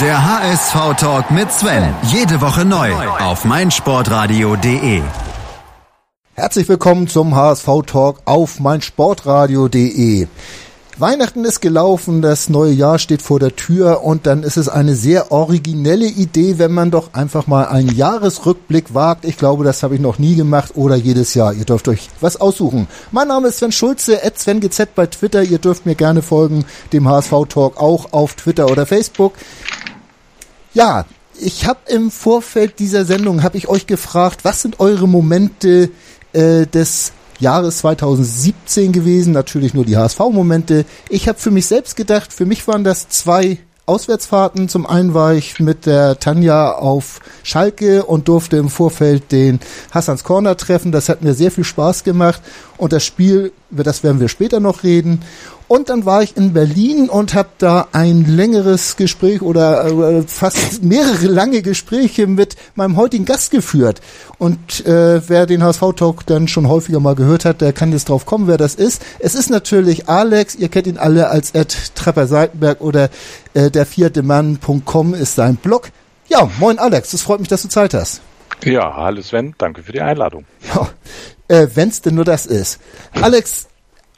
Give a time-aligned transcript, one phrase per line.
[0.00, 1.94] Der HSV-Talk mit Sven.
[2.04, 5.02] Jede Woche neu auf meinsportradio.de.
[6.34, 10.28] Herzlich willkommen zum HSV-Talk auf meinsportradio.de.
[11.02, 14.94] Weihnachten ist gelaufen, das neue Jahr steht vor der Tür und dann ist es eine
[14.94, 19.24] sehr originelle Idee, wenn man doch einfach mal einen Jahresrückblick wagt.
[19.24, 21.54] Ich glaube, das habe ich noch nie gemacht oder jedes Jahr.
[21.54, 22.86] Ihr dürft euch was aussuchen.
[23.10, 25.42] Mein Name ist Sven Schulze, at SvenGZ bei Twitter.
[25.42, 29.32] Ihr dürft mir gerne folgen, dem HSV-Talk auch auf Twitter oder Facebook.
[30.72, 31.04] Ja,
[31.36, 35.90] ich habe im Vorfeld dieser Sendung habe ich euch gefragt, was sind eure Momente
[36.32, 39.32] äh, des Jahres 2017 gewesen?
[39.32, 40.84] Natürlich nur die HSV-Momente.
[41.08, 44.68] Ich habe für mich selbst gedacht, für mich waren das zwei Auswärtsfahrten.
[44.68, 49.58] Zum einen war ich mit der Tanja auf Schalke und durfte im Vorfeld den
[49.90, 50.92] Hassans Corner treffen.
[50.92, 52.40] Das hat mir sehr viel Spaß gemacht.
[52.76, 55.22] Und das Spiel, über das werden wir später noch reden.
[55.72, 60.82] Und dann war ich in Berlin und habe da ein längeres Gespräch oder äh, fast
[60.82, 64.02] mehrere lange Gespräche mit meinem heutigen Gast geführt.
[64.36, 68.26] Und äh, wer den HSV-Talk dann schon häufiger mal gehört hat, der kann jetzt drauf
[68.26, 69.00] kommen, wer das ist.
[69.18, 73.08] Es ist natürlich Alex, ihr kennt ihn alle als Ed Trepper Seitenberg oder
[73.54, 75.88] äh, der vierte Mann.com ist sein Blog.
[76.28, 78.20] Ja, moin Alex, es freut mich, dass du Zeit hast.
[78.62, 80.44] Ja, hallo Sven, danke für die Einladung.
[80.74, 80.90] Ja,
[81.48, 82.78] äh, wenn's denn nur das ist.
[83.14, 83.68] Alex,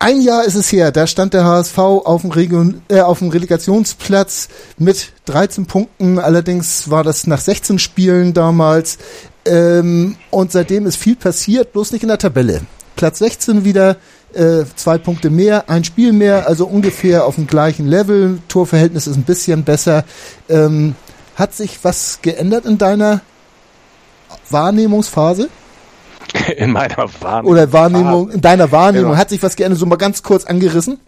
[0.05, 3.31] ein Jahr ist es her, da stand der HSV auf dem, Region, äh, auf dem
[3.31, 6.19] Relegationsplatz mit 13 Punkten.
[6.19, 8.99] Allerdings war das nach 16 Spielen damals.
[9.47, 12.61] Ähm, und seitdem ist viel passiert, bloß nicht in der Tabelle.
[12.97, 13.97] Platz 16 wieder,
[14.35, 18.41] äh, zwei Punkte mehr, ein Spiel mehr, also ungefähr auf dem gleichen Level.
[18.49, 20.05] Torverhältnis ist ein bisschen besser.
[20.51, 20.97] Ähm,
[21.35, 23.23] hat sich was geändert in deiner
[24.51, 25.49] Wahrnehmungsphase?
[26.57, 27.53] In meiner Wahrnehmung.
[27.53, 29.19] Oder Wahrnehmung, in deiner Wahrnehmung, ja.
[29.19, 31.01] hat sich was geändert, so mal ganz kurz angerissen?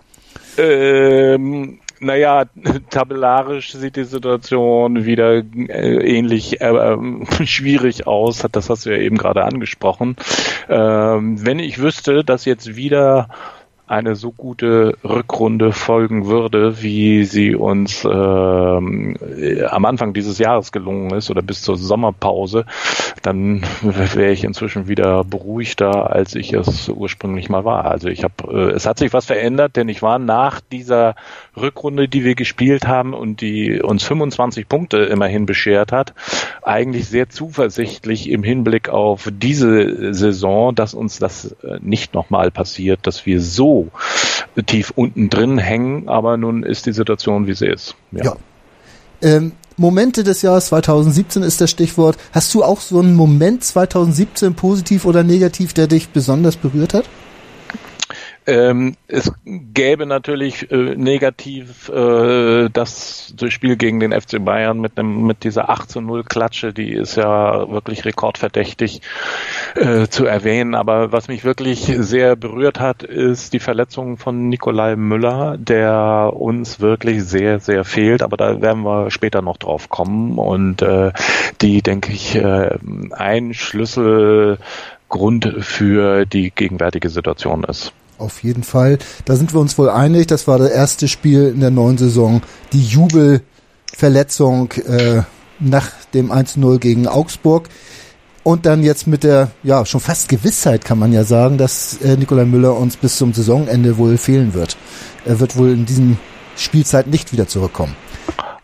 [0.58, 2.44] Ähm, naja,
[2.90, 6.98] tabellarisch sieht die Situation wieder äh, ähnlich äh, äh,
[7.46, 8.44] schwierig aus.
[8.52, 10.16] Das hast du ja eben gerade angesprochen.
[10.68, 13.28] Ähm, wenn ich wüsste, dass jetzt wieder
[13.86, 19.16] eine so gute Rückrunde folgen würde, wie sie uns ähm,
[19.68, 22.66] am Anfang dieses Jahres gelungen ist oder bis zur Sommerpause,
[23.22, 27.84] dann wäre ich inzwischen wieder beruhigter, als ich es ursprünglich mal war.
[27.84, 31.14] Also ich habe, äh, es hat sich was verändert, denn ich war nach dieser
[31.56, 36.12] Rückrunde, die wir gespielt haben und die uns 25 Punkte immerhin beschert hat,
[36.62, 43.06] eigentlich sehr zuversichtlich im Hinblick auf diese Saison, dass uns das äh, nicht nochmal passiert,
[43.06, 43.75] dass wir so
[44.66, 47.94] tief unten drin hängen, aber nun ist die Situation, wie sie ist.
[48.12, 48.24] Ja.
[48.24, 48.36] ja.
[49.22, 52.16] Ähm, Momente des Jahres 2017 ist das Stichwort.
[52.32, 57.04] Hast du auch so einen Moment 2017 positiv oder negativ, der dich besonders berührt hat?
[58.46, 64.96] Ähm, es gäbe natürlich äh, negativ äh, das, das Spiel gegen den FC Bayern mit
[64.96, 69.00] einem mit dieser 8 zu 0 Klatsche, die ist ja wirklich rekordverdächtig
[69.74, 70.76] äh, zu erwähnen.
[70.76, 76.78] Aber was mich wirklich sehr berührt hat, ist die Verletzung von Nikolai Müller, der uns
[76.78, 78.22] wirklich sehr, sehr fehlt.
[78.22, 80.38] Aber da werden wir später noch drauf kommen.
[80.38, 81.10] Und äh,
[81.60, 82.78] die, denke ich, äh,
[83.10, 87.92] ein Schlüsselgrund für die gegenwärtige Situation ist.
[88.18, 88.98] Auf jeden Fall.
[89.24, 90.26] Da sind wir uns wohl einig.
[90.26, 92.42] Das war das erste Spiel in der neuen Saison.
[92.72, 95.22] Die Jubelverletzung äh,
[95.58, 97.68] nach dem 1-0 gegen Augsburg.
[98.42, 102.16] Und dann jetzt mit der, ja, schon fast Gewissheit kann man ja sagen, dass äh,
[102.16, 104.76] Nikolai Müller uns bis zum Saisonende wohl fehlen wird.
[105.24, 106.16] Er wird wohl in diesem
[106.56, 107.96] Spielzeit nicht wieder zurückkommen.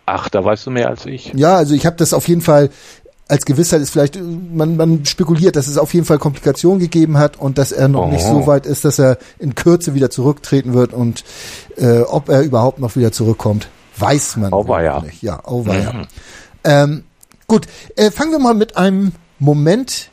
[0.07, 1.33] Ach, da weißt du mehr als ich.
[1.35, 2.71] Ja, also ich habe das auf jeden Fall
[3.29, 7.39] als Gewissheit ist vielleicht, man, man spekuliert, dass es auf jeden Fall Komplikationen gegeben hat
[7.39, 8.11] und dass er noch oh.
[8.11, 11.25] nicht so weit ist, dass er in Kürze wieder zurücktreten wird und
[11.77, 15.01] äh, ob er überhaupt noch wieder zurückkommt, weiß man oh, ja.
[15.01, 15.23] nicht.
[15.23, 15.93] Ja, oh ja.
[15.93, 16.07] Mhm.
[16.65, 17.05] Ähm,
[17.47, 17.67] gut,
[17.97, 20.11] äh, fangen wir mal mit einem Moment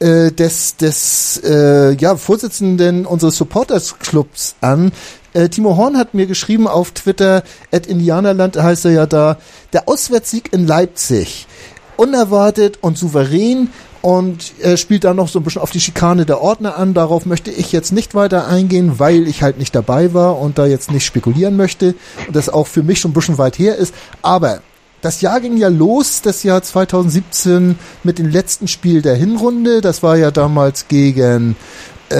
[0.00, 4.92] äh, des, des äh, ja, Vorsitzenden unseres Supporters Clubs an.
[5.34, 7.42] Äh, Timo Horn hat mir geschrieben auf Twitter,
[7.72, 9.38] at Indianerland heißt er ja da,
[9.72, 11.46] der Auswärtssieg in Leipzig
[11.96, 13.70] unerwartet und souverän
[14.04, 16.92] und er spielt da noch so ein bisschen auf die Schikane der Ordner an.
[16.92, 20.66] Darauf möchte ich jetzt nicht weiter eingehen, weil ich halt nicht dabei war und da
[20.66, 21.94] jetzt nicht spekulieren möchte
[22.26, 23.94] und das auch für mich schon ein bisschen weit her ist.
[24.20, 24.60] Aber
[25.00, 29.80] das Jahr ging ja los, das Jahr 2017 mit dem letzten Spiel der Hinrunde.
[29.80, 31.56] Das war ja damals gegen
[32.10, 32.16] äh,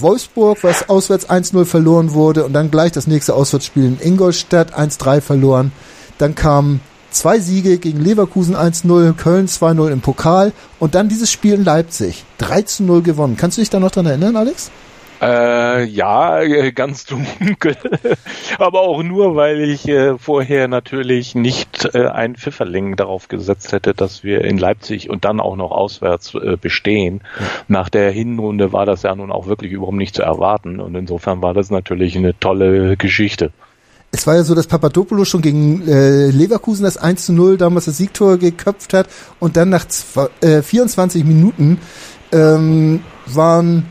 [0.00, 5.22] Wolfsburg, was auswärts 1-0 verloren wurde und dann gleich das nächste Auswärtsspiel in Ingolstadt 1-3
[5.22, 5.72] verloren.
[6.18, 6.80] Dann kam
[7.10, 12.24] Zwei Siege gegen Leverkusen 1-0, Köln 2-0 im Pokal und dann dieses Spiel in Leipzig
[12.40, 13.36] 3-0 gewonnen.
[13.36, 14.70] Kannst du dich da noch dran erinnern, Alex?
[15.20, 17.06] Äh, ja, äh, ganz
[17.40, 17.76] dunkel.
[18.58, 23.94] Aber auch nur, weil ich äh, vorher natürlich nicht äh, ein Pfifferling darauf gesetzt hätte,
[23.94, 27.22] dass wir in Leipzig und dann auch noch auswärts äh, bestehen.
[27.66, 30.80] Nach der Hinrunde war das ja nun auch wirklich überhaupt nicht zu erwarten.
[30.80, 33.52] Und insofern war das natürlich eine tolle Geschichte.
[34.16, 37.84] Es war ja so, dass Papadopoulos schon gegen äh, Leverkusen das 1 zu 0 damals
[37.84, 39.08] das Siegtor geköpft hat
[39.40, 41.78] und dann nach zwei, äh, 24 Minuten
[42.32, 43.84] ähm, waren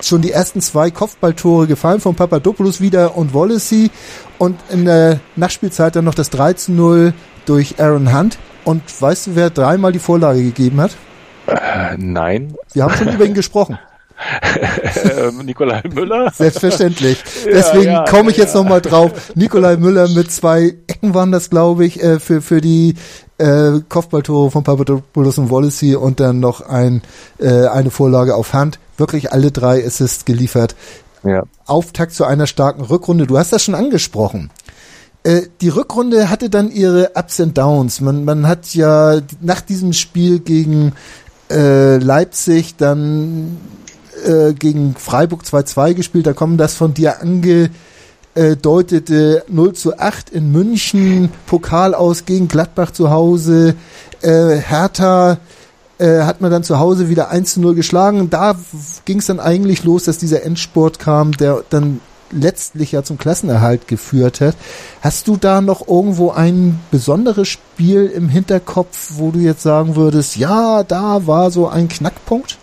[0.00, 3.90] schon die ersten zwei Kopfballtore gefallen von Papadopoulos wieder und Wallacey
[4.38, 7.12] und in der Nachspielzeit dann noch das 3 zu 0
[7.44, 8.38] durch Aaron Hunt.
[8.64, 10.96] Und weißt du, wer dreimal die Vorlage gegeben hat?
[11.46, 12.54] Äh, nein.
[12.72, 13.78] Wir haben schon über ihn gesprochen.
[15.42, 16.32] Nikolai Müller?
[16.34, 17.22] Selbstverständlich.
[17.46, 18.62] Deswegen ja, ja, komme ich jetzt ja.
[18.62, 19.32] nochmal drauf.
[19.34, 22.94] Nikolai Müller mit zwei Ecken waren das, glaube ich, äh, für, für die
[23.38, 27.02] äh, Kopfballtore von Papadopoulos und Wallacey und dann noch ein,
[27.38, 30.76] äh, eine Vorlage auf Hand wirklich alle drei Assists geliefert.
[31.24, 31.42] Ja.
[31.66, 33.26] Auftakt zu einer starken Rückrunde.
[33.26, 34.50] Du hast das schon angesprochen.
[35.24, 38.00] Äh, die Rückrunde hatte dann ihre Ups and Downs.
[38.00, 40.92] Man, man hat ja nach diesem Spiel gegen
[41.50, 43.58] äh, Leipzig dann
[44.24, 46.26] äh, gegen Freiburg 2-2 gespielt.
[46.26, 52.92] Da kommen das von dir angedeutete 0 zu 8 in München, Pokal aus gegen Gladbach
[52.92, 53.74] zu Hause,
[54.22, 55.38] äh, Hertha
[55.98, 58.30] äh, hat man dann zu Hause wieder 1 zu 0 geschlagen.
[58.30, 58.56] Da
[59.04, 62.00] ging es dann eigentlich los, dass dieser Endsport kam, der dann
[62.32, 64.56] letztlich ja zum Klassenerhalt geführt hat.
[65.00, 70.36] Hast du da noch irgendwo ein besonderes Spiel im Hinterkopf, wo du jetzt sagen würdest,
[70.36, 72.58] ja, da war so ein Knackpunkt?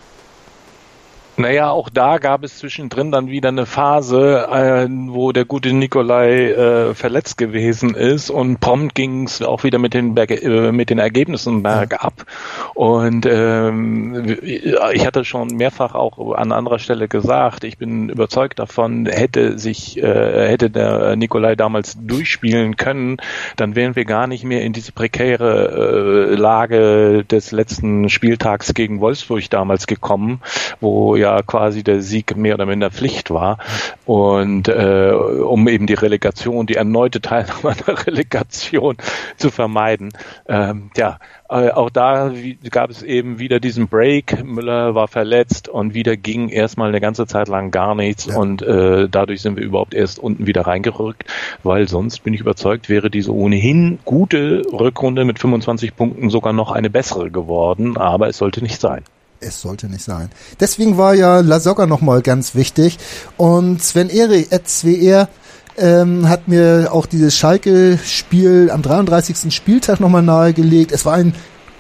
[1.40, 6.52] Naja, auch da gab es zwischendrin dann wieder eine Phase, äh, wo der gute Nikolai
[6.52, 10.90] äh, verletzt gewesen ist und prompt ging es auch wieder mit den, Berge, äh, mit
[10.90, 12.26] den Ergebnissen bergab.
[12.74, 19.06] Und ähm, ich hatte schon mehrfach auch an anderer Stelle gesagt, ich bin überzeugt davon,
[19.06, 23.16] hätte sich, äh, hätte der Nikolai damals durchspielen können,
[23.56, 29.00] dann wären wir gar nicht mehr in diese prekäre äh, Lage des letzten Spieltags gegen
[29.00, 30.42] Wolfsburg damals gekommen,
[30.82, 33.58] wo ja ja quasi der Sieg mehr oder minder Pflicht war.
[34.06, 38.98] Und äh, um eben die Relegation, die erneute Teilnahme an der Relegation
[39.38, 40.12] zu vermeiden.
[40.48, 42.32] Ähm, ja, äh, auch da
[42.70, 44.44] gab es eben wieder diesen Break.
[44.44, 48.38] Müller war verletzt und wieder ging erstmal eine ganze Zeit lang gar nichts ja.
[48.38, 51.26] und äh, dadurch sind wir überhaupt erst unten wieder reingerückt,
[51.64, 56.72] weil sonst bin ich überzeugt, wäre diese ohnehin gute Rückrunde mit 25 Punkten sogar noch
[56.72, 59.04] eine bessere geworden, aber es sollte nicht sein.
[59.42, 60.30] Es sollte nicht sein.
[60.60, 62.98] Deswegen war ja La Soga nochmal ganz wichtig.
[63.38, 65.30] Und Sven Eri, SWR,
[65.78, 69.54] ähm, hat mir auch dieses Schalke-Spiel am 33.
[69.54, 70.92] Spieltag nochmal nahegelegt.
[70.92, 71.34] Es war ein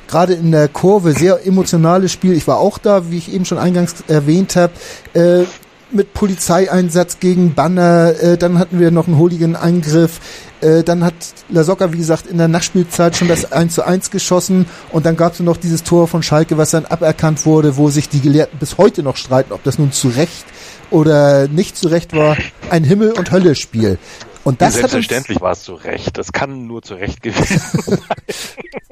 [0.07, 2.33] gerade in der Kurve sehr emotionales Spiel.
[2.33, 4.73] Ich war auch da, wie ich eben schon eingangs erwähnt habe.
[5.13, 5.43] Äh,
[5.91, 10.19] mit Polizeieinsatz gegen Banner, äh, dann hatten wir noch einen Hooligan-Angriff,
[10.61, 11.13] äh, dann hat
[11.49, 15.33] Lasocca, wie gesagt, in der Nachspielzeit schon das 1 zu 1 geschossen und dann gab
[15.33, 18.77] es noch dieses Tor von Schalke, was dann aberkannt wurde, wo sich die Gelehrten bis
[18.77, 20.45] heute noch streiten, ob das nun zu Recht
[20.91, 22.37] oder nicht zu Recht war.
[22.69, 23.97] Ein Himmel- und Hölle-Spiel.
[24.43, 26.17] Und das Selbstverständlich war es zu Recht.
[26.17, 27.99] Das kann nur zu Recht gewesen sein.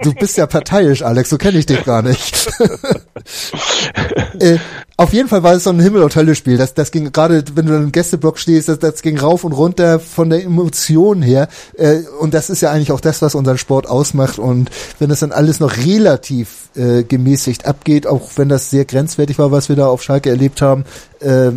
[0.04, 2.48] Du bist ja parteiisch, Alex, so kenne ich dich gar nicht.
[4.40, 4.58] äh,
[4.96, 6.58] auf jeden Fall war es so ein Himmel- und Hölle-Spiel.
[6.58, 10.00] Das, das ging gerade, wenn du im Gästeblock stehst, das, das ging rauf und runter
[10.00, 11.48] von der Emotion her.
[11.78, 14.38] Äh, und das ist ja eigentlich auch das, was unseren Sport ausmacht.
[14.38, 19.40] Und wenn das dann alles noch relativ äh, gemäßigt abgeht, auch wenn das sehr grenzwertig
[19.40, 20.86] war, was wir da auf Schalke erlebt haben,
[21.22, 21.52] äh,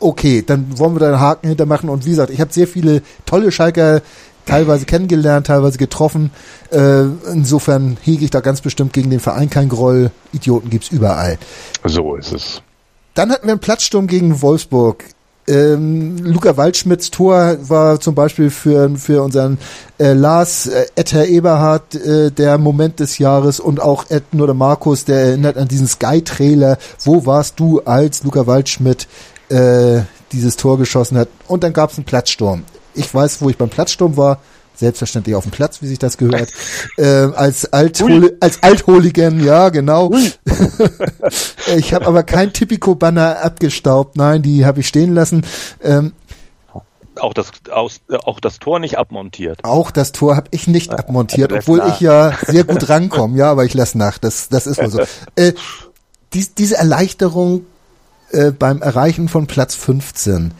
[0.00, 1.88] okay, dann wollen wir da einen Haken hintermachen.
[1.88, 4.02] Und wie gesagt, ich habe sehr viele tolle Schalker
[4.46, 6.30] teilweise kennengelernt, teilweise getroffen.
[6.70, 10.10] Äh, insofern hege ich da ganz bestimmt gegen den Verein kein Groll.
[10.32, 11.38] Idioten gibt's überall.
[11.84, 12.62] So ist es.
[13.14, 15.04] Dann hatten wir einen Platzsturm gegen Wolfsburg.
[15.48, 19.56] Ähm, Luca Waldschmidts Tor war zum Beispiel für, für unseren
[19.98, 25.06] äh, Lars äh, Etter Eberhardt äh, der Moment des Jahres und auch Ed oder Markus,
[25.06, 26.76] der erinnert an diesen Sky-Trailer.
[27.02, 29.08] Wo warst du, als Luca Waldschmidt
[29.50, 30.02] äh,
[30.32, 31.28] dieses Tor geschossen hat.
[31.46, 32.64] Und dann gab es einen Platzsturm.
[32.94, 34.40] Ich weiß, wo ich beim Platzsturm war.
[34.74, 36.50] Selbstverständlich auf dem Platz, wie sich das gehört.
[36.98, 40.12] äh, als Altholi als Altholigen, ja, genau.
[41.76, 44.16] ich habe aber kein Typico-Banner abgestaubt.
[44.16, 45.44] Nein, die habe ich stehen lassen.
[45.82, 46.12] Ähm,
[47.20, 49.64] auch das, aus, auch das Tor nicht abmontiert.
[49.64, 53.36] Auch das Tor habe ich nicht abmontiert, obwohl ich ja sehr gut rankomme.
[53.36, 54.18] Ja, aber ich lasse nach.
[54.18, 55.00] Das, das ist wohl so.
[55.34, 55.54] Äh,
[56.32, 57.64] dies, diese Erleichterung
[58.30, 60.52] äh, beim Erreichen von Platz 15.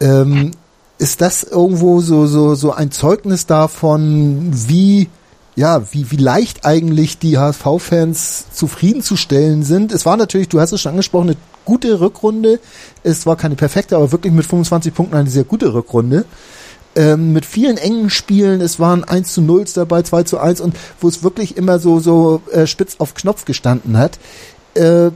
[0.00, 0.52] Ähm,
[0.98, 5.08] ist das irgendwo so, so, so ein Zeugnis davon, wie,
[5.54, 9.92] ja, wie, wie leicht eigentlich die HSV-Fans zufriedenzustellen sind?
[9.92, 12.58] Es war natürlich, du hast es schon angesprochen, eine gute Rückrunde.
[13.02, 16.24] Es war keine perfekte, aber wirklich mit 25 Punkten eine sehr gute Rückrunde.
[16.96, 20.74] Ähm, mit vielen engen Spielen, es waren 1 zu 0 dabei, 2 zu 1 und
[21.00, 24.18] wo es wirklich immer so, so äh, spitz auf Knopf gestanden hat.
[24.74, 25.10] Äh,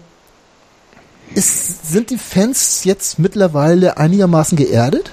[1.34, 5.12] ist, sind die Fans jetzt mittlerweile einigermaßen geerdet?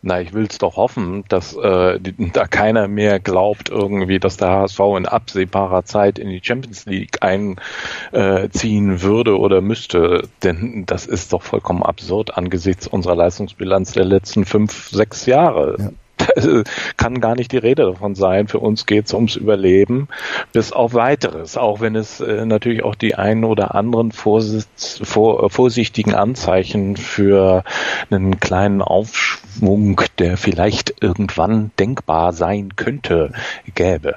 [0.00, 1.98] Na, ich will's doch hoffen, dass äh,
[2.32, 7.18] da keiner mehr glaubt irgendwie, dass der HSV in absehbarer Zeit in die Champions League
[7.20, 10.28] einziehen würde oder müsste.
[10.44, 15.76] Denn das ist doch vollkommen absurd angesichts unserer Leistungsbilanz der letzten fünf, sechs Jahre.
[15.78, 15.90] Ja.
[16.96, 18.48] kann gar nicht die Rede davon sein.
[18.48, 20.08] Für uns geht es ums Überleben
[20.52, 25.44] bis auf weiteres, auch wenn es äh, natürlich auch die einen oder anderen Vorsitz, vor,
[25.44, 27.64] äh, vorsichtigen Anzeichen für
[28.10, 33.32] einen kleinen Aufschwung, der vielleicht irgendwann denkbar sein könnte,
[33.74, 34.16] gäbe.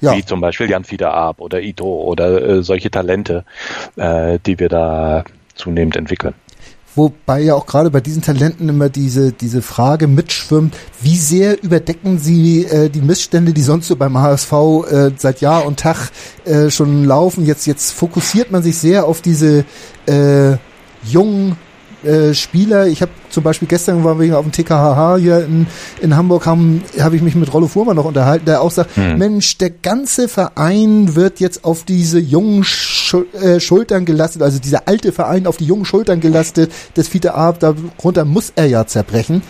[0.00, 0.14] Ja.
[0.14, 3.44] Wie zum Beispiel Jan Fieder Ab oder Ito oder äh, solche Talente,
[3.96, 5.24] äh, die wir da
[5.54, 6.34] zunehmend entwickeln.
[6.96, 12.18] Wobei ja auch gerade bei diesen Talenten immer diese, diese Frage mitschwimmt, wie sehr überdecken
[12.18, 16.10] sie äh, die Missstände, die sonst so beim HSV äh, seit Jahr und Tag
[16.46, 17.44] äh, schon laufen.
[17.44, 19.66] Jetzt, jetzt fokussiert man sich sehr auf diese
[20.06, 20.56] äh,
[21.04, 21.56] jungen
[22.06, 22.86] äh, Spieler.
[22.86, 25.66] Ich habe zum Beispiel gestern waren wir auf dem TKHH hier in,
[26.00, 29.18] in Hamburg, haben habe ich mich mit Rollo Fuhrmann noch unterhalten, der auch sagt, hm.
[29.18, 34.88] Mensch, der ganze Verein wird jetzt auf diese jungen Schul äh, Schultern gelastet, also dieser
[34.88, 39.42] alte Verein auf die jungen Schultern gelastet, das Fiete Ab, darunter muss er ja zerbrechen.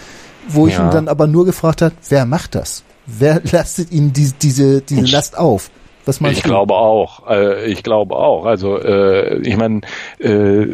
[0.48, 0.72] Wo ja.
[0.72, 2.84] ich ihn dann aber nur gefragt hat, wer macht das?
[3.06, 5.70] Wer lastet ihn die, diese, diese Last auf?
[6.06, 6.50] Was meinst ich du?
[6.50, 7.28] glaube auch.
[7.28, 8.46] Äh, ich glaube auch.
[8.46, 9.80] Also äh, ich meine,
[10.20, 10.66] äh,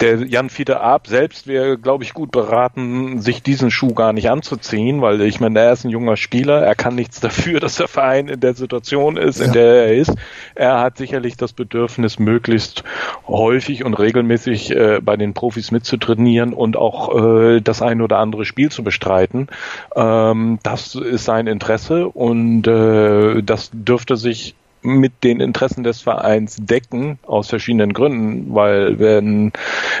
[0.00, 4.30] der Jan Fiete Ab selbst wäre, glaube ich, gut beraten, sich diesen Schuh gar nicht
[4.30, 6.62] anzuziehen, weil ich meine, er ist ein junger Spieler.
[6.62, 9.46] Er kann nichts dafür, dass der Verein in der Situation ist, ja.
[9.46, 10.14] in der er ist.
[10.54, 12.84] Er hat sicherlich das Bedürfnis, möglichst
[13.26, 18.44] häufig und regelmäßig äh, bei den Profis mitzutrainieren und auch äh, das ein oder andere
[18.44, 19.48] Spiel zu bestreiten.
[19.96, 24.51] Ähm, das ist sein Interesse und äh, das dürfte sich
[24.82, 29.52] mit den Interessen des Vereins decken, aus verschiedenen Gründen, weil wenn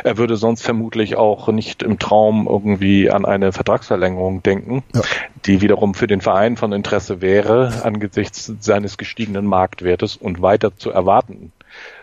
[0.04, 5.02] er würde sonst vermutlich auch nicht im Traum irgendwie an eine Vertragsverlängerung denken, ja.
[5.46, 10.90] die wiederum für den Verein von Interesse wäre, angesichts seines gestiegenen Marktwertes und weiter zu
[10.90, 11.52] erwarten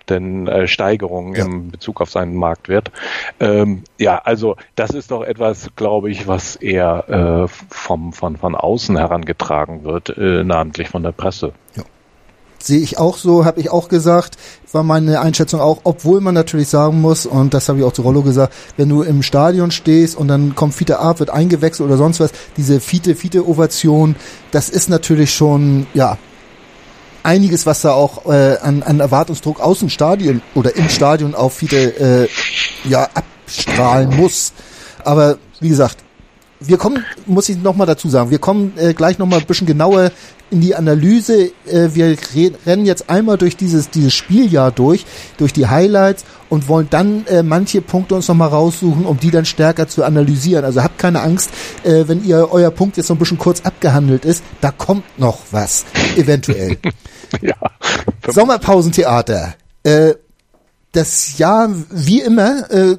[0.10, 1.46] denn äh, Steigerungen ja.
[1.46, 2.92] im Bezug auf seinen Marktwert.
[3.40, 8.56] Ähm, ja, also das ist doch etwas, glaube ich, was eher äh, vom, von, von
[8.56, 11.54] außen herangetragen wird, äh, namentlich von der Presse.
[11.76, 11.84] Ja
[12.62, 14.38] sehe ich auch so, habe ich auch gesagt,
[14.72, 18.02] war meine Einschätzung auch, obwohl man natürlich sagen muss, und das habe ich auch zu
[18.02, 21.98] Rollo gesagt, wenn du im Stadion stehst und dann kommt Fiete ab, wird eingewechselt oder
[21.98, 24.16] sonst was, diese Fiete-Fiete-Ovation,
[24.52, 26.18] das ist natürlich schon, ja,
[27.24, 31.54] einiges, was da auch äh, an, an Erwartungsdruck aus dem Stadion oder im Stadion auf
[31.54, 32.28] Fiete
[32.86, 34.54] äh, ja, abstrahlen muss.
[35.04, 35.98] Aber wie gesagt,
[36.60, 40.12] wir kommen, muss ich nochmal dazu sagen, wir kommen äh, gleich nochmal ein bisschen genauer
[40.52, 41.52] in die Analyse.
[41.66, 42.18] Äh, wir
[42.66, 45.06] rennen jetzt einmal durch dieses, dieses Spieljahr durch,
[45.38, 49.46] durch die Highlights und wollen dann äh, manche Punkte uns nochmal raussuchen, um die dann
[49.46, 50.66] stärker zu analysieren.
[50.66, 51.50] Also habt keine Angst,
[51.84, 55.40] äh, wenn ihr euer Punkt jetzt so ein bisschen kurz abgehandelt ist, da kommt noch
[55.52, 55.86] was,
[56.18, 56.78] eventuell.
[57.42, 57.56] ja.
[58.28, 59.54] Sommerpausentheater.
[59.84, 60.16] Äh,
[60.92, 62.98] das Jahr, wie immer, äh,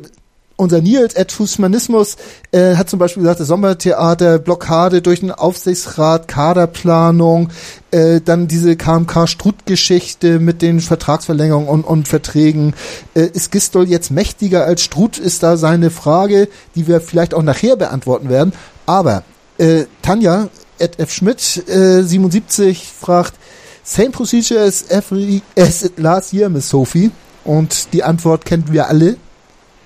[0.61, 2.17] unser Nils Ed Fußmanismus
[2.53, 7.49] äh, hat zum Beispiel gesagt, das Sommertheater, Blockade durch den Aufsichtsrat, Kaderplanung,
[7.91, 12.75] äh, dann diese KMK-Strutt-Geschichte mit den Vertragsverlängerungen und, und Verträgen.
[13.15, 17.43] Äh, ist Gistol jetzt mächtiger als Strutt, ist da seine Frage, die wir vielleicht auch
[17.43, 18.53] nachher beantworten werden.
[18.87, 19.25] Aber
[19.59, 20.49] äh, Tanja,
[20.79, 21.13] Ed F.
[21.13, 23.35] Schmidt, äh, 77, fragt,
[23.83, 27.11] Same procedure as every as last year, Miss Sophie.
[27.45, 29.17] Und die Antwort kennen wir alle.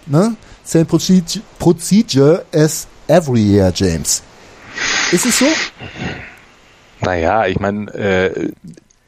[0.06, 0.36] Ne?
[0.64, 4.22] Same procedure as every year, James.
[5.12, 5.46] Ist es so?
[7.00, 8.52] Naja, ich meine, äh,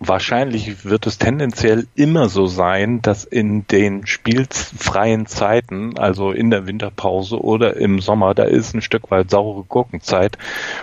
[0.09, 6.67] wahrscheinlich wird es tendenziell immer so sein, dass in den spielfreien Zeiten, also in der
[6.67, 10.39] Winterpause oder im Sommer, da ist ein Stück weit saure Gurkenzeit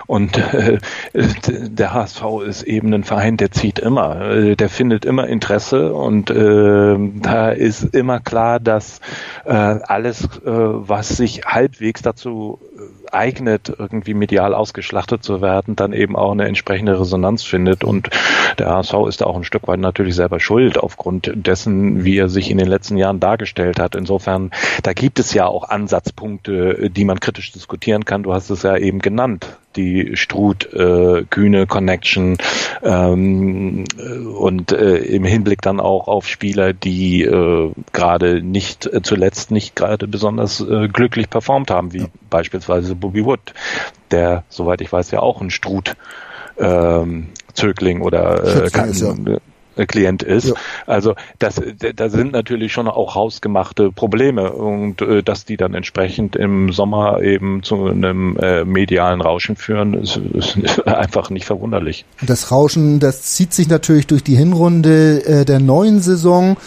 [0.07, 0.79] und äh,
[1.53, 6.29] der HSV ist eben ein Verein, der zieht immer, äh, der findet immer Interesse und
[6.29, 8.99] äh, da ist immer klar, dass
[9.45, 12.59] äh, alles, äh, was sich halbwegs dazu
[13.13, 17.83] eignet, irgendwie medial ausgeschlachtet zu werden, dann eben auch eine entsprechende Resonanz findet.
[17.83, 18.09] Und
[18.57, 22.29] der HSV ist da auch ein Stück weit natürlich selber schuld aufgrund dessen, wie er
[22.29, 23.95] sich in den letzten Jahren dargestellt hat.
[23.95, 24.51] Insofern,
[24.83, 28.23] da gibt es ja auch Ansatzpunkte, die man kritisch diskutieren kann.
[28.23, 29.57] Du hast es ja eben genannt.
[29.75, 32.37] Die Struth-Kühne-Connection
[32.81, 33.85] ähm,
[34.37, 39.75] und äh, im Hinblick dann auch auf Spieler, die äh, gerade nicht äh, zuletzt nicht
[39.75, 42.07] gerade besonders äh, glücklich performt haben, wie ja.
[42.29, 43.53] beispielsweise Bobby Wood,
[44.11, 45.95] der, soweit ich weiß, ja auch ein Struth
[46.57, 49.15] ähm, Zögling oder äh, kann, ist, ja.
[49.75, 50.49] Äh, Klient ist.
[50.49, 50.53] Ja.
[50.85, 51.61] Also das,
[51.95, 57.21] da sind natürlich schon auch hausgemachte Probleme und äh, dass die dann entsprechend im Sommer
[57.21, 62.05] eben zu einem äh, medialen Rauschen führen, ist, ist einfach nicht verwunderlich.
[62.21, 66.57] Das Rauschen, das zieht sich natürlich durch die Hinrunde äh, der neuen Saison.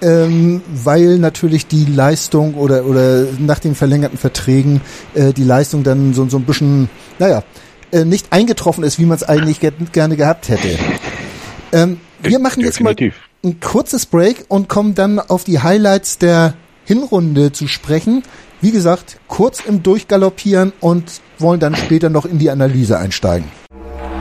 [0.00, 4.80] Ähm, weil natürlich die Leistung oder oder nach den verlängerten Verträgen
[5.14, 6.90] äh, die Leistung dann so, so ein bisschen,
[7.20, 7.44] naja,
[7.92, 10.76] äh, nicht eingetroffen ist, wie man es eigentlich gerne gehabt hätte.
[11.72, 12.94] Ähm, wir machen jetzt mal
[13.44, 18.22] ein kurzes Break und kommen dann auf die Highlights der Hinrunde zu sprechen.
[18.60, 23.48] Wie gesagt, kurz im Durchgaloppieren und wollen dann später noch in die Analyse einsteigen.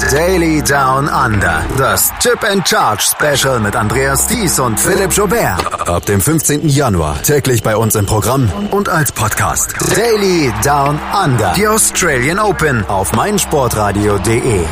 [0.10, 1.64] Daily Down Under.
[1.78, 5.88] Das Chip and Charge Special mit Andreas Thies und Philipp Jobert.
[5.88, 6.68] Ab dem 15.
[6.68, 9.76] Januar täglich bei uns im Programm und als Podcast.
[9.96, 11.54] Daily Down Under.
[11.56, 14.66] Die Australian Open auf meinsportradio.de.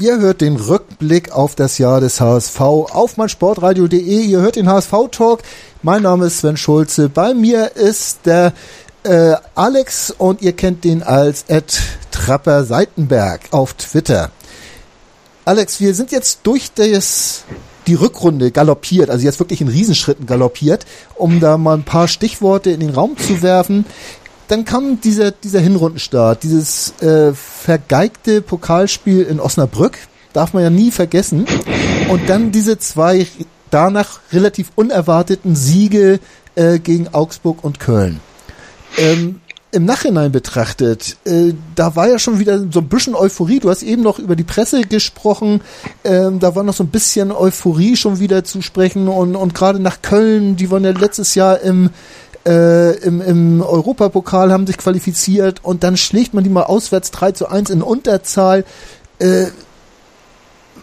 [0.00, 4.00] Ihr hört den Rückblick auf das Jahr des HSV auf meinsportradio.de.
[4.00, 5.40] Ihr hört den HSV Talk.
[5.82, 7.10] Mein Name ist Sven Schulze.
[7.10, 8.54] Bei mir ist der
[9.02, 11.78] äh, Alex und ihr kennt den als Ed
[12.12, 14.30] Trapper Seitenberg auf Twitter.
[15.44, 17.44] Alex, wir sind jetzt durch das,
[17.86, 22.70] die Rückrunde galoppiert, also jetzt wirklich in Riesenschritten galoppiert, um da mal ein paar Stichworte
[22.70, 23.84] in den Raum zu werfen
[24.50, 29.96] dann kam dieser, dieser Hinrundenstart, dieses äh, vergeigte Pokalspiel in Osnabrück,
[30.32, 31.46] darf man ja nie vergessen.
[32.08, 33.26] Und dann diese zwei
[33.70, 36.18] danach relativ unerwarteten Siege
[36.56, 38.18] äh, gegen Augsburg und Köln.
[38.98, 39.40] Ähm,
[39.70, 43.60] Im Nachhinein betrachtet, äh, da war ja schon wieder so ein bisschen Euphorie.
[43.60, 45.60] Du hast eben noch über die Presse gesprochen.
[46.02, 49.06] Ähm, da war noch so ein bisschen Euphorie schon wieder zu sprechen.
[49.06, 51.90] Und, und gerade nach Köln, die waren ja letztes Jahr im
[52.46, 57.32] äh, im, im Europapokal haben sich qualifiziert und dann schlägt man die mal auswärts 3
[57.32, 58.64] zu 1 in Unterzahl.
[59.18, 59.46] Äh,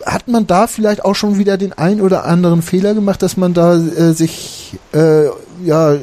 [0.05, 3.53] hat man da vielleicht auch schon wieder den ein oder anderen Fehler gemacht, dass man
[3.53, 5.25] da äh, sich äh,
[5.63, 5.95] ja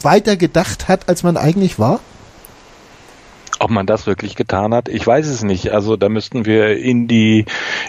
[0.00, 2.00] weiter gedacht hat, als man eigentlich war?
[3.62, 5.70] Ob man das wirklich getan hat, ich weiß es nicht.
[5.70, 7.44] Also da müssten wir in die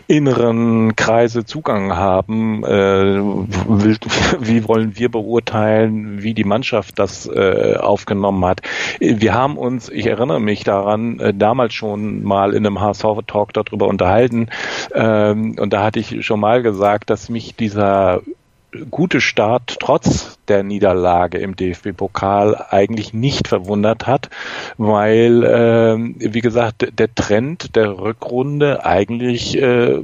[0.05, 2.63] inneren Kreise Zugang haben.
[2.63, 2.69] Äh,
[4.39, 8.61] wie wollen wir beurteilen, wie die Mannschaft das äh, aufgenommen hat?
[8.99, 13.87] Wir haben uns, ich erinnere mich daran, äh, damals schon mal in einem HSV-Talk darüber
[13.87, 14.49] unterhalten.
[14.93, 18.21] Ähm, und da hatte ich schon mal gesagt, dass mich dieser
[18.91, 24.29] gute Start trotz der Niederlage im DFB-Pokal eigentlich nicht verwundert hat,
[24.77, 29.99] weil, äh, wie gesagt, der Trend der Rückrunde eigentlich äh,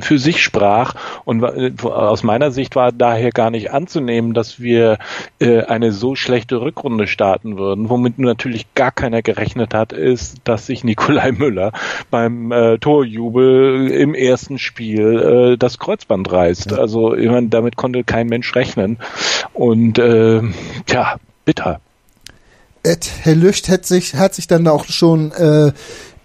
[0.00, 1.44] für sich sprach und
[1.84, 4.98] aus meiner Sicht war daher gar nicht anzunehmen, dass wir
[5.38, 7.90] äh, eine so schlechte Rückrunde starten würden.
[7.90, 11.72] Womit natürlich gar keiner gerechnet hat, ist, dass sich Nikolai Müller
[12.10, 16.72] beim äh, Torjubel im ersten Spiel äh, das Kreuzband reißt.
[16.72, 18.98] Also ich meine, damit konnte kein Mensch rechnen.
[19.52, 20.42] Und äh,
[20.86, 21.80] tja, bitter.
[22.82, 25.72] Ed Herr Lücht hat sich, hat sich dann auch schon äh,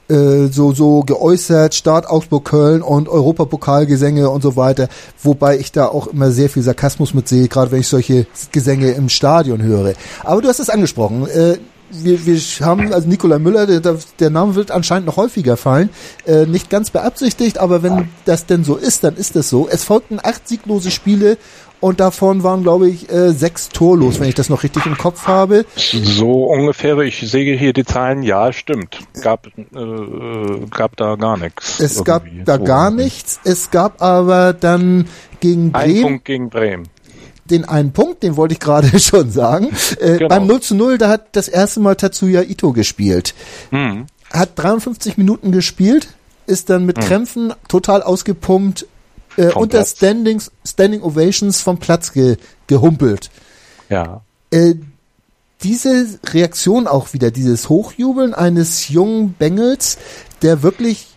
[0.09, 4.89] äh, so so geäußert, Start Augsburg Köln und Europapokalgesänge und so weiter,
[5.21, 8.91] wobei ich da auch immer sehr viel Sarkasmus mit sehe, gerade wenn ich solche Gesänge
[8.91, 9.93] im Stadion höre.
[10.23, 11.27] Aber du hast es angesprochen.
[11.27, 11.57] Äh,
[11.89, 15.89] wir, wir haben, also Nikola Müller, der, der Name wird anscheinend noch häufiger fallen,
[16.25, 19.67] äh, nicht ganz beabsichtigt, aber wenn das denn so ist, dann ist das so.
[19.69, 21.37] Es folgten acht sieglose Spiele
[21.83, 25.27] und davon waren, glaube ich, äh, sechs torlos, wenn ich das noch richtig im Kopf
[25.27, 25.65] habe.
[25.75, 28.99] So ungefähr, ich sehe hier die Zahlen, ja, stimmt.
[29.21, 31.81] Gab, äh, gab da gar nichts.
[31.81, 32.63] Es gab da so.
[32.63, 35.09] gar nichts, es gab aber dann
[35.41, 35.97] gegen Bremen.
[35.97, 36.87] Ein Punkt gegen Bremen
[37.49, 39.67] den einen Punkt, den wollte ich gerade schon sagen.
[39.99, 40.29] Äh, genau.
[40.29, 43.35] Beim 0 zu 0, da hat das erste Mal Tatsuya Ito gespielt.
[43.69, 44.05] Mhm.
[44.31, 46.07] Hat 53 Minuten gespielt,
[46.47, 47.01] ist dann mit mhm.
[47.01, 48.87] Krämpfen total ausgepumpt
[49.37, 53.29] äh, unter Standings, Standing Ovations vom Platz ge, gehumpelt.
[53.89, 54.21] Ja.
[54.51, 54.75] Äh,
[55.63, 59.97] diese Reaktion auch wieder, dieses Hochjubeln eines jungen Bengels,
[60.41, 61.07] der wirklich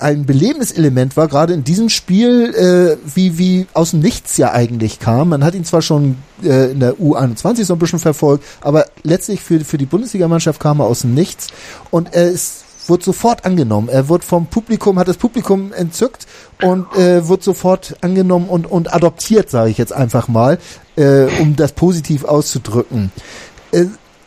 [0.00, 4.52] ein belebendes Element war, gerade in diesem Spiel, äh, wie, wie aus dem Nichts ja
[4.52, 5.28] eigentlich kam.
[5.28, 9.40] Man hat ihn zwar schon äh, in der U21 so ein bisschen verfolgt, aber letztlich
[9.40, 11.48] für, für die Bundesligamannschaft kam er aus dem Nichts
[11.90, 13.88] und er ist wurde sofort angenommen.
[13.88, 16.26] Er wird vom Publikum, hat das Publikum entzückt
[16.60, 20.58] und äh, wird sofort angenommen und, und adoptiert, sage ich jetzt einfach mal,
[20.96, 23.10] äh, um das positiv auszudrücken.
[23.72, 23.86] Äh,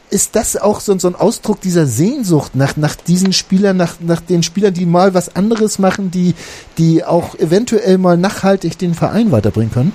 [0.10, 4.22] ist das auch so, so ein Ausdruck dieser Sehnsucht nach, nach diesen Spielern, nach, nach
[4.22, 6.36] den Spielern, die mal was anderes machen, die,
[6.78, 9.92] die auch eventuell mal nachhaltig den Verein weiterbringen können?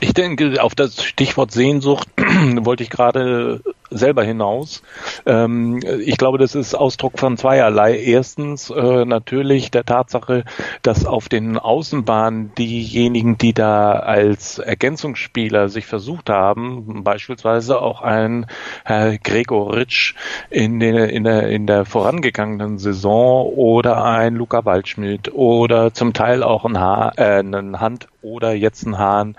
[0.00, 2.08] Ich denke, auf das Stichwort Sehnsucht
[2.60, 3.60] wollte ich gerade
[3.90, 4.82] selber hinaus.
[5.26, 7.98] Ähm, ich glaube, das ist Ausdruck von zweierlei.
[7.98, 10.44] Erstens äh, natürlich der Tatsache,
[10.82, 18.46] dass auf den Außenbahnen diejenigen, die da als Ergänzungsspieler sich versucht haben, beispielsweise auch ein
[18.84, 20.14] Herr Gregor Ritsch
[20.50, 26.42] in, den, in, der, in der vorangegangenen Saison oder ein Luca Waldschmidt oder zum Teil
[26.42, 29.36] auch ein, Haar, äh, ein Hand oder jetzt ein Hahn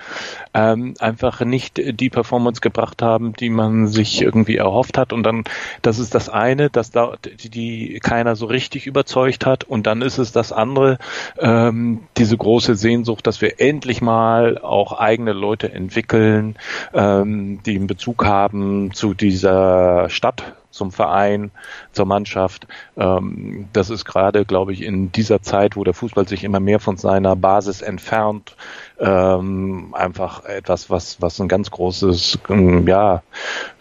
[0.54, 5.24] ähm, einfach nicht die Performance gebracht haben, die man sich irgendwie irgendwie erhofft hat und
[5.24, 5.44] dann,
[5.82, 10.02] das ist das eine, dass da die, die keiner so richtig überzeugt hat und dann
[10.02, 10.98] ist es das andere,
[11.38, 16.56] ähm, diese große Sehnsucht, dass wir endlich mal auch eigene Leute entwickeln,
[16.94, 21.52] ähm, die einen Bezug haben zu dieser Stadt, zum Verein,
[21.92, 22.68] zur Mannschaft.
[22.98, 26.80] Ähm, das ist gerade, glaube ich, in dieser Zeit, wo der Fußball sich immer mehr
[26.80, 28.56] von seiner Basis entfernt,
[29.00, 33.24] ähm, einfach etwas, was, was ein ganz großes, ähm, ja,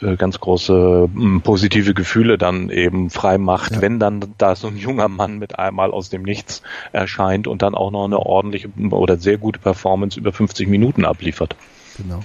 [0.01, 1.09] äh, ganz große
[1.43, 3.81] positive Gefühle dann eben frei macht, ja.
[3.81, 7.75] wenn dann da so ein junger Mann mit einmal aus dem Nichts erscheint und dann
[7.75, 11.57] auch noch eine ordentliche oder sehr gute Performance über 50 Minuten abliefert.
[11.97, 12.21] Genau.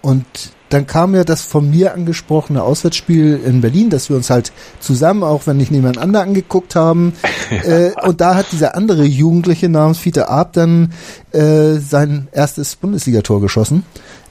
[0.00, 4.52] Und dann kam ja das von mir angesprochene Auswärtsspiel in Berlin, dass wir uns halt
[4.80, 7.12] zusammen, auch wenn nicht nebeneinander angeguckt haben.
[7.64, 10.92] äh, und da hat dieser andere Jugendliche namens Fiete Arp dann
[11.32, 13.84] äh, sein erstes Bundesligator geschossen.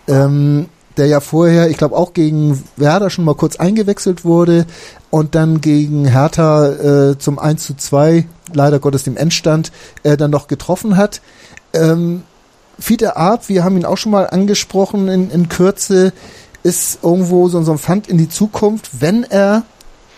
[0.08, 4.65] Ähm, der ja vorher, ich glaube auch gegen Werder schon mal kurz eingewechselt wurde
[5.10, 9.71] und dann gegen Hertha äh, zum 1 zu 2, leider Gottes dem Endstand,
[10.04, 11.21] äh, dann noch getroffen hat.
[11.73, 12.23] Ähm,
[12.82, 16.13] Fiete Arp, wir haben ihn auch schon mal angesprochen in, in Kürze,
[16.63, 19.63] ist irgendwo so, so ein Pfand in die Zukunft, wenn er,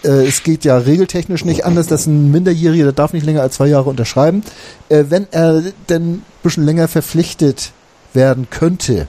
[0.04, 3.56] äh, es geht ja regeltechnisch nicht anders, dass ein Minderjähriger, der darf nicht länger als
[3.56, 4.44] zwei Jahre unterschreiben,
[4.90, 7.72] äh, wenn er denn ein bisschen länger verpflichtet
[8.14, 9.08] werden könnte.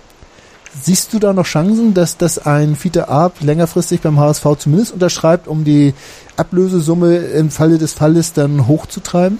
[0.82, 5.46] Siehst du da noch Chancen, dass, dass ein Fiete Arp längerfristig beim HSV zumindest unterschreibt,
[5.46, 5.94] um die
[6.36, 9.38] Ablösesumme im Falle des Falles dann hochzutreiben?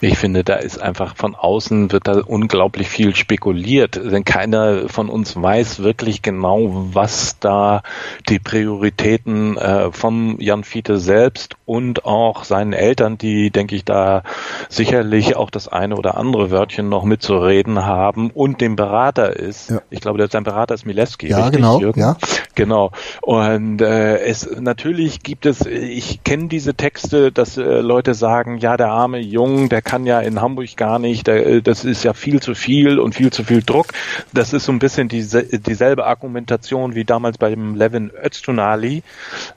[0.00, 5.08] Ich finde, da ist einfach von außen wird da unglaublich viel spekuliert, denn keiner von
[5.08, 7.82] uns weiß wirklich genau, was da
[8.28, 14.22] die Prioritäten äh, vom Jan Fiete selbst und auch seinen Eltern, die, denke ich, da
[14.68, 19.70] sicherlich auch das eine oder andere Wörtchen noch mitzureden haben und dem Berater ist.
[19.70, 19.82] Ja.
[19.90, 21.28] Ich glaube, der sein Berater ist Milewski.
[21.28, 21.80] Ja, richtig, genau.
[21.80, 22.00] Jürgen?
[22.00, 22.16] Ja.
[22.54, 22.92] Genau.
[23.22, 28.76] Und äh, es natürlich gibt es, ich kenne diese Texte, dass äh, Leute sagen, ja,
[28.76, 32.12] der arme Junge der kann ja in Hamburg gar nicht, der, äh, das ist ja
[32.12, 33.88] viel zu viel und viel zu viel Druck.
[34.32, 39.02] Das ist so ein bisschen diese, dieselbe Argumentation wie damals beim Levin Öztunali.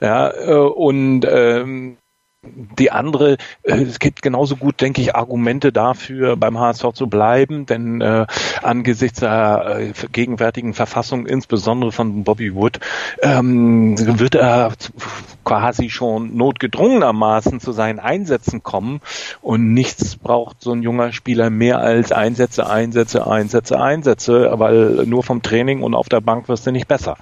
[0.02, 1.98] Ja, äh, und ähm,
[2.44, 7.66] die andere, äh, es gibt genauso gut, denke ich, Argumente dafür, beim HSV zu bleiben,
[7.66, 8.26] denn äh,
[8.62, 12.80] angesichts der äh, gegenwärtigen Verfassung, insbesondere von Bobby Wood,
[13.22, 14.74] ähm, wird er
[15.44, 19.02] quasi schon notgedrungenermaßen zu seinen Einsätzen kommen.
[19.42, 25.24] Und nichts braucht so ein junger Spieler mehr als Einsätze, Einsätze, Einsätze, Einsätze, weil nur
[25.24, 27.18] vom Training und auf der Bank wirst du nicht besser.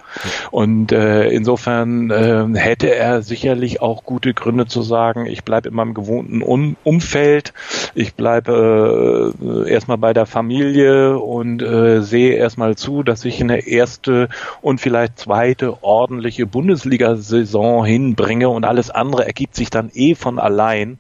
[0.51, 5.75] Und äh, insofern äh, hätte er sicherlich auch gute Gründe zu sagen, ich bleibe in
[5.75, 7.53] meinem gewohnten um Umfeld,
[7.95, 13.67] ich bleibe äh, erstmal bei der Familie und äh, sehe erstmal zu, dass ich eine
[13.67, 14.29] erste
[14.61, 20.99] und vielleicht zweite ordentliche Bundesliga-Saison hinbringe und alles andere ergibt sich dann eh von allein.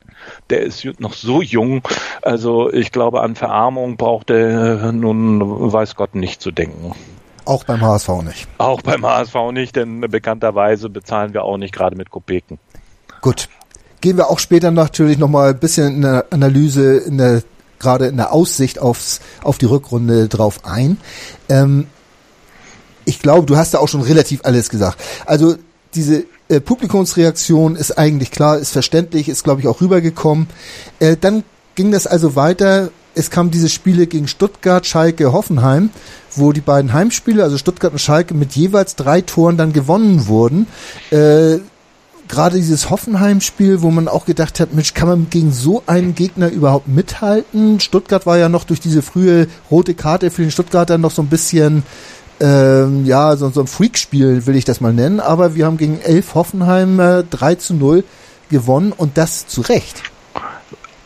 [0.49, 1.81] Der ist noch so jung,
[2.21, 6.93] also ich glaube, an Verarmung braucht er nun weiß Gott nicht zu denken.
[7.45, 8.47] Auch beim HSV nicht.
[8.59, 12.59] Auch beim HSV nicht, denn bekannterweise bezahlen wir auch nicht gerade mit Kopeken.
[13.21, 13.49] Gut,
[13.99, 17.41] gehen wir auch später natürlich nochmal ein bisschen in der Analyse, in der,
[17.79, 20.97] gerade in der Aussicht aufs, auf die Rückrunde drauf ein.
[21.49, 21.87] Ähm,
[23.05, 24.99] ich glaube, du hast da auch schon relativ alles gesagt.
[25.25, 25.55] Also
[25.95, 30.47] diese äh, Publikumsreaktion ist eigentlich klar, ist verständlich, ist glaube ich auch rübergekommen.
[30.99, 31.43] Äh, dann
[31.75, 32.89] ging das also weiter.
[33.15, 35.89] Es kamen diese Spiele gegen Stuttgart, Schalke, Hoffenheim,
[36.35, 40.67] wo die beiden Heimspiele, also Stuttgart und Schalke, mit jeweils drei Toren dann gewonnen wurden.
[41.09, 41.59] Äh,
[42.27, 46.49] gerade dieses Hoffenheim-Spiel, wo man auch gedacht hat, Mensch, kann man gegen so einen Gegner
[46.49, 47.81] überhaupt mithalten?
[47.81, 51.27] Stuttgart war ja noch durch diese frühe rote Karte für den Stuttgarter noch so ein
[51.27, 51.83] bisschen,
[52.41, 55.99] ähm, ja, so, so ein Freakspiel will ich das mal nennen, aber wir haben gegen
[56.01, 58.03] elf Hoffenheim äh, 3 zu 0
[58.49, 60.03] gewonnen und das zu Recht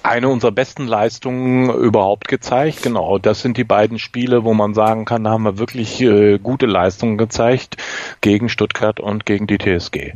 [0.06, 2.84] eine unserer besten Leistungen überhaupt gezeigt.
[2.84, 6.38] Genau, das sind die beiden Spiele, wo man sagen kann, da haben wir wirklich äh,
[6.38, 7.78] gute Leistungen gezeigt
[8.21, 10.13] gegen Stuttgart und gegen die TSG.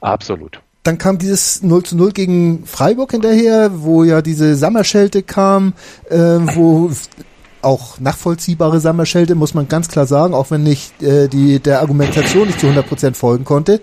[0.00, 0.60] Absolut.
[0.82, 5.74] Dann kam dieses 0 zu 0 gegen Freiburg hinterher, wo ja diese Sommerschelte kam,
[6.08, 6.90] äh, wo
[7.62, 12.46] auch nachvollziehbare Sommerschelte, muss man ganz klar sagen, auch wenn ich äh, die, der Argumentation
[12.46, 13.80] nicht zu 100% folgen konnte.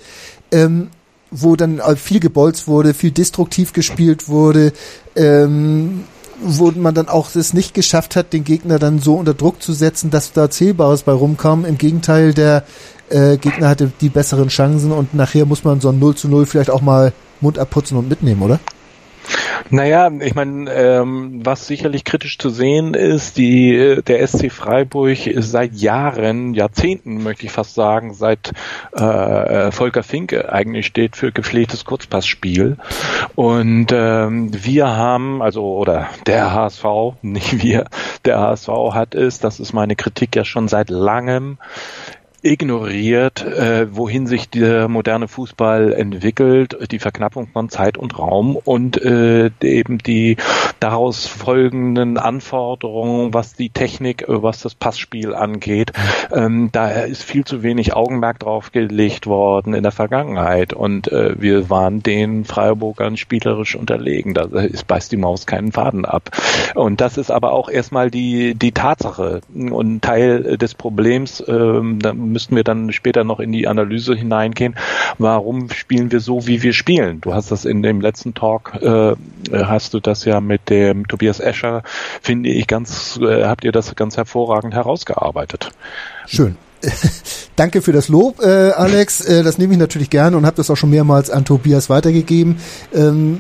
[0.52, 0.90] Ähm,
[1.30, 4.72] wo dann viel gebolzt wurde, viel destruktiv gespielt wurde,
[5.16, 6.06] ähm,
[6.42, 9.74] wo man dann auch es nicht geschafft hat, den Gegner dann so unter Druck zu
[9.74, 11.66] setzen, dass da Zählbares bei rumkam.
[11.66, 12.64] Im Gegenteil, der
[13.10, 16.46] äh, Gegner hatte die besseren Chancen und nachher muss man so ein 0 zu 0
[16.46, 18.60] vielleicht auch mal Mund abputzen und mitnehmen, oder?
[19.70, 25.52] Naja, ich meine, ähm, was sicherlich kritisch zu sehen ist, die, der SC Freiburg ist
[25.52, 28.54] seit Jahren, Jahrzehnten möchte ich fast sagen, seit
[28.94, 32.78] äh, Volker Finke eigentlich steht für gepflegtes Kurzpassspiel.
[33.36, 36.86] Und ähm, wir haben, also oder der HSV,
[37.22, 37.86] nicht wir,
[38.26, 41.58] der HSV hat es, das ist meine Kritik ja schon seit langem,
[42.42, 49.02] ignoriert, äh, wohin sich der moderne Fußball entwickelt, die Verknappung von Zeit und Raum und
[49.02, 50.38] äh, eben die
[50.80, 55.94] daraus folgenden Anforderungen, was die Technik, äh, was das Passspiel angeht.
[56.32, 61.42] Ähm, da ist viel zu wenig Augenmerk drauf gelegt worden in der Vergangenheit und äh,
[61.42, 64.34] wir waren den Freiburgern spielerisch unterlegen.
[64.34, 66.30] Da ist, beißt die Maus keinen Faden ab.
[66.76, 71.44] Und das ist aber auch erstmal die, die Tatsache und Teil des Problems.
[71.48, 72.00] Ähm,
[72.32, 74.76] müssten wir dann später noch in die Analyse hineingehen,
[75.18, 77.22] warum spielen wir so, wie wir spielen.
[77.22, 79.16] Du hast das in dem letzten Talk, äh,
[79.52, 81.84] hast du das ja mit dem Tobias Escher,
[82.22, 85.72] finde ich ganz, äh, habt ihr das ganz hervorragend herausgearbeitet.
[86.26, 86.58] Schön.
[87.56, 89.22] Danke für das Lob, äh, Alex.
[89.22, 92.58] Äh, das nehme ich natürlich gerne und habe das auch schon mehrmals an Tobias weitergegeben.
[92.94, 93.40] Ähm,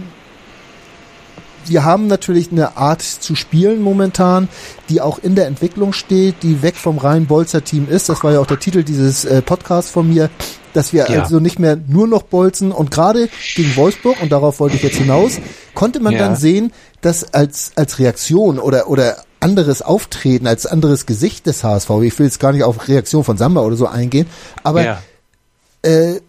[1.69, 4.49] wir haben natürlich eine Art zu spielen momentan,
[4.89, 8.09] die auch in der Entwicklung steht, die weg vom reinen Bolzer-Team ist.
[8.09, 10.29] Das war ja auch der Titel dieses äh, Podcasts von mir,
[10.73, 11.23] dass wir ja.
[11.23, 12.71] also nicht mehr nur noch bolzen.
[12.71, 15.39] Und gerade gegen Wolfsburg, und darauf wollte ich jetzt hinaus,
[15.73, 16.19] konnte man ja.
[16.19, 21.89] dann sehen, dass als, als Reaktion oder, oder anderes Auftreten, als anderes Gesicht des HSV,
[22.03, 24.27] ich will jetzt gar nicht auf Reaktion von Samba oder so eingehen,
[24.63, 25.01] aber ja.
[25.83, 26.21] äh,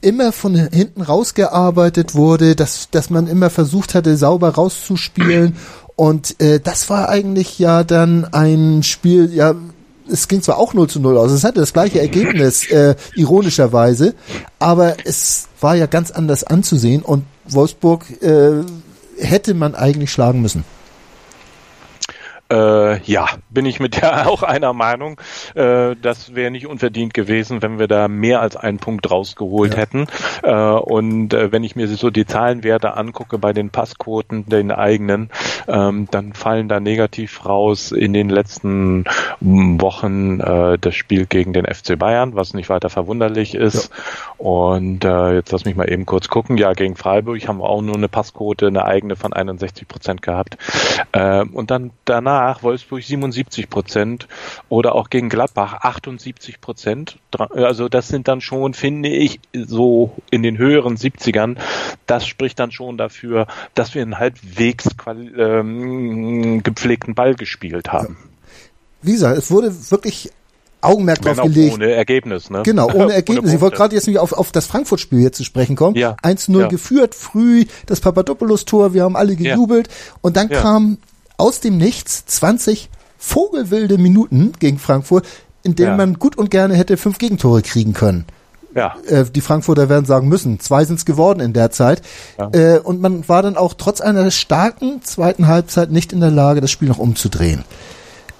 [0.00, 5.56] immer von hinten rausgearbeitet wurde, dass, dass man immer versucht hatte, sauber rauszuspielen.
[5.96, 9.54] Und äh, das war eigentlich ja dann ein Spiel, ja,
[10.08, 14.14] es ging zwar auch 0 zu 0 aus, es hatte das gleiche Ergebnis, äh, ironischerweise,
[14.58, 18.62] aber es war ja ganz anders anzusehen und Wolfsburg äh,
[19.18, 20.64] hätte man eigentlich schlagen müssen.
[22.48, 25.20] Äh, ja, bin ich mit der auch einer Meinung.
[25.54, 29.80] Äh, das wäre nicht unverdient gewesen, wenn wir da mehr als einen Punkt rausgeholt ja.
[29.80, 30.06] hätten.
[30.42, 35.30] Äh, und äh, wenn ich mir so die Zahlenwerte angucke bei den Passquoten, den eigenen,
[35.66, 39.04] ähm, dann fallen da negativ raus in den letzten
[39.40, 43.90] Wochen äh, das Spiel gegen den FC Bayern, was nicht weiter verwunderlich ist.
[43.90, 43.96] Ja.
[44.38, 46.56] Und äh, jetzt lass mich mal eben kurz gucken.
[46.58, 50.56] Ja, gegen Freiburg haben wir auch nur eine Passquote, eine eigene von 61 Prozent gehabt.
[51.12, 54.28] Äh, und dann danach danach Wolfsburg 77 Prozent
[54.68, 57.18] oder auch gegen Gladbach 78 Prozent.
[57.30, 61.56] Also das sind dann schon, finde ich, so in den höheren 70ern.
[62.06, 68.16] Das spricht dann schon dafür, dass wir einen halbwegs ähm, gepflegten Ball gespielt haben.
[69.02, 70.30] Wie gesagt, es wurde wirklich
[70.82, 71.74] Augenmerk drauf gelegt.
[71.74, 72.62] Ohne Ergebnis, ne?
[72.64, 73.46] Genau, ohne Ergebnis.
[73.46, 75.96] ohne ich wollte gerade jetzt nicht auf, auf das Frankfurt-Spiel jetzt zu sprechen kommen.
[75.96, 76.16] Ja.
[76.22, 76.68] 1-0 ja.
[76.68, 79.88] geführt, früh, das Papadopoulos-Tor, wir haben alle gejubelt.
[79.88, 80.18] Ja.
[80.20, 80.60] Und dann ja.
[80.60, 80.98] kam
[81.36, 85.26] aus dem Nichts 20 vogelwilde Minuten gegen Frankfurt,
[85.62, 85.96] in denen ja.
[85.96, 88.24] man gut und gerne hätte fünf Gegentore kriegen können.
[88.74, 88.94] Ja.
[89.08, 90.60] Äh, die Frankfurter werden sagen müssen.
[90.60, 92.02] Zwei sind es geworden in der Zeit.
[92.38, 92.50] Ja.
[92.52, 96.60] Äh, und man war dann auch trotz einer starken zweiten Halbzeit nicht in der Lage,
[96.60, 97.64] das Spiel noch umzudrehen.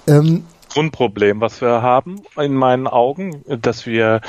[0.05, 4.21] Ähm, Grundproblem, was wir haben in meinen Augen, dass wir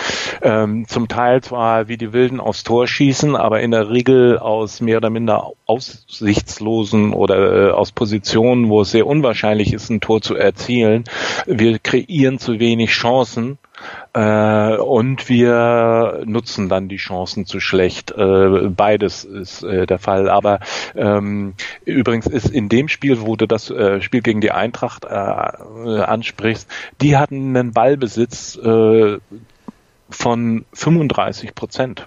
[0.43, 4.81] ähm, zum Teil zwar wie die Wilden aufs Tor schießen, aber in der Regel aus
[4.81, 10.21] mehr oder minder aussichtslosen oder äh, aus Positionen, wo es sehr unwahrscheinlich ist, ein Tor
[10.21, 11.05] zu erzielen.
[11.47, 13.59] Wir kreieren zu wenig Chancen
[14.13, 18.11] äh, und wir nutzen dann die Chancen zu schlecht.
[18.13, 20.29] Äh, beides ist äh, der Fall.
[20.29, 20.61] Aber
[20.95, 25.09] ähm, übrigens ist in dem Spiel, wo du das äh, Spiel gegen die Eintracht äh,
[25.09, 26.69] ansprichst,
[27.01, 29.19] die hatten einen Ballbesitz äh,
[30.11, 32.05] von 35 Prozent.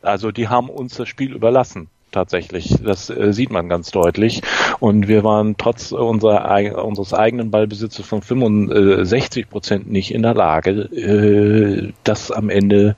[0.00, 2.76] Also die haben uns das Spiel überlassen tatsächlich.
[2.84, 4.42] Das äh, sieht man ganz deutlich.
[4.78, 10.82] Und wir waren trotz unserer, unseres eigenen Ballbesitzes von 65 Prozent nicht in der Lage,
[10.92, 12.96] äh, das am Ende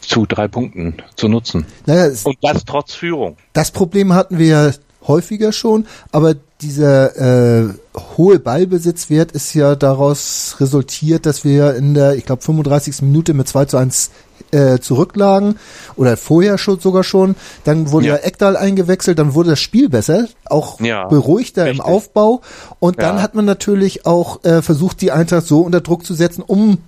[0.00, 1.66] zu drei Punkten zu nutzen.
[1.86, 3.36] Naja, Und das trotz Führung.
[3.52, 4.74] Das Problem hatten wir
[5.06, 7.74] häufiger schon, aber dieser äh,
[8.16, 13.02] hohe Ballbesitzwert ist ja daraus resultiert, dass wir in der, ich glaube, 35.
[13.02, 14.10] Minute mit 2 zu 1
[14.52, 15.58] äh, zurücklagen
[15.96, 17.34] oder vorher schon sogar schon.
[17.64, 21.80] Dann wurde ja, Eckdal eingewechselt, dann wurde das Spiel besser, auch ja, beruhigter richtig.
[21.80, 22.42] im Aufbau.
[22.78, 23.22] Und dann ja.
[23.22, 26.78] hat man natürlich auch äh, versucht, die Eintracht so unter Druck zu setzen, um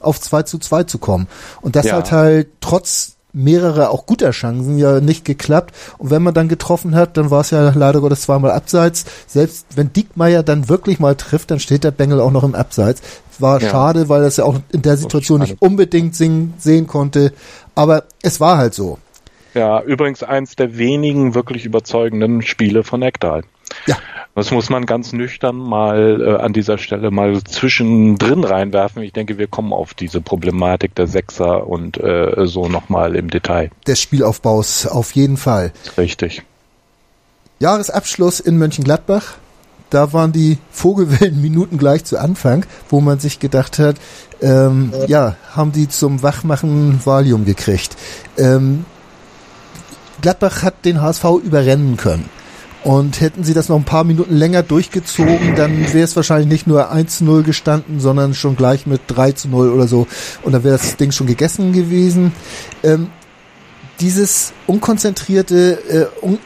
[0.00, 1.28] auf 2 zu 2 zu kommen.
[1.60, 1.96] Und das ja.
[1.96, 5.74] hat halt trotz mehrere auch guter Chancen ja nicht geklappt.
[5.98, 9.04] Und wenn man dann getroffen hat, dann war es ja leider Gottes zweimal abseits.
[9.26, 13.02] Selbst wenn Diekmeyer dann wirklich mal trifft, dann steht der Bengel auch noch im Abseits.
[13.38, 13.70] War ja.
[13.70, 17.32] schade, weil er es ja auch in der Situation nicht unbedingt singen, sehen konnte.
[17.74, 18.98] Aber es war halt so.
[19.54, 23.42] Ja, übrigens eins der wenigen wirklich überzeugenden Spiele von Ekdal.
[23.86, 23.96] Ja.
[24.34, 29.02] Das muss man ganz nüchtern mal äh, an dieser Stelle mal zwischendrin reinwerfen.
[29.02, 33.70] Ich denke, wir kommen auf diese Problematik der Sechser und äh, so nochmal im Detail.
[33.86, 35.72] Des Spielaufbaus auf jeden Fall.
[35.98, 36.42] Richtig.
[37.58, 39.34] Jahresabschluss in Mönchengladbach.
[39.90, 43.96] Da waren die Vogelwellen-Minuten gleich zu Anfang, wo man sich gedacht hat,
[44.40, 47.96] ähm, ja, haben die zum Wachmachen Valium gekriegt.
[48.38, 48.84] Ähm,
[50.22, 52.28] Gladbach hat den HSV überrennen können.
[52.82, 56.66] Und hätten sie das noch ein paar Minuten länger durchgezogen, dann wäre es wahrscheinlich nicht
[56.66, 60.06] nur 1-0 gestanden, sondern schon gleich mit 3-0 oder so.
[60.42, 62.32] Und dann wäre das Ding schon gegessen gewesen.
[62.82, 63.08] Ähm,
[64.00, 66.38] dieses unkonzentrierte, äh, un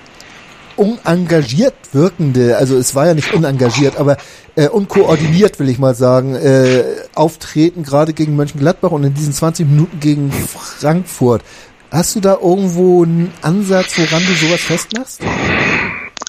[0.76, 4.16] unengagiert wirkende, also es war ja nicht unengagiert, aber
[4.56, 6.82] äh, unkoordiniert, will ich mal sagen, äh,
[7.14, 11.42] auftreten, gerade gegen Mönchengladbach und in diesen 20 Minuten gegen Frankfurt.
[11.92, 15.20] Hast du da irgendwo einen Ansatz, woran du sowas festmachst?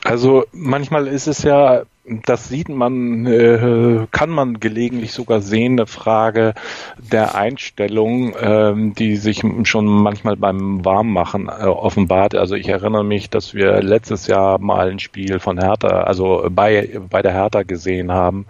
[0.03, 5.87] Also manchmal ist es ja das sieht man, äh, kann man gelegentlich sogar sehen, eine
[5.87, 6.53] Frage
[6.97, 12.35] der Einstellung, ähm, die sich schon manchmal beim Warmmachen äh, offenbart.
[12.35, 16.99] Also ich erinnere mich, dass wir letztes Jahr mal ein Spiel von Hertha, also bei,
[17.09, 18.45] bei der Hertha gesehen haben,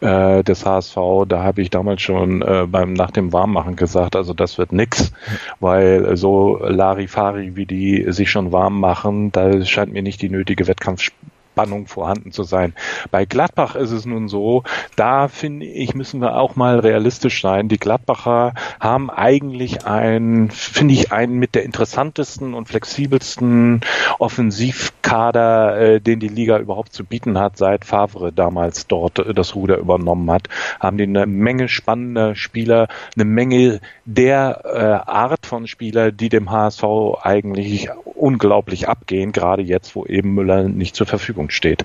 [0.00, 0.96] äh, des HSV.
[1.28, 5.12] Da habe ich damals schon äh, beim nach dem Warmmachen gesagt, also das wird nix,
[5.60, 10.66] weil so Larifari, wie die sich schon warm machen, da scheint mir nicht die nötige
[10.66, 11.10] Wettkampf
[11.56, 12.74] Spannung vorhanden zu sein.
[13.10, 14.62] Bei Gladbach ist es nun so,
[14.94, 17.68] da finde ich, müssen wir auch mal realistisch sein.
[17.68, 23.80] Die Gladbacher haben eigentlich ein, finde ich, einen mit der interessantesten und flexibelsten
[24.18, 29.54] Offensivkader, äh, den die Liga überhaupt zu bieten hat, seit Favre damals dort äh, das
[29.54, 30.50] Ruder übernommen hat.
[30.78, 36.50] Haben die eine Menge spannender Spieler, eine Menge der äh, Art von Spieler, die dem
[36.50, 36.84] HSV
[37.22, 41.84] eigentlich unglaublich abgehen, gerade jetzt, wo eben Müller nicht zur Verfügung Verfügung steht.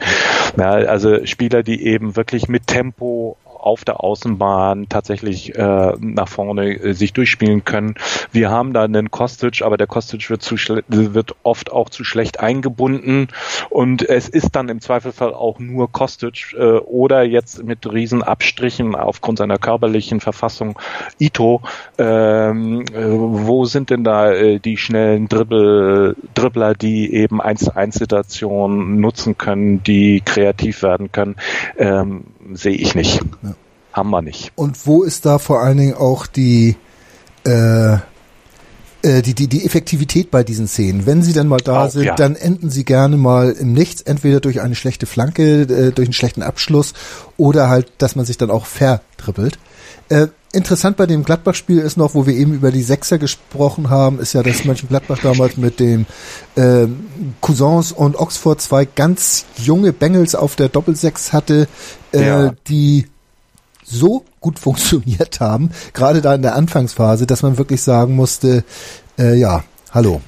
[0.58, 6.74] Ja, also Spieler, die eben wirklich mit Tempo auf der Außenbahn tatsächlich äh, nach vorne
[6.74, 7.96] äh, sich durchspielen können.
[8.32, 10.56] Wir haben da einen Kostic, aber der Kostic wird, zu
[10.88, 13.28] wird oft auch zu schlecht eingebunden
[13.70, 18.96] und es ist dann im Zweifelsfall auch nur Kostic äh, oder jetzt mit riesen Abstrichen
[18.96, 20.78] aufgrund seiner körperlichen Verfassung
[21.20, 21.62] Ito.
[21.98, 27.76] Ähm, äh, wo sind denn da äh, die schnellen Dribbel, Dribbler, die eben 1 zu
[27.76, 31.36] 1 Situationen nutzen können, die kreativ werden können?
[31.78, 33.22] Ähm, sehe ich nicht.
[33.44, 33.56] Ja.
[33.94, 34.52] Haben wir nicht.
[34.56, 36.76] Und wo ist da vor allen Dingen auch die,
[37.46, 37.94] äh,
[39.04, 41.06] äh, die, die, die Effektivität bei diesen Szenen.
[41.06, 42.16] Wenn sie dann mal da auch, sind, ja.
[42.16, 46.14] dann enden sie gerne mal im Nichts, entweder durch eine schlechte Flanke, äh, durch einen
[46.14, 46.94] schlechten Abschluss
[47.38, 49.60] oder halt, dass man sich dann auch vertrippelt.
[50.10, 54.20] Äh, interessant bei dem Gladbach-Spiel ist noch, wo wir eben über die Sechser gesprochen haben,
[54.20, 56.06] ist ja, dass Mönchengladbach damals mit den
[56.56, 56.88] äh,
[57.40, 61.68] Cousins und Oxford zwei ganz junge Bengels auf der Doppelsechs hatte,
[62.14, 62.54] äh, ja.
[62.68, 63.08] die
[63.84, 68.64] so gut funktioniert haben, gerade da in der Anfangsphase, dass man wirklich sagen musste,
[69.18, 70.22] äh, ja, hallo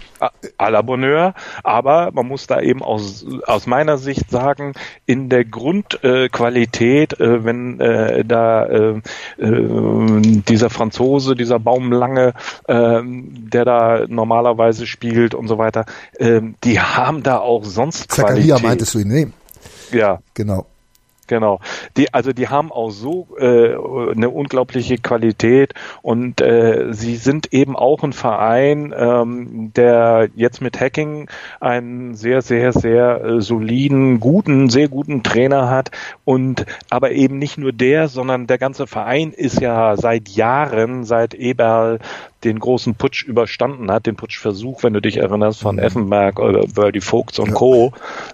[0.57, 1.33] à la Bonheur,
[1.63, 4.73] aber man muss da eben aus, aus meiner Sicht sagen,
[5.05, 9.01] in der Grundqualität, äh, äh, wenn äh, da äh,
[9.37, 12.33] äh, dieser Franzose, dieser Baumlange,
[12.67, 15.85] äh, der da normalerweise spielt und so weiter,
[16.19, 18.63] die haben da auch sonst Zakaria Qualität.
[18.63, 19.27] meintest du ihn, nee.
[19.91, 20.19] Ja.
[20.33, 20.65] Genau.
[21.27, 21.59] Genau.
[21.97, 23.75] Die, also die haben auch so äh,
[24.11, 30.79] eine unglaubliche Qualität und äh, sie sind eben auch ein Verein, ähm, der jetzt mit
[30.79, 35.91] Hacking einen sehr, sehr, sehr äh, soliden, guten, sehr guten Trainer hat
[36.25, 41.33] und aber eben nicht nur der, sondern der ganze Verein ist ja seit Jahren, seit
[41.33, 41.99] Eberl
[42.43, 45.83] den großen Putsch überstanden hat, den Putschversuch, wenn du dich erinnerst, von mhm.
[45.83, 47.53] Effenberg oder Birdie Vogts und.
[47.53, 47.93] Co.,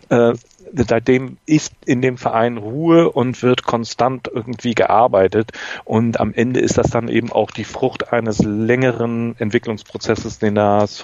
[0.09, 0.33] äh,
[0.73, 5.51] seitdem ist in dem Verein Ruhe und wird konstant irgendwie gearbeitet
[5.85, 10.63] und am Ende ist das dann eben auch die Frucht eines längeren Entwicklungsprozesses, den der
[10.65, 11.03] HSV,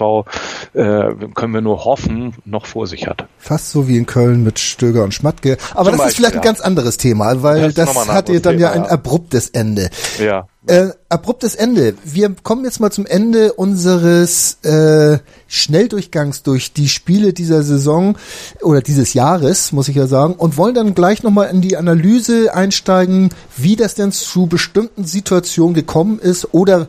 [0.74, 3.26] äh, können wir nur hoffen, noch vor sich hat.
[3.38, 5.56] Fast so wie in Köln mit Stöger und Schmatke.
[5.72, 6.40] Aber Zum das Beispiel, ist vielleicht ja.
[6.40, 9.90] ein ganz anderes Thema, weil das, das hat ihr dann Thema, ja ein abruptes Ende.
[10.18, 10.46] Ja.
[10.66, 11.94] Äh, abruptes Ende.
[12.04, 18.16] Wir kommen jetzt mal zum Ende unseres äh, Schnelldurchgangs durch die Spiele dieser Saison
[18.62, 22.52] oder dieses Jahres, muss ich ja sagen, und wollen dann gleich nochmal in die Analyse
[22.52, 26.88] einsteigen, wie das denn zu bestimmten Situationen gekommen ist oder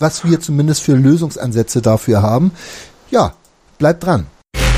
[0.00, 2.50] was wir zumindest für Lösungsansätze dafür haben.
[3.12, 3.34] Ja,
[3.78, 4.26] bleibt dran.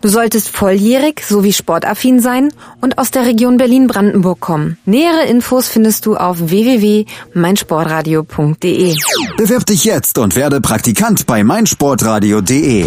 [0.00, 4.78] Du solltest volljährig sowie sportaffin sein und aus der Region Berlin-Brandenburg kommen.
[4.84, 8.94] Nähere Infos findest du auf www.meinsportradio.de.
[9.36, 12.86] Bewirb dich jetzt und werde Praktikant bei meinsportradio.de.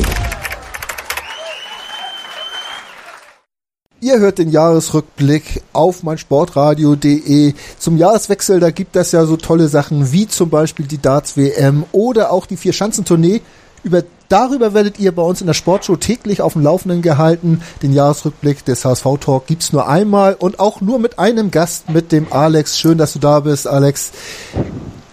[4.03, 7.53] Ihr hört den Jahresrückblick auf meinsportradio.de.
[7.79, 11.85] Zum Jahreswechsel, da gibt es ja so tolle Sachen wie zum Beispiel die Darts WM
[11.93, 13.39] oder auch die Vier-Schanzentournee.
[13.83, 14.03] Über
[14.33, 17.61] Darüber werdet ihr bei uns in der Sportshow täglich auf dem Laufenden gehalten.
[17.83, 22.11] Den Jahresrückblick des HSV Talk gibt's nur einmal und auch nur mit einem Gast, mit
[22.11, 22.79] dem Alex.
[22.79, 24.11] Schön, dass du da bist, Alex.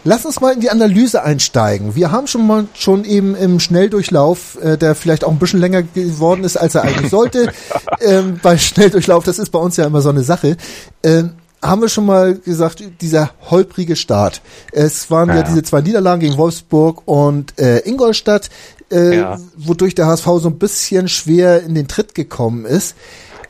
[0.04, 1.94] Lass uns mal in die Analyse einsteigen.
[1.94, 5.82] Wir haben schon mal schon eben im Schnelldurchlauf, äh, der vielleicht auch ein bisschen länger
[5.82, 7.52] geworden ist, als er eigentlich sollte.
[8.00, 10.56] ähm, bei Schnelldurchlauf, das ist bei uns ja immer so eine Sache.
[11.02, 14.40] Ähm, haben wir schon mal gesagt, dieser holprige Start.
[14.72, 18.50] Es waren ja, ja diese zwei Niederlagen gegen Wolfsburg und äh, Ingolstadt,
[18.90, 19.38] äh, ja.
[19.56, 22.96] wodurch der HSV so ein bisschen schwer in den Tritt gekommen ist.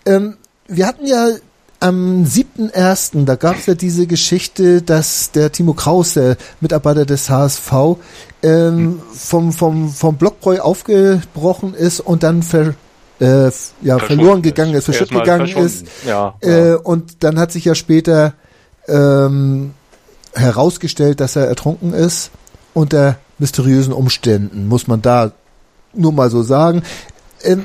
[0.07, 0.37] Ähm,
[0.67, 1.29] wir hatten ja
[1.81, 7.31] am 7.1., da gab es ja diese Geschichte, dass der Timo Kraus, der Mitarbeiter des
[7.31, 7.73] HSV,
[8.43, 9.03] ähm, hm.
[9.15, 12.75] vom, vom, vom Blockbräu aufgebrochen ist und dann ver,
[13.21, 13.51] äh,
[13.83, 15.87] ja, verloren gegangen ist, verschütt gegangen ist.
[16.07, 18.35] Ja, äh, und dann hat sich ja später
[18.89, 19.73] ähm,
[20.35, 22.31] herausgestellt, dass er ertrunken ist
[22.75, 25.33] unter mysteriösen Umständen, muss man da
[25.93, 26.83] nur mal so sagen.
[27.43, 27.65] Ähm,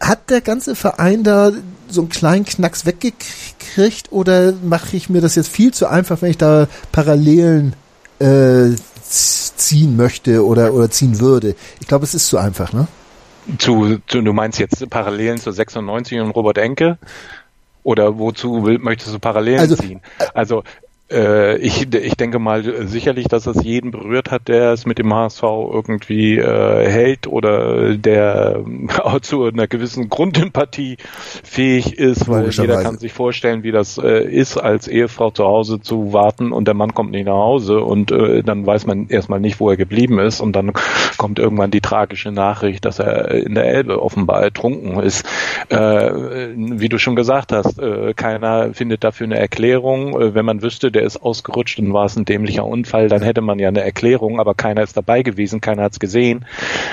[0.00, 1.52] hat der ganze Verein da
[1.88, 6.30] so einen kleinen Knacks weggekriegt oder mache ich mir das jetzt viel zu einfach, wenn
[6.30, 7.74] ich da Parallelen
[8.18, 8.70] äh,
[9.02, 11.54] ziehen möchte oder, oder ziehen würde?
[11.80, 12.86] Ich glaube, es ist zu einfach, ne?
[13.58, 16.98] Zu, zu, du meinst jetzt Parallelen zu 96 und Robert Enke?
[17.82, 20.00] Oder wozu will, möchtest du Parallelen also, ziehen?
[20.32, 20.64] Also
[21.10, 25.12] äh, ich, ich denke mal sicherlich, dass es jeden berührt hat, der es mit dem
[25.12, 28.64] HSV irgendwie äh, hält oder der
[29.02, 30.96] auch zu einer gewissen Grundempathie
[31.42, 35.80] fähig ist, weil jeder kann sich vorstellen, wie das äh, ist, als Ehefrau zu Hause
[35.80, 39.40] zu warten und der Mann kommt nicht nach Hause und äh, dann weiß man erstmal
[39.40, 40.72] nicht, wo er geblieben ist und dann
[41.18, 45.26] kommt irgendwann die tragische Nachricht, dass er in der Elbe offenbar ertrunken ist.
[45.68, 46.10] Äh,
[46.56, 50.18] wie du schon gesagt hast, äh, keiner findet dafür eine Erklärung.
[50.18, 53.40] Äh, wenn man wüsste, der ist ausgerutscht und war es ein dämlicher Unfall, dann hätte
[53.40, 56.44] man ja eine Erklärung, aber keiner ist dabei gewesen, keiner hat es gesehen.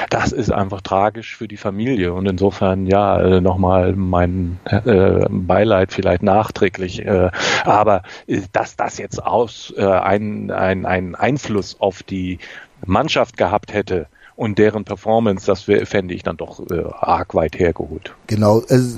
[0.10, 5.94] Das ist einfach tragisch für die Familie und insofern ja äh, nochmal mein äh, Beileid
[5.94, 7.06] vielleicht nachträglich.
[7.06, 7.30] Äh,
[7.64, 12.40] aber äh, dass das jetzt aus äh, ein, ein, ein Einfluss auf die
[12.86, 14.08] Mannschaft gehabt hätte,
[14.42, 18.16] und deren Performance, das fände ich dann doch äh, arg weit hergeholt.
[18.26, 18.98] Genau, also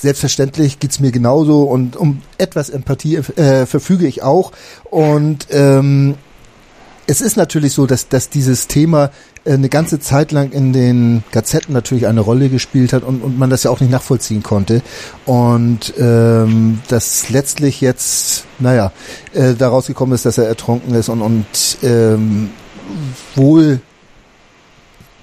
[0.00, 4.52] Selbstverständlich geht's mir genauso und um etwas Empathie äh, verfüge ich auch.
[4.84, 6.14] Und ähm,
[7.06, 9.10] es ist natürlich so, dass, dass dieses Thema
[9.44, 13.38] äh, eine ganze Zeit lang in den Gazetten natürlich eine Rolle gespielt hat und, und
[13.38, 14.80] man das ja auch nicht nachvollziehen konnte.
[15.26, 18.92] Und ähm, dass letztlich jetzt, naja,
[19.34, 21.46] äh, daraus gekommen ist, dass er ertrunken ist und, und
[21.82, 22.48] ähm,
[23.34, 23.80] wohl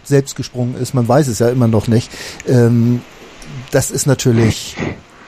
[0.03, 2.11] selbst gesprungen ist, man weiß es ja immer noch nicht.
[2.47, 3.01] Ähm,
[3.71, 4.75] das ist natürlich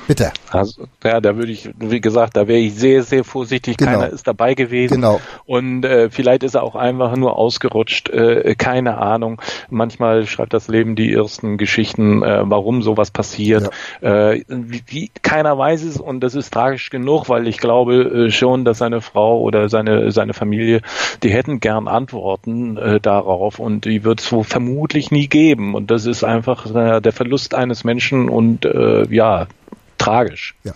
[0.10, 0.34] bitter.
[0.49, 3.78] Also, ja, da würde ich, wie gesagt, da wäre ich sehr, sehr vorsichtig.
[3.78, 3.91] Genau.
[3.91, 4.95] Keiner ist dabei gewesen.
[4.95, 5.22] Genau.
[5.45, 8.10] Und äh, vielleicht ist er auch einfach nur ausgerutscht.
[8.10, 9.39] Äh, keine Ahnung.
[9.70, 13.70] Manchmal schreibt das Leben die ersten Geschichten, äh, warum sowas passiert.
[14.01, 14.32] Ja.
[14.32, 18.66] Äh, wie, keiner weiß es und das ist tragisch genug, weil ich glaube äh, schon,
[18.66, 20.82] dass seine Frau oder seine seine Familie,
[21.22, 25.76] die hätten gern Antworten äh, darauf und die wird es wohl vermutlich nie geben.
[25.76, 29.45] Und das ist einfach äh, der Verlust eines Menschen und äh, ja,
[30.00, 30.56] tragisch.
[30.64, 30.74] Ja.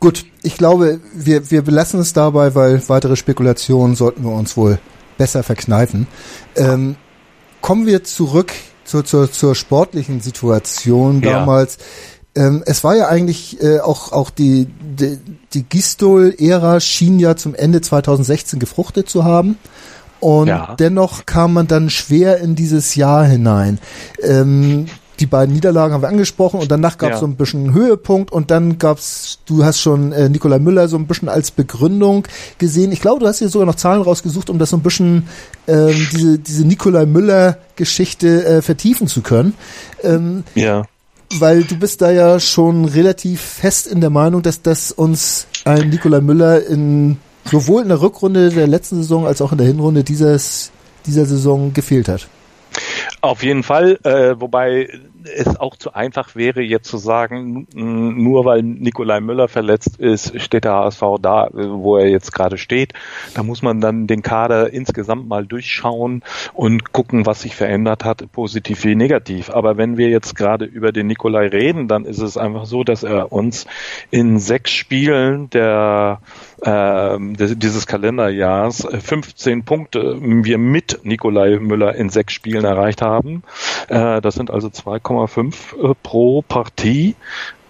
[0.00, 4.80] Gut, ich glaube, wir, wir belassen es dabei, weil weitere Spekulationen sollten wir uns wohl
[5.16, 6.08] besser verkneifen.
[6.56, 6.96] Ähm,
[7.60, 8.52] kommen wir zurück
[8.84, 11.78] zur, zur, zur sportlichen Situation damals.
[12.34, 12.46] Ja.
[12.46, 15.18] Ähm, es war ja eigentlich äh, auch, auch die, die,
[15.52, 19.58] die Gistol-Ära schien ja zum Ende 2016 gefruchtet zu haben.
[20.18, 20.74] Und ja.
[20.78, 23.78] dennoch kam man dann schwer in dieses Jahr hinein.
[24.22, 24.86] Ähm,
[25.22, 27.20] die beiden Niederlagen haben wir angesprochen und danach gab es ja.
[27.20, 31.06] so ein bisschen Höhepunkt und dann gab's, du hast schon äh, Nikolai Müller so ein
[31.06, 32.26] bisschen als Begründung
[32.58, 32.90] gesehen.
[32.90, 35.28] Ich glaube, du hast hier sogar noch Zahlen rausgesucht, um das so ein bisschen
[35.68, 39.54] ähm, diese, diese Nikolai Müller-Geschichte äh, vertiefen zu können.
[40.02, 40.82] Ähm, ja.
[41.38, 45.88] Weil du bist da ja schon relativ fest in der Meinung, dass das uns ein
[45.88, 50.02] Nikolai Müller in sowohl in der Rückrunde der letzten Saison als auch in der Hinrunde
[50.02, 50.72] dieses,
[51.06, 52.28] dieser Saison gefehlt hat.
[53.20, 54.88] Auf jeden Fall, äh, wobei
[55.24, 60.64] es auch zu einfach wäre, jetzt zu sagen, nur weil Nikolai Müller verletzt ist, steht
[60.64, 62.92] der HSV da, wo er jetzt gerade steht.
[63.34, 68.30] Da muss man dann den Kader insgesamt mal durchschauen und gucken, was sich verändert hat,
[68.32, 69.50] positiv wie negativ.
[69.50, 73.02] Aber wenn wir jetzt gerade über den Nikolai reden, dann ist es einfach so, dass
[73.02, 73.66] er uns
[74.10, 76.20] in sechs Spielen der
[76.62, 83.42] äh, dieses Kalenderjahrs 15 Punkte wir mit Nikolai Müller in sechs Spielen erreicht haben.
[83.88, 87.14] Äh, das sind also 2, 2,5 äh, pro Partie.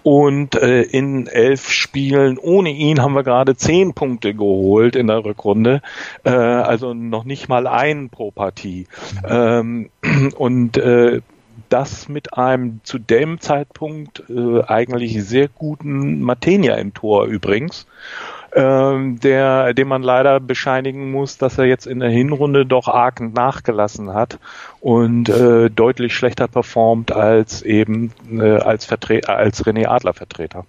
[0.03, 5.23] Und äh, in elf Spielen ohne ihn haben wir gerade zehn Punkte geholt in der
[5.23, 5.81] Rückrunde.
[6.25, 8.87] Äh, also noch nicht mal ein pro Partie.
[9.25, 9.89] Ähm,
[10.35, 11.21] und äh,
[11.69, 17.87] das mit einem zu dem Zeitpunkt äh, eigentlich sehr guten Matenia im Tor übrigens
[18.55, 23.19] ähm, der, dem man leider bescheinigen muss, dass er jetzt in der Hinrunde doch arg
[23.19, 24.39] nachgelassen hat
[24.79, 30.65] und äh, deutlich schlechter performt als eben äh, als, Vertre als René Adler Vertreter.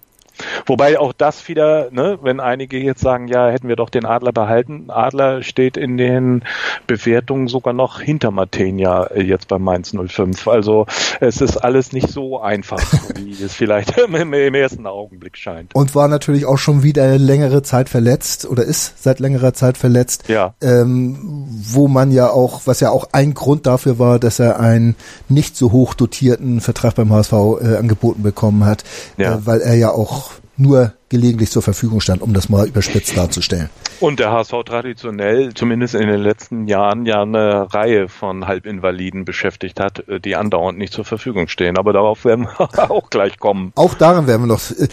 [0.65, 4.31] Wobei auch das wieder, ne, wenn einige jetzt sagen, ja, hätten wir doch den Adler
[4.31, 4.89] behalten.
[4.89, 6.43] Adler steht in den
[6.87, 10.47] Bewertungen sogar noch hinter Matenia äh, jetzt bei Mainz 05.
[10.47, 10.85] Also
[11.19, 12.81] es ist alles nicht so einfach,
[13.15, 15.73] wie es vielleicht im, ersten Augenblick scheint.
[15.75, 20.27] Und war natürlich auch schon wieder längere Zeit verletzt oder ist seit längerer Zeit verletzt.
[20.27, 20.53] Ja.
[20.61, 24.95] Ähm, wo man ja auch, was ja auch ein Grund dafür war, dass er einen
[25.29, 28.83] nicht so hoch dotierten Vertrag beim HSV äh, angeboten bekommen hat,
[29.17, 29.35] ja.
[29.35, 33.69] äh, weil er ja auch nur gelegentlich zur Verfügung stand, um das mal überspitzt darzustellen.
[33.99, 39.79] Und der HSV traditionell, zumindest in den letzten Jahren, ja eine Reihe von Halbinvaliden beschäftigt
[39.79, 41.77] hat, äh, die andauernd nicht zur Verfügung stehen.
[41.77, 43.71] Aber darauf werden wir auch gleich kommen.
[43.75, 44.61] Auch daran werden wir noch.
[44.71, 44.87] Äh,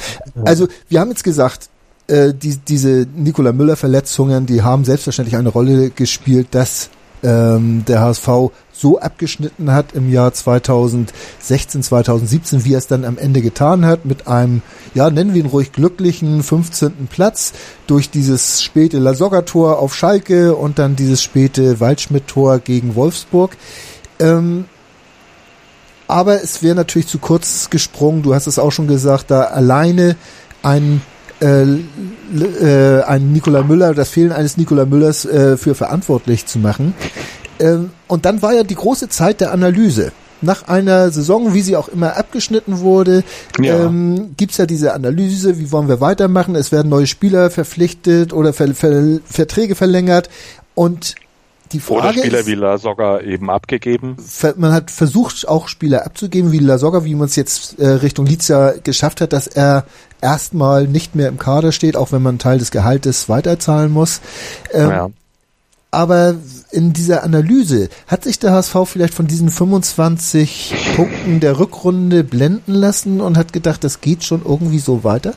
[0.44, 1.68] also wir haben jetzt gesagt,
[2.08, 6.90] äh, die, diese Nikola Müller-Verletzungen, die haben selbstverständlich eine Rolle gespielt, dass
[7.22, 8.50] ähm, der HSV
[8.82, 14.04] so abgeschnitten hat im Jahr 2016, 2017, wie er es dann am Ende getan hat,
[14.04, 14.60] mit einem,
[14.94, 17.08] ja, nennen wir ihn ruhig glücklichen 15.
[17.08, 17.52] Platz
[17.86, 23.56] durch dieses späte Lasogga-Tor auf Schalke und dann dieses späte Waldschmidt-Tor gegen Wolfsburg.
[24.18, 24.66] Ähm,
[26.08, 30.16] aber es wäre natürlich zu kurz gesprungen, du hast es auch schon gesagt, da alleine
[30.62, 31.00] ein
[31.40, 36.94] äh, äh, Nikola Müller, das Fehlen eines Nikola Müllers äh, für verantwortlich zu machen.
[37.62, 40.12] Ähm, und dann war ja die große Zeit der Analyse.
[40.40, 43.22] Nach einer Saison, wie sie auch immer abgeschnitten wurde,
[43.60, 43.84] ja.
[43.84, 46.56] ähm, gibt ja diese Analyse, wie wollen wir weitermachen.
[46.56, 50.28] Es werden neue Spieler verpflichtet oder Ver Ver Verträge verlängert.
[50.74, 51.14] Und
[51.72, 54.16] die Frage Oder Spieler ist, wie La Soga eben abgegeben.
[54.56, 58.26] Man hat versucht, auch Spieler abzugeben, wie La Soga, wie man es jetzt äh, Richtung
[58.26, 59.86] Lizia geschafft hat, dass er
[60.20, 64.20] erstmal nicht mehr im Kader steht, auch wenn man einen Teil des Gehaltes weiterzahlen muss.
[64.72, 65.10] Ähm, ja.
[65.90, 66.34] Aber
[66.72, 72.74] in dieser Analyse hat sich der HSV vielleicht von diesen 25 Punkten der Rückrunde blenden
[72.74, 75.34] lassen und hat gedacht, das geht schon irgendwie so weiter?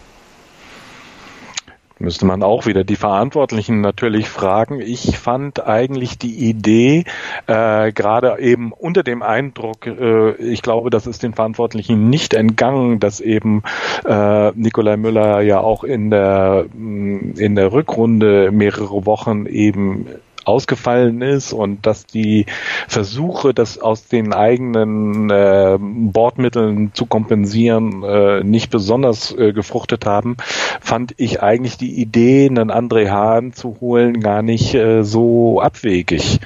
[1.97, 4.81] Müsste man auch wieder die Verantwortlichen natürlich fragen.
[4.81, 7.05] Ich fand eigentlich die Idee,
[7.47, 12.99] äh, gerade eben unter dem Eindruck, äh, ich glaube, das ist den Verantwortlichen nicht entgangen,
[12.99, 13.63] dass eben
[14.03, 20.07] äh, Nikolai Müller ja auch in der, in der Rückrunde mehrere Wochen eben
[20.46, 22.46] ausgefallen ist und dass die
[22.88, 30.38] Versuche, das aus den eigenen äh, Bordmitteln zu kompensieren, äh, nicht besonders äh, gefruchtet haben,
[30.82, 36.39] fand ich eigentlich die Idee, einen André Hahn zu holen, gar nicht äh, so abwegig,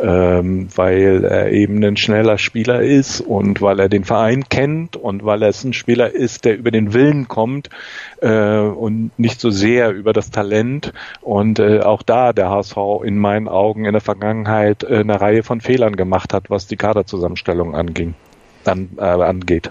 [0.00, 5.24] ähm, weil er eben ein schneller Spieler ist und weil er den Verein kennt und
[5.24, 7.68] weil er es ein Spieler ist, der über den Willen kommt
[8.20, 10.92] äh, und nicht so sehr über das Talent.
[11.20, 15.20] Und äh, auch da der HSV in meinen meinen Augen in der Vergangenheit äh, eine
[15.20, 18.14] Reihe von Fehlern gemacht hat, was die Kaderzusammenstellung anging,
[18.64, 19.70] an, äh, angeht.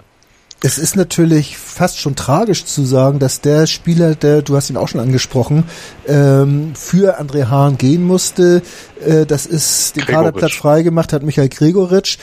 [0.64, 4.76] Es ist natürlich fast schon tragisch zu sagen, dass der Spieler, der, du hast ihn
[4.76, 5.64] auch schon angesprochen,
[6.06, 8.62] ähm, für André Hahn gehen musste.
[9.04, 10.24] Äh, das ist den Gregoritsch.
[10.24, 12.18] Kaderplatz freigemacht hat Michael Gregoritsch.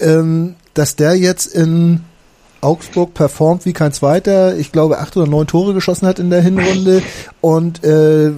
[0.00, 2.04] Ähm, dass der jetzt in
[2.60, 4.56] Augsburg performt wie kein zweiter.
[4.56, 7.02] Ich glaube, acht oder neun Tore geschossen hat in der Hinrunde
[7.40, 8.32] und äh,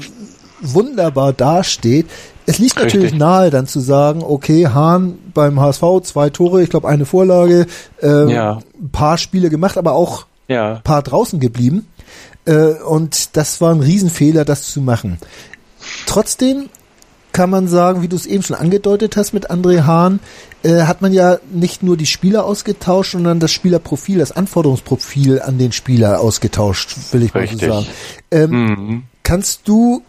[0.61, 2.06] wunderbar dasteht.
[2.47, 3.20] Es liegt natürlich Richtig.
[3.20, 7.66] nahe, dann zu sagen, okay, Hahn beim HSV zwei Tore, ich glaube eine Vorlage,
[8.03, 8.61] äh, ja.
[8.80, 10.76] ein paar Spiele gemacht, aber auch ja.
[10.76, 11.86] ein paar draußen geblieben.
[12.47, 15.18] Äh, und das war ein Riesenfehler, das zu machen.
[16.07, 16.68] Trotzdem
[17.32, 20.20] kann man sagen, wie du es eben schon angedeutet hast mit André Hahn,
[20.62, 25.59] äh, hat man ja nicht nur die Spieler ausgetauscht, sondern das Spielerprofil, das Anforderungsprofil an
[25.59, 27.62] den Spieler ausgetauscht, will ich Richtig.
[27.62, 27.86] mal so sagen.
[28.30, 29.03] Ähm, mhm.
[29.22, 30.03] Kannst du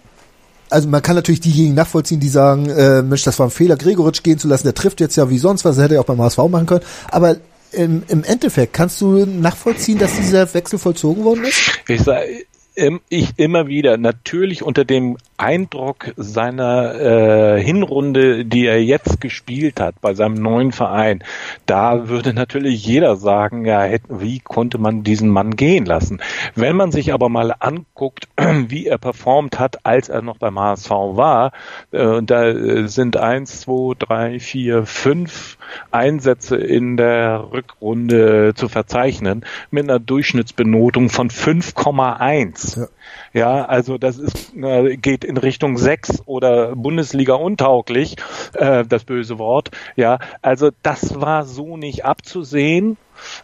[0.72, 4.24] also man kann natürlich diejenigen nachvollziehen, die sagen, äh, Mensch, das war ein Fehler, Gregoritsch
[4.24, 6.22] gehen zu lassen, der trifft jetzt ja wie sonst was, das hätte er auch beim
[6.22, 6.86] HSV machen können.
[7.10, 7.38] Aber
[7.72, 11.72] im, im Endeffekt kannst du nachvollziehen, dass dieser Wechsel vollzogen worden ist?
[11.88, 19.20] Ich sage, ich immer wieder, natürlich unter dem Eindruck seiner äh, Hinrunde, die er jetzt
[19.20, 21.24] gespielt hat bei seinem neuen Verein,
[21.66, 26.22] da würde natürlich jeder sagen, ja, wie konnte man diesen Mann gehen lassen?
[26.56, 30.90] Wenn man sich aber mal anguckt, wie er performt hat, als er noch beim HSV
[30.90, 31.52] war,
[31.92, 35.58] äh, da sind eins, zwei, drei, vier, fünf
[35.92, 42.61] Einsätze in der Rückrunde zu verzeichnen mit einer Durchschnittsbenotung von 5,1.
[42.76, 42.88] Ja.
[43.34, 48.18] Ja, also das ist äh, geht in Richtung sechs oder Bundesliga untauglich,
[48.54, 49.72] äh, das böse Wort.
[49.96, 52.98] Ja, also das war so nicht abzusehen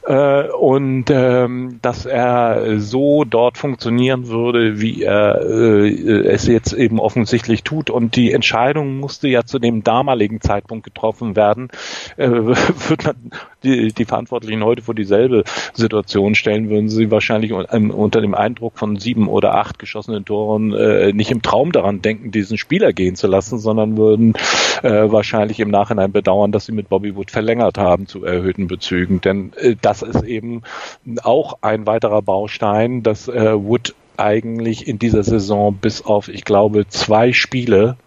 [0.05, 6.99] äh, und ähm, dass er so dort funktionieren würde, wie er äh, es jetzt eben
[6.99, 7.89] offensichtlich tut.
[7.89, 11.69] Und die Entscheidung musste ja zu dem damaligen Zeitpunkt getroffen werden.
[12.17, 13.15] Äh, wird man
[13.63, 18.97] die, die Verantwortlichen heute vor dieselbe Situation stellen, würden sie wahrscheinlich unter dem Eindruck von
[18.97, 23.27] sieben oder acht geschossenen Toren äh, nicht im Traum daran denken, diesen Spieler gehen zu
[23.27, 24.33] lassen, sondern würden
[24.83, 29.21] äh, wahrscheinlich im Nachhinein bedauern, dass sie mit Bobby Wood verlängert haben zu erhöhten Bezügen.
[29.21, 30.61] Denn das ist eben
[31.23, 36.87] auch ein weiterer Baustein, dass äh, Wood eigentlich in dieser Saison bis auf, ich glaube,
[36.87, 37.97] zwei Spiele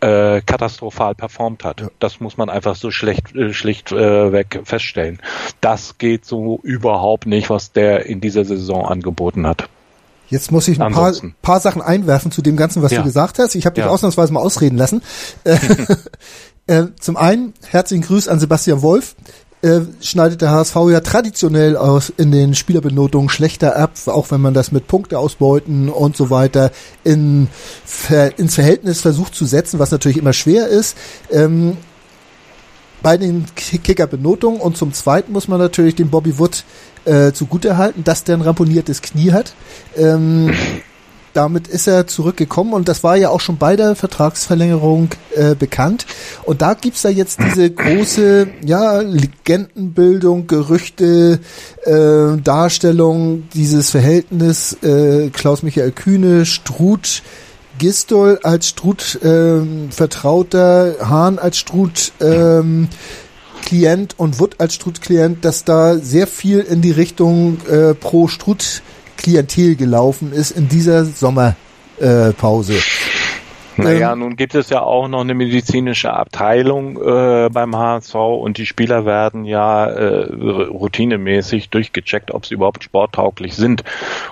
[0.00, 1.80] äh, katastrophal performt hat.
[1.80, 1.88] Ja.
[1.98, 5.20] Das muss man einfach so schlecht, äh, schlicht äh, weg feststellen.
[5.60, 9.68] Das geht so überhaupt nicht, was der in dieser Saison angeboten hat.
[10.28, 11.12] Jetzt muss ich ein paar,
[11.42, 12.98] paar Sachen einwerfen zu dem Ganzen, was ja.
[12.98, 13.56] du gesagt hast.
[13.56, 13.90] Ich habe dich ja.
[13.90, 15.02] ausnahmsweise mal ausreden lassen.
[16.66, 19.16] äh, zum einen herzlichen Grüß an Sebastian Wolf
[19.62, 24.54] äh, schneidet der HSV ja traditionell aus in den Spielerbenotungen schlechter ab, auch wenn man
[24.54, 26.70] das mit Punkte ausbeuten und so weiter
[27.04, 27.48] in,
[28.36, 30.96] ins Verhältnis versucht zu setzen, was natürlich immer schwer ist.
[31.30, 31.76] Ähm,
[33.02, 36.64] bei den Kickerbenotungen und zum Zweiten muss man natürlich den Bobby Wood
[37.04, 39.54] äh, zugutehalten, dass der ein ramponiertes Knie hat.
[39.96, 40.52] Ähm,
[41.32, 46.06] damit ist er zurückgekommen und das war ja auch schon bei der Vertragsverlängerung äh, bekannt.
[46.44, 51.40] Und da gibt's ja jetzt diese große, ja, Legendenbildung, Gerüchte,
[51.84, 57.22] äh, Darstellung, dieses Verhältnis äh, Klaus-Michael Kühne, Struth,
[57.78, 62.88] Gistol als Struth ähm, Vertrauter, Hahn als Struth ähm,
[63.64, 68.28] Klient und Wood als Struth Klient, dass da sehr viel in die Richtung äh, pro
[68.28, 68.82] Struth
[69.20, 72.74] Klientel gelaufen ist in dieser Sommerpause.
[72.74, 72.80] Äh,
[73.84, 78.58] naja, ähm, nun gibt es ja auch noch eine medizinische Abteilung äh, beim HSV und
[78.58, 80.32] die Spieler werden ja äh,
[80.64, 83.84] routinemäßig durchgecheckt, ob sie überhaupt sporttauglich sind.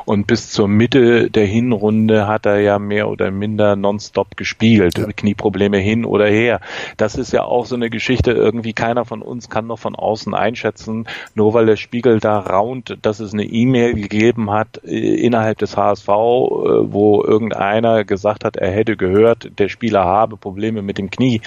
[0.04, 5.06] Und bis zur Mitte der Hinrunde hat er ja mehr oder minder nonstop gespielt, ja.
[5.06, 6.60] Knieprobleme hin oder her.
[6.96, 10.34] Das ist ja auch so eine Geschichte, irgendwie keiner von uns kann noch von außen
[10.34, 15.58] einschätzen, nur weil der Spiegel da raunt, dass es eine E-Mail gegeben hat äh, innerhalb
[15.58, 20.82] des HSV, äh, wo irgendeiner gesagt hat, er hätte gehört, gehört, der Spieler habe Probleme
[20.82, 21.40] mit dem Knie.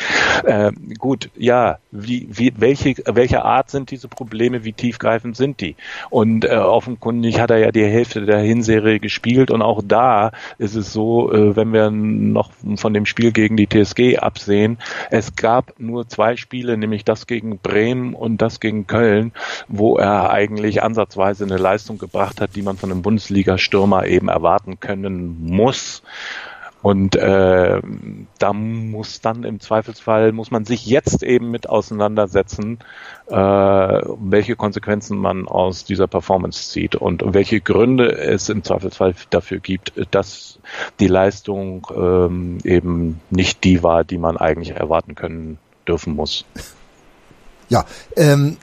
[0.43, 5.75] Äh, gut, ja, wie, wie, welche, welche Art sind diese Probleme, wie tiefgreifend sind die?
[6.09, 10.75] Und äh, offenkundig hat er ja die Hälfte der Hinserie gespielt und auch da ist
[10.75, 14.77] es so, äh, wenn wir noch von dem Spiel gegen die TSG absehen,
[15.09, 19.31] es gab nur zwei Spiele, nämlich das gegen Bremen und das gegen Köln,
[19.67, 24.79] wo er eigentlich ansatzweise eine Leistung gebracht hat, die man von einem Bundesliga-Stürmer eben erwarten
[24.79, 26.03] können muss.
[26.81, 27.81] Und äh,
[28.39, 32.79] da muss dann im Zweifelsfall, muss man sich jetzt eben mit auseinandersetzen,
[33.27, 39.59] äh, welche Konsequenzen man aus dieser Performance zieht und welche Gründe es im Zweifelsfall dafür
[39.59, 40.59] gibt, dass
[40.99, 46.45] die Leistung ähm, eben nicht die war, die man eigentlich erwarten können dürfen muss.
[47.69, 48.57] Ja, ähm,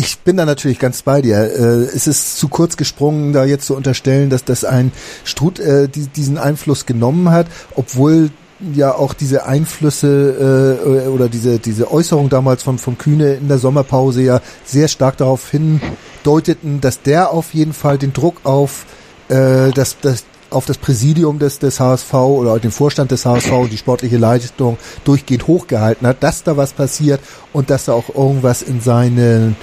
[0.00, 1.36] ich bin da natürlich ganz bei dir.
[1.36, 4.92] Äh, es ist zu kurz gesprungen, da jetzt zu unterstellen, dass das ein
[5.24, 7.46] Struth äh, die, diesen Einfluss genommen hat,
[7.76, 8.30] obwohl
[8.74, 13.58] ja auch diese Einflüsse äh, oder diese diese Äußerung damals von von Kühne in der
[13.58, 18.86] Sommerpause ja sehr stark darauf hindeuteten, dass der auf jeden Fall den Druck auf
[19.28, 23.76] äh, das, das auf das Präsidium des, des HSV oder den Vorstand des HSV, die
[23.76, 27.20] sportliche Leitung durchgehend hochgehalten hat, dass da was passiert
[27.52, 29.56] und dass da auch irgendwas in seinen,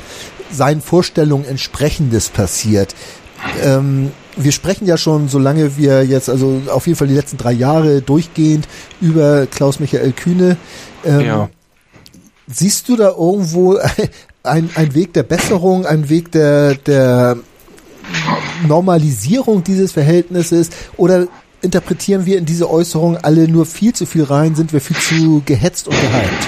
[0.51, 2.95] seinen Vorstellungen entsprechendes passiert.
[3.63, 7.51] Ähm, wir sprechen ja schon, solange wir jetzt, also auf jeden Fall die letzten drei
[7.51, 8.67] Jahre durchgehend
[9.01, 10.57] über Klaus-Michael Kühne.
[11.03, 11.49] Ähm, ja.
[12.47, 13.77] Siehst du da irgendwo
[14.43, 17.37] ein, ein Weg der Besserung, ein Weg der, der
[18.67, 21.27] Normalisierung dieses Verhältnisses oder
[21.61, 25.41] interpretieren wir in diese Äußerung alle nur viel zu viel rein, sind wir viel zu
[25.45, 26.47] gehetzt und gehypt?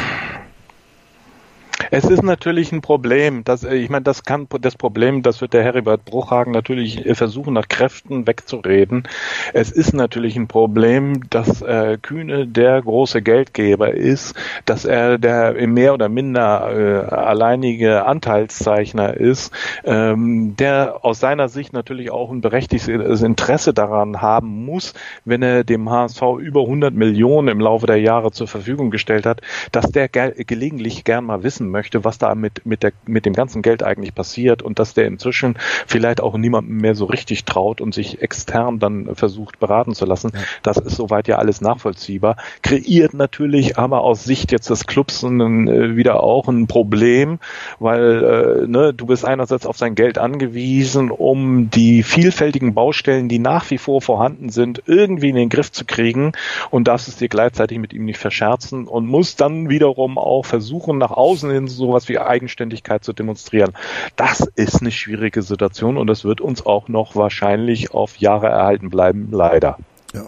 [1.91, 3.43] Es ist natürlich ein Problem.
[3.43, 7.15] dass, äh, ich meine, das kann das Problem, das wird der Heribert Bruchhagen natürlich äh,
[7.15, 9.07] versuchen, nach Kräften wegzureden.
[9.53, 14.35] Es ist natürlich ein Problem, dass äh, Kühne der große Geldgeber ist,
[14.65, 19.51] dass er der mehr oder minder äh, alleinige Anteilszeichner ist,
[19.83, 24.93] ähm, der aus seiner Sicht natürlich auch ein berechtigtes Interesse daran haben muss,
[25.25, 29.41] wenn er dem HSV über 100 Millionen im Laufe der Jahre zur Verfügung gestellt hat,
[29.71, 33.25] dass der ge gelegentlich gern mal wissen möchte, möchte, was da mit, mit, der, mit
[33.25, 35.57] dem ganzen Geld eigentlich passiert und dass der inzwischen
[35.87, 40.31] vielleicht auch niemandem mehr so richtig traut und sich extern dann versucht beraten zu lassen.
[40.33, 40.41] Ja.
[40.61, 42.35] Das ist soweit ja alles nachvollziehbar.
[42.63, 47.39] Kreiert natürlich aber aus Sicht jetzt des Clubs ein, äh, wieder auch ein Problem,
[47.79, 53.39] weil äh, ne, du bist einerseits auf sein Geld angewiesen, um die vielfältigen Baustellen, die
[53.39, 56.33] nach wie vor vorhanden sind, irgendwie in den Griff zu kriegen
[56.71, 60.97] und darfst es dir gleichzeitig mit ihm nicht verscherzen und musst dann wiederum auch versuchen,
[60.97, 63.73] nach außen hin sowas wie Eigenständigkeit zu demonstrieren.
[64.15, 68.89] Das ist eine schwierige Situation und das wird uns auch noch wahrscheinlich auf Jahre erhalten
[68.89, 69.77] bleiben, leider.
[70.13, 70.23] Ja.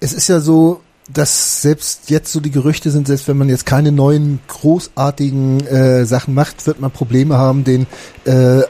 [0.00, 0.80] Es ist ja so,
[1.12, 6.04] dass selbst jetzt so die Gerüchte sind, selbst wenn man jetzt keine neuen großartigen äh,
[6.04, 7.86] Sachen macht, wird man Probleme haben, den
[8.26, 8.60] äh,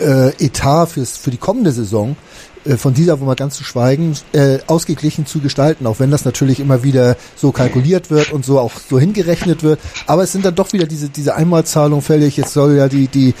[0.00, 2.16] äh, Etat fürs, für die kommende Saison
[2.64, 6.24] äh, von dieser, wo man ganz zu schweigen, äh, ausgeglichen zu gestalten, auch wenn das
[6.24, 9.80] natürlich immer wieder so kalkuliert wird und so auch so hingerechnet wird.
[10.06, 12.36] Aber es sind dann doch wieder diese, diese Einmalzahlung fällig.
[12.36, 13.34] Jetzt soll ja die, die,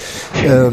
[0.44, 0.70] äh,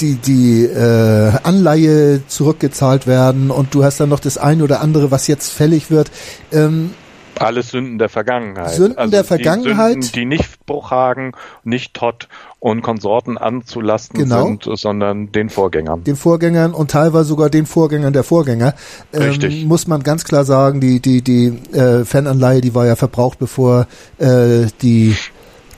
[0.00, 5.10] die, die äh, Anleihe zurückgezahlt werden und du hast dann noch das eine oder andere,
[5.10, 6.10] was jetzt fällig wird.
[6.52, 6.90] Ähm,
[7.38, 8.70] alles Sünden der Vergangenheit.
[8.70, 9.96] Sünden also der Vergangenheit.
[9.96, 11.32] Die, Sünden, die nicht Bruchhagen,
[11.64, 12.28] nicht Todd
[12.66, 14.44] und Konsorten anzulasten genau.
[14.44, 16.02] sind, sondern den Vorgängern.
[16.02, 18.74] Den Vorgängern und teilweise sogar den Vorgängern der Vorgänger.
[19.12, 19.62] Ähm, Richtig.
[19.62, 23.38] Ähm, muss man ganz klar sagen, die, die, die äh, Fananleihe, die war ja verbraucht,
[23.38, 23.86] bevor
[24.18, 25.14] äh, die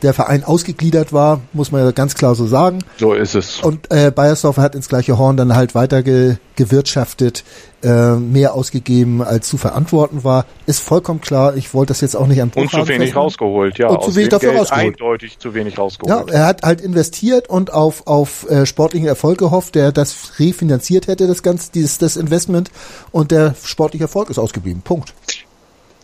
[0.03, 2.85] der Verein ausgegliedert war, muss man ja ganz klar so sagen.
[2.97, 3.61] So ist es.
[3.61, 7.45] Und äh, Bayersdorf hat ins gleiche Horn dann halt weiter ge gewirtschaftet,
[7.85, 10.45] äh, mehr ausgegeben, als zu verantworten war.
[10.67, 11.57] Ist vollkommen klar.
[11.57, 13.87] Ich wollte das jetzt auch nicht an Und zu wenig rausgeholt, ja.
[13.91, 14.87] Und zu wenig dafür Geld rausgeholt.
[14.87, 16.31] Eindeutig zu wenig rausgeholt.
[16.31, 21.07] Ja, er hat halt investiert und auf, auf äh, sportlichen Erfolg gehofft, der das refinanziert
[21.07, 22.73] hätte, das ganze, dieses, das Investment.
[23.13, 24.83] Und der sportliche Erfolg ist ausgeblieben.
[24.83, 25.15] Punkt.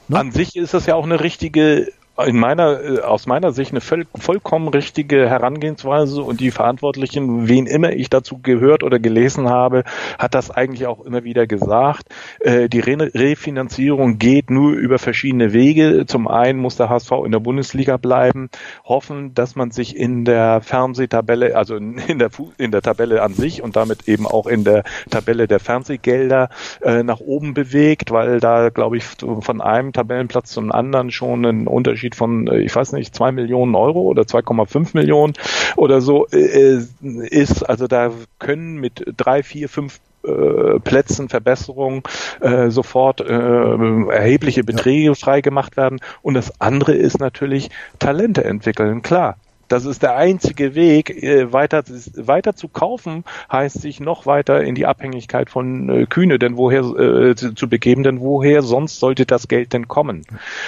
[0.06, 0.18] Ne?
[0.18, 1.88] An sich ist das ja auch eine richtige
[2.18, 7.66] in meiner, äh, aus meiner Sicht eine voll, vollkommen richtige Herangehensweise und die Verantwortlichen, wen
[7.66, 9.82] immer ich dazu gehört oder gelesen habe,
[10.18, 12.06] hat das eigentlich auch immer wieder gesagt.
[12.40, 16.04] Äh, die Re Refinanzierung geht nur über verschiedene Wege.
[16.06, 18.48] Zum einen muss der HSV in der Bundesliga bleiben,
[18.84, 23.62] hoffen, dass man sich in der Fernsehtabelle, also in der, in der Tabelle an sich
[23.62, 26.48] und damit eben auch in der Tabelle der Fernsehgelder
[26.82, 31.66] äh, nach oben bewegt, weil da, glaube ich, von einem Tabellenplatz zum anderen schon ein
[31.66, 35.34] Unterschied Unterschied von, äh, ich weiß nicht, zwei Millionen Euro oder 2,5 Millionen
[35.76, 37.62] oder so äh, ist.
[37.62, 42.02] Also da können mit drei, vier, fünf äh, Plätzen Verbesserungen
[42.40, 45.14] äh, sofort äh, erhebliche Beträge ja.
[45.14, 46.00] freigemacht werden.
[46.22, 49.02] Und das andere ist natürlich Talente entwickeln.
[49.02, 49.36] Klar,
[49.68, 51.82] das ist der einzige Weg, äh, weiter,
[52.16, 56.82] weiter zu kaufen, heißt sich noch weiter in die Abhängigkeit von äh, Kühne denn woher
[56.82, 60.22] äh, zu begeben, denn woher sonst sollte das Geld denn kommen?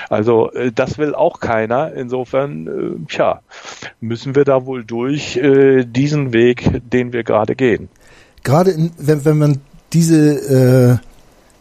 [0.09, 1.92] Also äh, das will auch keiner.
[1.94, 3.40] Insofern, äh, tja,
[4.01, 7.88] müssen wir da wohl durch äh, diesen Weg, den wir gerade gehen.
[8.42, 9.61] Gerade in, wenn, wenn man
[9.92, 11.15] diese äh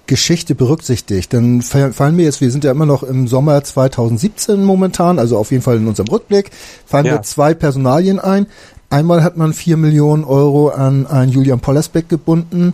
[0.07, 5.19] Geschichte berücksichtigt, dann fallen mir jetzt, wir sind ja immer noch im Sommer 2017 momentan,
[5.19, 6.51] also auf jeden Fall in unserem Rückblick,
[6.85, 7.15] fallen ja.
[7.15, 8.47] mir zwei Personalien ein.
[8.89, 12.73] Einmal hat man vier Millionen Euro an einen Julian Pollersbeck gebunden,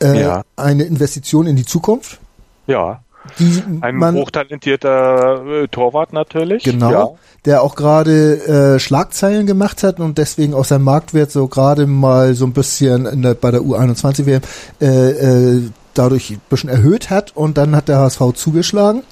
[0.00, 0.42] äh, ja.
[0.56, 2.20] eine Investition in die Zukunft.
[2.66, 3.02] Ja.
[3.38, 6.64] Die Ein man, hochtalentierter äh, Torwart natürlich.
[6.64, 7.08] Genau, ja.
[7.44, 12.34] der auch gerade äh, Schlagzeilen gemacht hat und deswegen auch sein Marktwert so gerade mal
[12.34, 14.42] so ein bisschen der, bei der U21 WM
[14.80, 19.02] äh, äh, dadurch ein bisschen erhöht hat und dann hat der HSV zugeschlagen.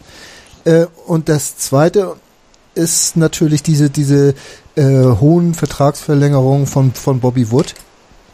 [0.64, 2.16] Äh, und das zweite
[2.74, 4.34] ist natürlich diese, diese
[4.76, 7.74] äh, hohen Vertragsverlängerungen von, von Bobby Wood.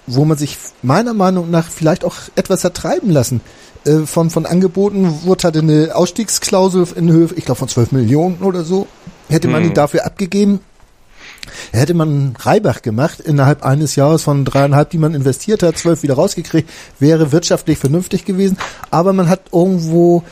[0.07, 3.41] wo man sich meiner Meinung nach vielleicht auch etwas hat treiben lassen.
[3.85, 8.39] Äh, von, von Angeboten wurde halt eine Ausstiegsklausel in Höhe, ich glaube von 12 Millionen
[8.43, 8.87] oder so,
[9.29, 9.71] hätte man hm.
[9.71, 10.61] ihn dafür abgegeben.
[11.73, 16.15] Hätte man Reibach gemacht, innerhalb eines Jahres von dreieinhalb, die man investiert hat, zwölf wieder
[16.15, 16.69] rausgekriegt,
[16.99, 18.59] wäre wirtschaftlich vernünftig gewesen.
[18.91, 20.23] Aber man hat irgendwo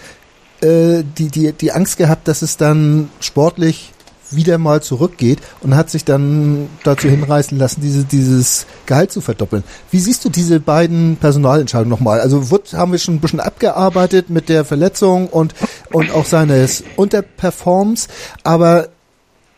[0.61, 3.93] äh, die, die, die Angst gehabt, dass es dann sportlich
[4.31, 9.65] wieder mal zurückgeht und hat sich dann dazu hinreißen lassen, diese, dieses Gehalt zu verdoppeln.
[9.91, 12.21] Wie siehst du diese beiden Personalentscheidungen nochmal?
[12.21, 15.55] Also Wood haben wir schon ein bisschen abgearbeitet mit der Verletzung und,
[15.93, 18.09] und auch seines Unterperforms,
[18.43, 18.89] aber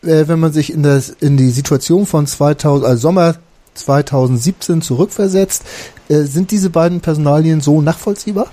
[0.03, 3.35] äh, wenn man sich in, das, in die Situation von 2000, also Sommer
[3.73, 5.63] 2017 zurückversetzt,
[6.09, 8.47] äh, sind diese beiden Personalien so nachvollziehbar?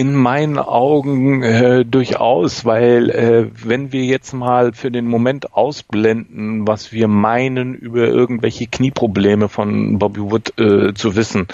[0.00, 6.66] In meinen Augen äh, durchaus, weil äh, wenn wir jetzt mal für den Moment ausblenden,
[6.66, 11.48] was wir meinen über irgendwelche Knieprobleme von Bobby Wood äh, zu wissen,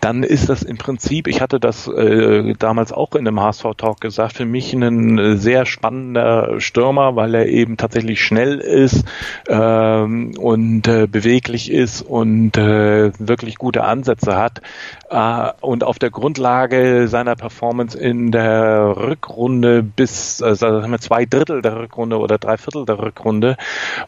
[0.00, 4.32] dann ist das im Prinzip, ich hatte das äh, damals auch in dem HSV-Talk gesagt,
[4.32, 9.04] für mich ein sehr spannender Stürmer, weil er eben tatsächlich schnell ist
[9.46, 14.62] ähm, und äh, beweglich ist und äh, wirklich gute Ansätze hat
[15.10, 21.60] äh, und auf der Grundlage seiner Performance Performance in der Rückrunde bis also zwei Drittel
[21.60, 23.56] der Rückrunde oder drei Viertel der Rückrunde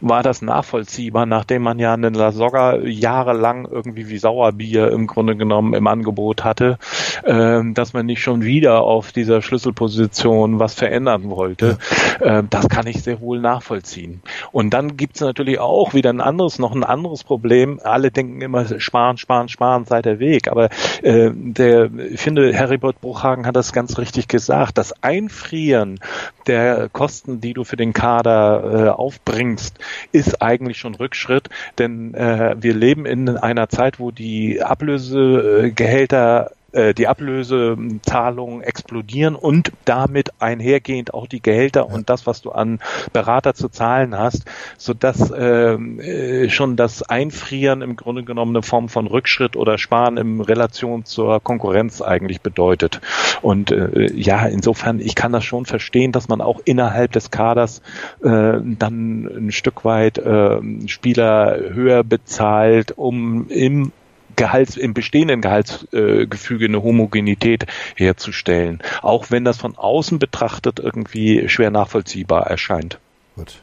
[0.01, 5.37] war das nachvollziehbar, nachdem man ja einen La Soga jahrelang irgendwie wie Sauerbier im Grunde
[5.37, 6.79] genommen im Angebot hatte,
[7.25, 11.79] äh, dass man nicht schon wieder auf dieser Schlüsselposition was verändern wollte.
[12.21, 14.23] Äh, das kann ich sehr wohl nachvollziehen.
[14.53, 17.81] Und dann gibt es natürlich auch wieder ein anderes, noch ein anderes Problem.
[17.83, 20.49] Alle denken immer, sparen, sparen, sparen sei der Weg.
[20.49, 20.69] Aber
[21.03, 24.79] äh, der, ich finde, Heribert Bruchhagen hat das ganz richtig gesagt.
[24.79, 26.01] Das Einfrieren
[26.47, 29.79] der Kosten, die du für den Kader äh, aufbringst,
[30.13, 36.95] ist eigentlich schon Rückschritt, denn äh, wir leben in einer Zeit, wo die Ablösegehälter äh,
[36.95, 42.81] die Ablösezahlungen explodieren und damit einhergehend auch die Gehälter und das, was du an
[43.13, 44.45] Berater zu zahlen hast,
[44.77, 49.79] so dass ähm, äh, schon das Einfrieren im Grunde genommen eine Form von Rückschritt oder
[49.79, 53.01] Sparen in Relation zur Konkurrenz eigentlich bedeutet.
[53.43, 57.81] Und äh, ja, insofern, ich kann das schon verstehen, dass man auch innerhalb des Kaders
[58.23, 63.93] äh, dann ein Stück weit äh, Spieler höher bezahlt, um im
[64.37, 68.83] Gehalts, im bestehenden Gehaltsgefüge eine Homogenität herzustellen.
[69.03, 72.99] Auch wenn das von außen betrachtet irgendwie schwer nachvollziehbar erscheint.
[73.35, 73.61] Gut.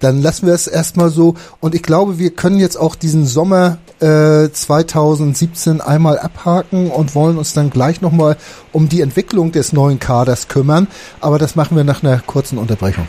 [0.00, 1.34] Dann lassen wir es erstmal so.
[1.60, 7.36] Und ich glaube, wir können jetzt auch diesen Sommer äh, 2017 einmal abhaken und wollen
[7.36, 8.36] uns dann gleich nochmal
[8.72, 10.86] um die Entwicklung des neuen Kaders kümmern.
[11.20, 13.08] Aber das machen wir nach einer kurzen Unterbrechung.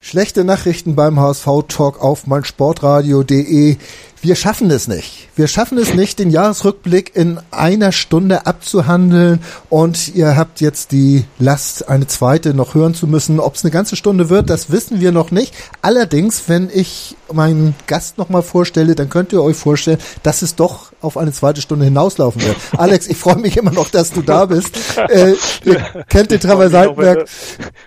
[0.00, 3.76] Schlechte Nachrichten beim HSV-Talk auf meinsportradio.de.
[4.20, 5.28] Wir schaffen es nicht.
[5.36, 9.40] Wir schaffen es nicht, den Jahresrückblick in einer Stunde abzuhandeln
[9.70, 13.38] und ihr habt jetzt die Last, eine zweite noch hören zu müssen.
[13.38, 15.54] Ob es eine ganze Stunde wird, das wissen wir noch nicht.
[15.82, 20.92] Allerdings, wenn ich meinen Gast nochmal vorstelle, dann könnt ihr euch vorstellen, dass es doch
[21.00, 22.56] auf eine zweite Stunde hinauslaufen wird.
[22.76, 24.76] Alex, ich freue mich immer noch, dass du da bist.
[24.96, 25.34] Äh,
[25.64, 25.76] ihr
[26.08, 27.28] kennt den Traversalberg.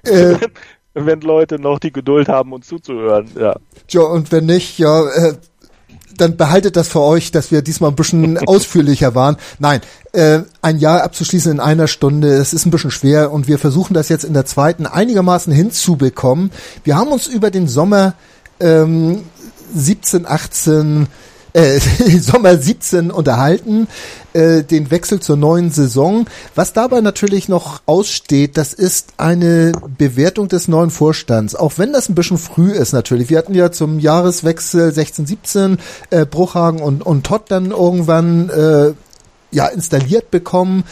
[0.04, 0.36] Äh,
[0.94, 3.56] wenn Leute noch die Geduld haben, uns zuzuhören, ja.
[3.90, 5.34] Ja, und wenn nicht, ja, äh,
[6.18, 9.38] dann behaltet das für euch, dass wir diesmal ein bisschen ausführlicher waren.
[9.60, 9.82] Nein,
[10.12, 13.94] äh, ein Jahr abzuschließen in einer Stunde, das ist ein bisschen schwer und wir versuchen
[13.94, 16.52] das jetzt in der zweiten einigermaßen hinzubekommen.
[16.84, 18.14] Wir haben uns über den Sommer
[18.60, 19.24] ähm,
[19.74, 21.08] 17, 18
[21.54, 21.80] äh,
[22.20, 23.88] Sommer 17 unterhalten,
[24.34, 26.26] äh, den Wechsel zur neuen Saison.
[26.56, 32.10] Was dabei natürlich noch aussteht, das ist eine Bewertung des neuen Vorstands, auch wenn das
[32.10, 33.30] ein bisschen früh ist natürlich.
[33.30, 35.78] Wir hatten ja zum Jahreswechsel 16, 17
[36.10, 38.94] äh, Bruchhagen und, und Todd dann irgendwann äh,
[39.52, 40.84] ja installiert bekommen.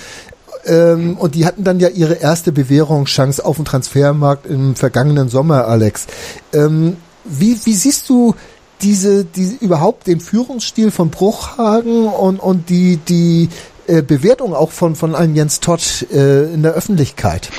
[0.66, 5.68] Ähm, und die hatten dann ja ihre erste Bewährungschance auf dem Transfermarkt im vergangenen Sommer,
[5.68, 6.08] Alex.
[6.54, 8.36] Ähm, wie, wie siehst du
[8.82, 13.50] diese, die überhaupt den Führungsstil von Bruchhagen und, und die, die
[13.88, 17.50] äh, Bewertung auch von, von einem Jens Todd äh, in der Öffentlichkeit?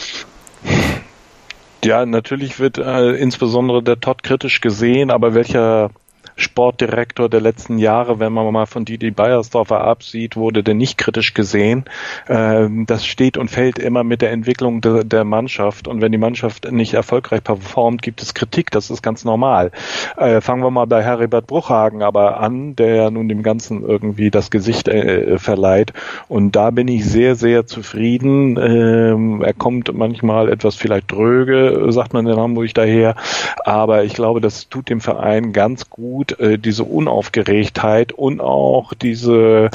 [1.84, 5.90] Ja, natürlich wird äh, insbesondere der Todd kritisch gesehen, aber welcher
[6.40, 11.34] Sportdirektor der letzten Jahre, wenn man mal von Didi Beiersdorfer absieht, wurde der nicht kritisch
[11.34, 11.84] gesehen.
[12.28, 15.88] Ähm, das steht und fällt immer mit der Entwicklung de, der Mannschaft.
[15.88, 18.70] Und wenn die Mannschaft nicht erfolgreich performt, gibt es Kritik.
[18.70, 19.70] Das ist ganz normal.
[20.16, 24.30] Äh, fangen wir mal bei Heribert Bruchhagen aber an, der ja nun dem Ganzen irgendwie
[24.30, 25.92] das Gesicht äh, verleiht.
[26.28, 28.56] Und da bin ich sehr, sehr zufrieden.
[28.56, 33.16] Ähm, er kommt manchmal etwas vielleicht dröge, sagt man in Hamburg daher.
[33.64, 39.70] Aber ich glaube, das tut dem Verein ganz gut, äh, diese Unaufgeregtheit und auch diese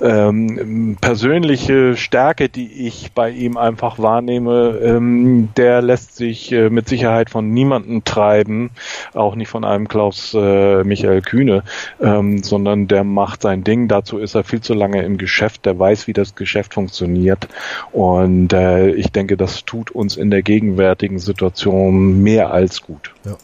[0.00, 6.88] ähm, persönliche Stärke, die ich bei ihm einfach wahrnehme, ähm, der lässt sich äh, mit
[6.88, 8.70] Sicherheit von niemandem treiben,
[9.14, 11.62] auch nicht von einem Klaus äh, Michael Kühne,
[12.00, 13.88] ähm, sondern der macht sein Ding.
[13.88, 17.48] Dazu ist er viel zu lange im Geschäft, der weiß, wie das Geschäft funktioniert
[17.92, 23.12] und äh, ich denke, das tut uns in der gegenwärtigen Situation mehr als gut.
[23.24, 23.36] Ja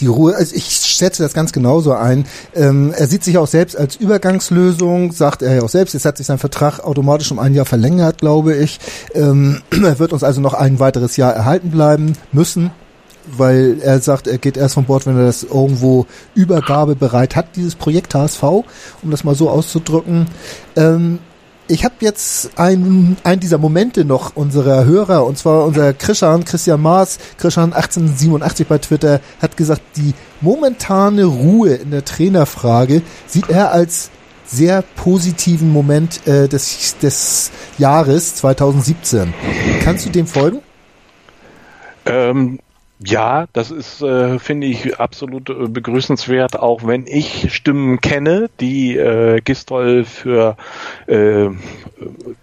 [0.00, 2.26] die Ruhe, also ich schätze das ganz genauso ein.
[2.54, 5.94] Ähm, er sieht sich auch selbst als Übergangslösung, sagt er ja auch selbst.
[5.94, 8.80] Jetzt hat sich sein Vertrag automatisch um ein Jahr verlängert, glaube ich.
[9.14, 12.70] Ähm, er wird uns also noch ein weiteres Jahr erhalten bleiben müssen
[13.26, 17.74] weil er sagt, er geht erst von Bord, wenn er das irgendwo übergabebereit hat, dieses
[17.74, 20.26] Projekt HSV, um das mal so auszudrücken.
[20.76, 21.20] Ähm,
[21.68, 26.80] ich habe jetzt einen, einen dieser Momente noch unserer Hörer, und zwar unser Christian, Christian
[26.80, 33.72] Maas, Christian 1887 bei Twitter, hat gesagt, die momentane Ruhe in der Trainerfrage sieht er
[33.72, 34.10] als
[34.44, 39.32] sehr positiven Moment äh, des, des Jahres 2017.
[39.82, 40.60] Kannst du dem folgen?
[42.04, 42.58] Ähm,
[43.04, 48.96] ja, das ist, äh, finde ich, absolut äh, begrüßenswert, auch wenn ich Stimmen kenne, die
[48.96, 50.56] äh, Gistol für
[51.06, 51.48] äh,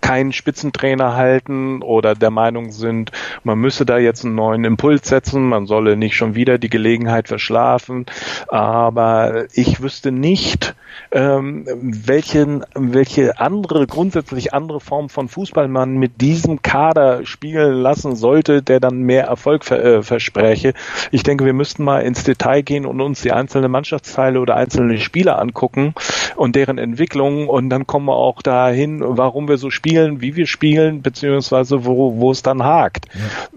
[0.02, 3.12] keinen Spitzentrainer halten oder der Meinung sind,
[3.44, 7.28] man müsse da jetzt einen neuen Impuls setzen, man solle nicht schon wieder die Gelegenheit
[7.28, 8.06] verschlafen.
[8.48, 10.76] Aber ich wüsste nicht,
[11.12, 18.16] ähm, welchen, welche andere, grundsätzlich andere Form von Fußball man mit diesem Kader spielen lassen
[18.16, 20.04] sollte, der dann mehr Erfolg ver äh,
[20.50, 20.74] verspräche.
[21.12, 24.98] Ich denke, wir müssten mal ins Detail gehen und uns die einzelnen Mannschaftsteile oder einzelne
[25.00, 25.94] Spieler angucken
[26.36, 30.48] und deren Entwicklung und dann kommen wir auch dahin, warum wir so spielen, wie wir
[30.48, 33.06] spielen, beziehungsweise wo, wo es dann hakt.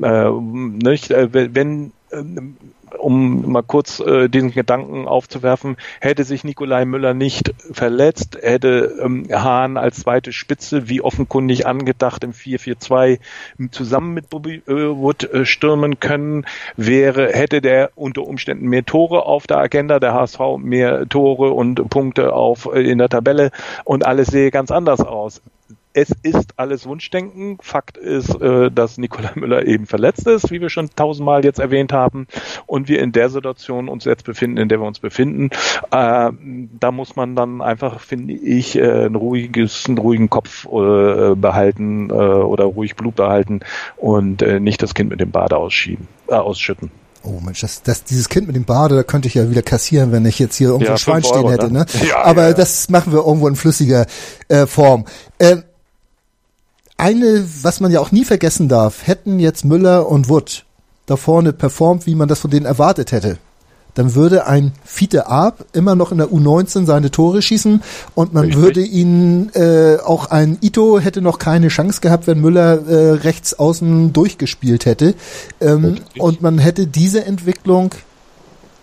[0.00, 0.28] Ja.
[0.28, 1.10] Äh, nicht?
[1.10, 2.56] Äh, wenn ähm,
[3.02, 9.26] um mal kurz äh, diesen Gedanken aufzuwerfen, hätte sich Nikolai Müller nicht verletzt, hätte ähm,
[9.30, 13.18] Hahn als zweite Spitze, wie offenkundig angedacht, im 4-4-2
[13.70, 16.46] zusammen mit Bobby äh, Wood äh, stürmen können,
[16.76, 21.88] wäre, hätte der unter Umständen mehr Tore auf der Agenda, der HSV mehr Tore und
[21.90, 23.50] Punkte auf äh, in der Tabelle
[23.84, 25.42] und alles sehe ganz anders aus
[25.94, 27.58] es ist alles Wunschdenken.
[27.60, 31.92] Fakt ist, äh, dass Nikolai Müller eben verletzt ist, wie wir schon tausendmal jetzt erwähnt
[31.92, 32.26] haben,
[32.66, 35.50] und wir in der Situation uns jetzt befinden, in der wir uns befinden.
[35.90, 36.30] Äh,
[36.80, 42.10] da muss man dann einfach, finde ich, äh, ein ruhiges, einen ruhigen Kopf äh, behalten
[42.10, 43.60] äh, oder ruhig Blut behalten
[43.96, 46.90] und äh, nicht das Kind mit dem Bade ausschieben, äh, ausschütten.
[47.24, 50.10] Oh Mensch, das, das, dieses Kind mit dem Bade, da könnte ich ja wieder kassieren,
[50.10, 51.72] wenn ich jetzt hier irgendwo ja, ein Schwein stehen hätte.
[51.72, 51.86] Ne?
[52.08, 52.52] Ja, Aber ja.
[52.52, 54.06] das machen wir irgendwo in flüssiger
[54.48, 55.04] äh, Form.
[55.38, 55.62] Ähm,
[57.02, 60.64] eine, was man ja auch nie vergessen darf, hätten jetzt Müller und Wood
[61.06, 63.38] da vorne performt, wie man das von denen erwartet hätte,
[63.94, 67.82] dann würde ein Fiete Ab immer noch in der U19 seine Tore schießen
[68.14, 68.62] und man Richtig.
[68.62, 73.58] würde ihn äh, auch ein Ito hätte noch keine Chance gehabt, wenn Müller äh, rechts
[73.58, 75.14] außen durchgespielt hätte
[75.60, 77.90] ähm, und man hätte diese Entwicklung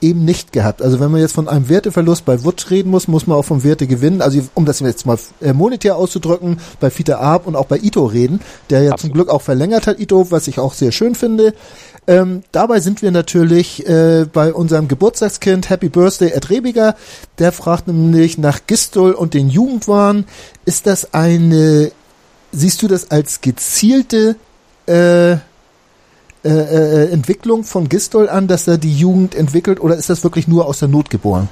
[0.02, 0.82] eben nicht gehabt.
[0.82, 3.64] Also wenn man jetzt von einem Werteverlust bei Wood reden muss, muss man auch vom
[3.64, 7.78] Wertegewinn, also um das jetzt mal äh, monetär auszudrücken, bei Fita Arp und auch bei
[7.78, 9.00] Ito reden, der ja Absolut.
[9.00, 11.54] zum Glück auch verlängert hat, Ito, was ich auch sehr schön finde.
[12.08, 16.96] Ähm, dabei sind wir natürlich äh, bei unserem Geburtstagskind Happy Birthday Ed Rebiger.
[17.38, 20.26] Der fragt nämlich nach Gistol und den Jugendwahn.
[20.66, 21.92] Ist das eine,
[22.52, 24.38] siehst du das als gezielte
[24.88, 25.38] äh,
[26.44, 30.48] äh, äh, Entwicklung von Gistol an, dass er die Jugend entwickelt oder ist das wirklich
[30.48, 31.50] nur aus der Not geboren?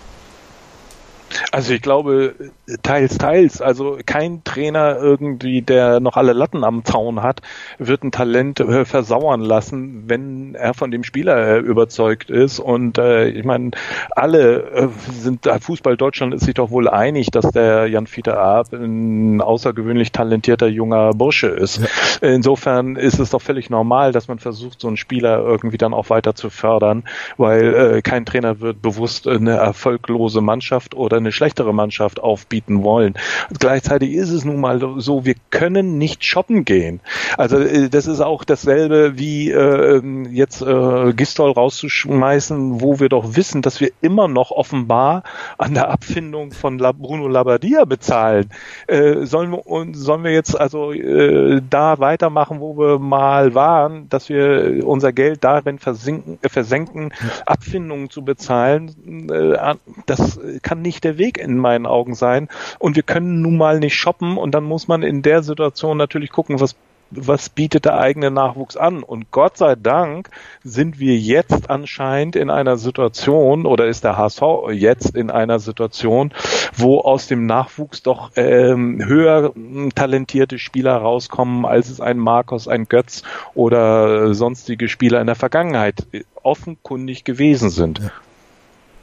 [1.51, 2.35] Also ich glaube,
[2.83, 3.61] teils, teils.
[3.61, 7.41] Also kein Trainer irgendwie, der noch alle Latten am Zaun hat,
[7.77, 12.59] wird ein Talent äh, versauern lassen, wenn er von dem Spieler äh, überzeugt ist.
[12.59, 13.71] Und äh, ich meine,
[14.11, 18.37] alle äh, sind, äh, Fußball Deutschland ist sich doch wohl einig, dass der Jan Fieter
[18.37, 21.81] Ab ein außergewöhnlich talentierter junger Bursche ist.
[22.21, 22.29] Ja.
[22.29, 26.09] Insofern ist es doch völlig normal, dass man versucht, so einen Spieler irgendwie dann auch
[26.09, 27.03] weiter zu fördern,
[27.37, 32.83] weil äh, kein Trainer wird bewusst eine erfolglose Mannschaft oder eine eine schlechtere Mannschaft aufbieten
[32.83, 33.15] wollen.
[33.59, 37.01] Gleichzeitig ist es nun mal so, wir können nicht shoppen gehen.
[37.37, 40.01] Also äh, das ist auch dasselbe wie äh,
[40.31, 45.23] jetzt äh, Gistol rauszuschmeißen, wo wir doch wissen, dass wir immer noch offenbar
[45.57, 48.49] an der Abfindung von La Bruno Labbadia bezahlen.
[48.87, 49.63] Äh, sollen, wir,
[49.93, 55.43] sollen wir jetzt also äh, da weitermachen, wo wir mal waren, dass wir unser Geld
[55.43, 57.13] darin versinken, äh, versenken,
[57.45, 59.29] Abfindungen zu bezahlen?
[59.29, 62.49] Äh, das kann nicht der Weg in meinen Augen sein.
[62.79, 66.31] Und wir können nun mal nicht shoppen und dann muss man in der Situation natürlich
[66.31, 66.75] gucken, was
[67.11, 69.03] was bietet der eigene Nachwuchs an?
[69.03, 70.29] Und Gott sei Dank
[70.63, 74.41] sind wir jetzt anscheinend in einer Situation oder ist der HSV
[74.71, 76.33] jetzt in einer Situation,
[76.75, 79.53] wo aus dem Nachwuchs doch ähm, höher
[79.95, 86.05] talentierte Spieler rauskommen, als es ein Markus, ein Götz oder sonstige Spieler in der Vergangenheit
[86.43, 87.99] offenkundig gewesen sind.
[87.99, 88.11] Ja.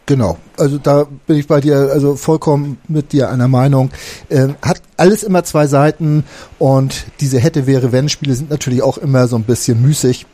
[0.07, 3.91] Genau, also da bin ich bei dir, also vollkommen mit dir einer Meinung.
[4.29, 6.25] Ähm, hat alles immer zwei Seiten
[6.59, 10.27] und diese hätte, wäre, wenn Spiele sind natürlich auch immer so ein bisschen müßig,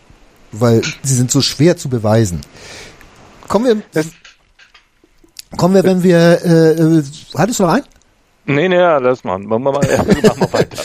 [0.50, 2.40] weil sie sind so schwer zu beweisen.
[3.46, 4.06] Kommen wir, das
[5.56, 7.04] kommen wir, wenn wir, äh, äh
[7.36, 7.84] hattest du noch einen?
[8.54, 9.38] Nee, nee, ja, lass mal.
[9.38, 10.82] Machen wir, mal, machen wir weiter.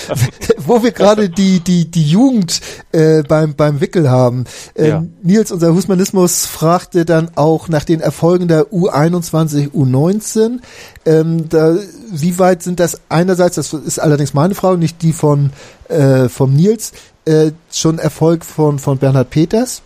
[0.57, 2.61] Wo wir gerade die, die, die Jugend
[2.91, 4.45] äh, beim, beim Wickel haben.
[4.76, 5.03] Ähm, ja.
[5.24, 10.59] Nils, unser Husmanismus, fragte dann auch nach den Erfolgen der U21, U19.
[11.05, 11.78] Ähm, da,
[12.11, 15.51] wie weit sind das einerseits, das ist allerdings meine Frage, nicht die von,
[15.88, 16.93] äh, vom Nils,
[17.26, 19.82] äh, schon Erfolg von, von Bernhard Peters?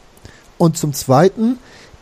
[0.58, 1.58] Und zum Zweiten,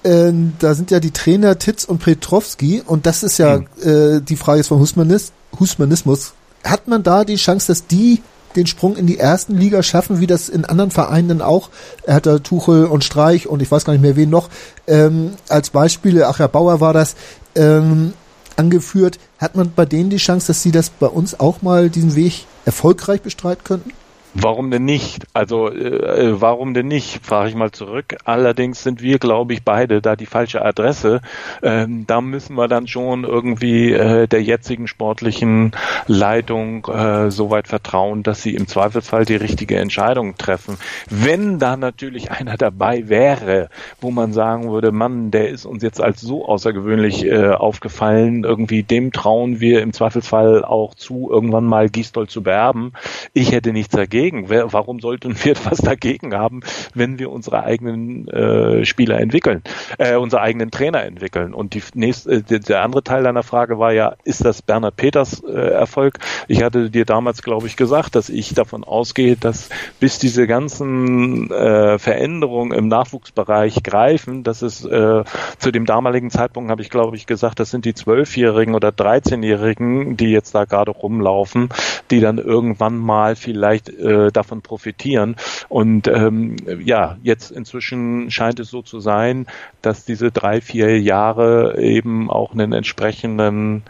[0.08, 3.68] äh, da sind ja die Trainer Titz und Petrowski und das ist ja hm.
[3.84, 6.34] äh, die Frage jetzt vom Husmanist, Husmanismus.
[6.64, 8.22] Hat man da die Chance, dass die
[8.56, 11.70] den Sprung in die ersten Liga schaffen, wie das in anderen Vereinen auch?
[12.04, 14.50] Er hat da Tuchel und Streich und ich weiß gar nicht mehr wen noch
[14.88, 16.28] ähm, als Beispiele.
[16.28, 17.16] Ach ja, Bauer war das.
[17.56, 18.14] Ähm,
[18.58, 19.20] angeführt.
[19.38, 22.46] Hat man bei denen die Chance, dass sie das bei uns auch mal diesen Weg
[22.66, 23.92] erfolgreich bestreiten könnten?
[24.34, 25.26] Warum denn nicht?
[25.34, 28.18] Also äh, äh, warum denn nicht, frage ich mal zurück.
[28.26, 31.22] Allerdings sind wir, glaube ich, beide da die falsche Adresse.
[31.64, 35.72] Ähm, da müssen wir dann schon irgendwie äh, der jetzigen sportlichen
[36.08, 40.78] Leitung äh, so weit vertrauen, dass sie im Zweifelsfall die richtige Entscheidung treffen.
[41.10, 43.70] Wenn da natürlich einer dabei wäre,
[44.02, 48.84] wo man sagen würde, Mann, der ist uns jetzt als so außergewöhnlich äh, aufgefallen, irgendwie
[48.84, 52.92] dem trauen wir im Zweifelsfall auch zu, irgendwann mal Gistol zu beerben.
[53.34, 54.50] Ich hätte nichts dagegen dagegen?
[54.50, 56.62] Wer, warum sollten wir etwas dagegen haben,
[56.94, 59.62] wenn wir unsere eigenen äh, Spieler entwickeln,
[59.98, 61.54] äh, unsere eigenen Trainer entwickeln?
[61.54, 65.44] Und die nächste, äh, der andere Teil deiner Frage war ja, ist das Bernhard Peters
[65.44, 66.20] äh, Erfolg?
[66.48, 71.52] Ich hatte dir damals, glaube ich, gesagt, dass ich davon ausgehe, dass bis diese ganzen
[71.52, 75.24] äh, Veränderungen im Nachwuchsbereich greifen, dass es äh,
[75.60, 80.18] zu dem damaligen Zeitpunkt habe ich, glaube ich, gesagt, das sind die Zwölfjährigen oder 13-Jährigen,
[80.18, 81.70] die jetzt da gerade rumlaufen,
[82.12, 85.36] die dann irgendwann mal vielleicht äh, davon profitieren.
[85.70, 89.46] Und ähm, ja, jetzt inzwischen scheint es so zu sein,
[89.82, 93.84] dass diese drei, vier Jahre eben auch einen entsprechenden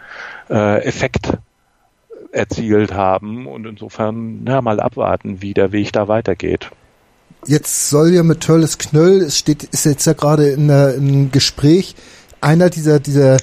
[0.50, 1.38] äh, Effekt
[2.32, 6.70] erzielt haben und insofern ja, mal abwarten, wie der Weg da weitergeht.
[7.46, 11.96] Jetzt soll ja mit Törles Knöll, es steht, ist jetzt ja gerade in, in Gespräch,
[12.42, 13.38] einer dieser, dieser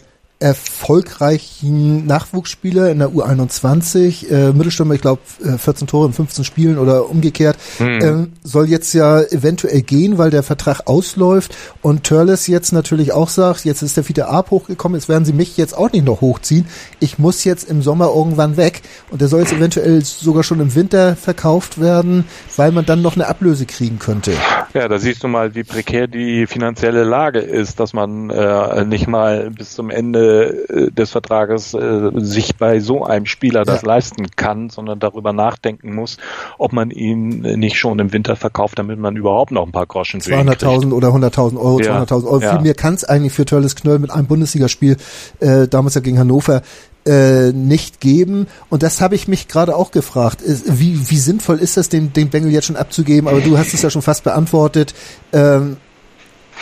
[0.45, 5.23] erfolgreichen Nachwuchsspieler in der U21, äh, Mittelstürmer, ich glaube
[5.57, 7.99] 14 Tore in 15 Spielen oder umgekehrt, mhm.
[8.03, 13.31] ähm, soll jetzt ja eventuell gehen, weil der Vertrag ausläuft und Törles jetzt natürlich auch
[13.31, 16.21] sagt, jetzt ist der Fiete Arp hochgekommen, jetzt werden sie mich jetzt auch nicht noch
[16.21, 16.67] hochziehen,
[17.01, 20.75] ich muss jetzt im Sommer irgendwann weg und der soll jetzt eventuell sogar schon im
[20.75, 22.27] Winter verkauft werden,
[22.57, 24.35] weil man dann noch eine Ablöse kriegen könnte.
[24.75, 29.07] Ja, da siehst du mal, wie prekär die finanzielle Lage ist, dass man äh, nicht
[29.07, 33.89] mal bis zum Ende äh, des Vertrages äh, sich bei so einem Spieler das ja.
[33.89, 36.19] leisten kann, sondern darüber nachdenken muss,
[36.59, 40.21] ob man ihn nicht schon im Winter verkauft, damit man überhaupt noch ein paar Groschen
[40.21, 42.03] 200.000 oder 100.000 Euro, ja.
[42.03, 42.41] 200.000 Euro.
[42.41, 42.53] Ja.
[42.53, 44.97] Viel mehr kann es eigentlich für Törles Knöll mit einem Bundesligaspiel,
[45.41, 46.63] äh, damals ja gegen Hannover,
[47.07, 48.47] äh, nicht geben.
[48.71, 50.43] Und das habe ich mich gerade auch gefragt.
[50.45, 53.29] Wie, wie sinnvoll ist das, den, den Bengel jetzt schon abzugeben?
[53.29, 54.95] Aber du hast es ja schon fast beantwortet.
[55.33, 55.77] Ähm,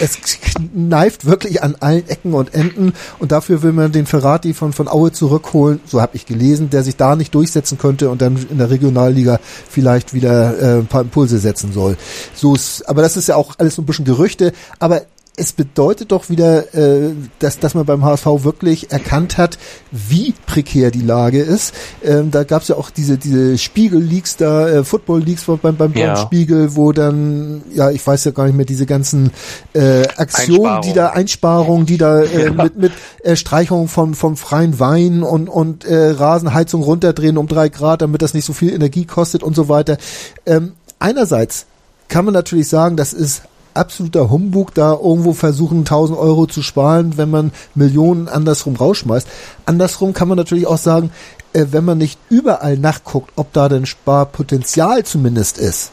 [0.03, 2.93] es kneift wirklich an allen Ecken und Enden.
[3.21, 6.83] Und dafür will man den Ferrati von, von Aue zurückholen, so habe ich gelesen, der
[6.83, 9.39] sich da nicht durchsetzen könnte und dann in der Regionalliga
[9.71, 11.97] vielleicht wieder äh, ein paar Impulse setzen soll.
[12.35, 15.03] So ist, aber das ist ja auch alles so ein bisschen Gerüchte, aber
[15.35, 19.59] es bedeutet doch wieder, äh, dass, dass man beim HSV wirklich erkannt hat,
[19.91, 21.73] wie prekär die Lage ist.
[22.05, 26.17] Ähm, da gab es ja auch diese, diese Spiegel-Leaks da, äh, Football-Leaks beim, beim, ja.
[26.17, 29.31] Spiegel, wo dann, ja, ich weiß ja gar nicht mehr, diese ganzen
[29.73, 32.53] äh, Aktionen, die da, Einsparungen, die da äh, ja.
[32.53, 32.93] mit, mit
[33.23, 38.21] äh, Streichung von, vom freien Wein und, und äh, Rasenheizung runterdrehen um drei Grad, damit
[38.21, 39.97] das nicht so viel Energie kostet und so weiter.
[40.45, 41.65] Ähm, einerseits
[42.09, 43.43] kann man natürlich sagen, das ist
[43.75, 49.29] absoluter Humbug, da irgendwo versuchen, 1000 Euro zu sparen, wenn man Millionen andersrum rausschmeißt.
[49.67, 51.11] Andersrum kann man natürlich auch sagen,
[51.53, 55.93] äh, wenn man nicht überall nachguckt, ob da denn Sparpotenzial zumindest ist,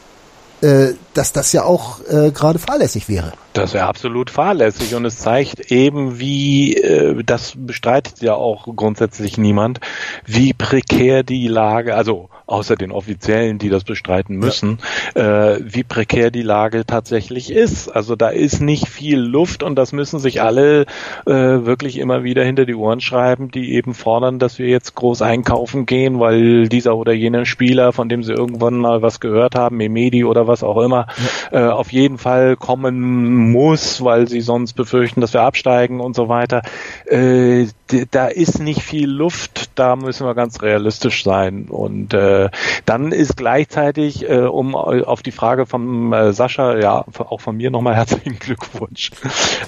[0.62, 3.32] äh, dass das ja auch äh, gerade fahrlässig wäre.
[3.54, 9.38] Das wäre absolut fahrlässig und es zeigt eben, wie, äh, das bestreitet ja auch grundsätzlich
[9.38, 9.80] niemand,
[10.26, 14.78] wie prekär die Lage, also außer den Offiziellen, die das bestreiten müssen,
[15.14, 15.52] ja.
[15.52, 17.88] äh, wie prekär die Lage tatsächlich ist.
[17.88, 20.82] Also da ist nicht viel Luft und das müssen sich alle
[21.26, 25.22] äh, wirklich immer wieder hinter die Ohren schreiben, die eben fordern, dass wir jetzt groß
[25.22, 29.80] einkaufen gehen, weil dieser oder jener Spieler, von dem sie irgendwann mal was gehört haben,
[29.80, 31.06] Emedi oder was auch immer,
[31.52, 31.68] ja.
[31.68, 36.28] äh, auf jeden Fall kommen muss, weil sie sonst befürchten, dass wir absteigen und so
[36.28, 36.62] weiter.
[37.06, 37.66] Äh,
[38.10, 42.50] da ist nicht viel Luft, da müssen wir ganz realistisch sein und äh,
[42.86, 47.70] dann ist gleichzeitig, äh, um auf die Frage von äh, Sascha, ja, auch von mir
[47.70, 49.10] nochmal herzlichen Glückwunsch,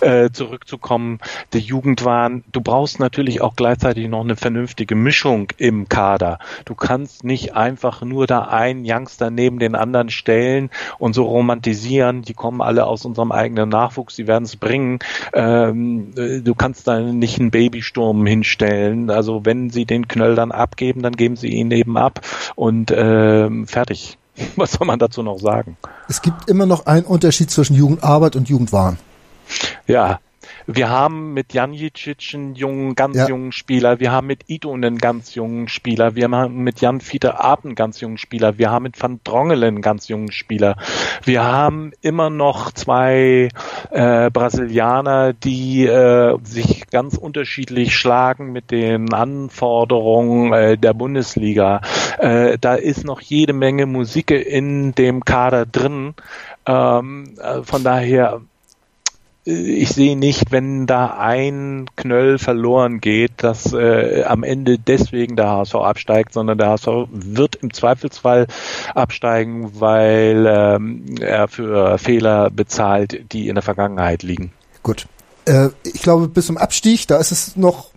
[0.01, 1.19] äh, zurückzukommen,
[1.53, 6.39] der Jugendwahn, du brauchst natürlich auch gleichzeitig noch eine vernünftige Mischung im Kader.
[6.65, 12.23] Du kannst nicht einfach nur da einen Youngster neben den anderen stellen und so romantisieren,
[12.23, 14.99] die kommen alle aus unserem eigenen Nachwuchs, die werden es bringen.
[15.33, 19.11] Ähm, äh, du kannst da nicht einen Babysturm hinstellen.
[19.11, 22.21] Also wenn sie den Knöll dann abgeben, dann geben sie ihn eben ab
[22.55, 24.19] und ähm, fertig.
[24.57, 25.77] Was soll man dazu noch sagen?
[26.09, 28.99] Es gibt immer noch einen Unterschied zwischen Jugendarbeit und Jugendwahn.
[29.87, 30.21] Ja,
[30.67, 33.29] wir haben mit Jan Jicic einen jungen, ganz ja.
[33.29, 34.01] jungen Spieler.
[34.01, 36.15] Wir haben mit Ito einen ganz jungen Spieler.
[36.15, 38.59] Wir haben mit Jan Fieter Ab einen ganz jungen Spieler.
[38.59, 40.77] Wir haben mit Van Drongelen einen ganz jungen Spieler.
[41.25, 43.49] Wir haben immer noch zwei
[43.91, 51.81] äh, Brasilianer, die äh, sich ganz unterschiedlich schlagen mit den Anforderungen äh, der Bundesliga.
[52.19, 56.15] Äh, da ist noch jede Menge Musik in dem Kader drin.
[56.67, 58.43] Ähm, äh, von daher
[59.45, 65.49] ich sehe nicht, wenn da ein Knöll verloren geht, dass äh, am Ende deswegen der
[65.49, 68.47] HSV absteigt, sondern der HSV wird im Zweifelsfall
[68.95, 74.53] absteigen, weil ähm, er für Fehler bezahlt, die in der Vergangenheit liegen.
[74.85, 75.09] Gut.
[75.47, 77.91] Äh, ich glaube, bis zum Abstieg, da ist es noch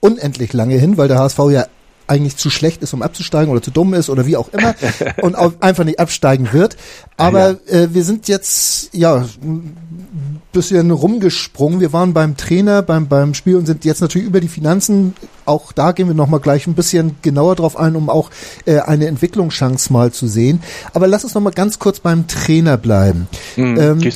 [0.00, 1.64] unendlich lange hin, weil der HSV ja
[2.10, 4.74] eigentlich zu schlecht ist, um abzusteigen oder zu dumm ist oder wie auch immer
[5.22, 6.76] und auch einfach nicht absteigen wird.
[7.16, 7.72] Aber ja.
[7.72, 11.80] äh, wir sind jetzt ja ein bisschen rumgesprungen.
[11.80, 15.14] Wir waren beim Trainer, beim beim Spiel und sind jetzt natürlich über die Finanzen.
[15.44, 18.30] Auch da gehen wir noch mal gleich ein bisschen genauer drauf ein, um auch
[18.64, 20.62] äh, eine Entwicklungschance mal zu sehen.
[20.92, 23.28] Aber lass uns noch mal ganz kurz beim Trainer bleiben.
[23.56, 24.12] Mhm, ähm,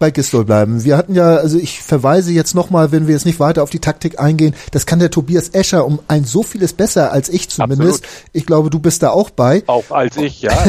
[0.00, 0.82] bei Gistol bleiben.
[0.82, 3.80] Wir hatten ja, also ich verweise jetzt nochmal, wenn wir jetzt nicht weiter auf die
[3.80, 8.04] Taktik eingehen, das kann der Tobias Escher um ein so vieles besser als ich zumindest.
[8.04, 8.28] Absolut.
[8.32, 9.62] Ich glaube, du bist da auch bei.
[9.66, 10.50] Auch als ich, ja.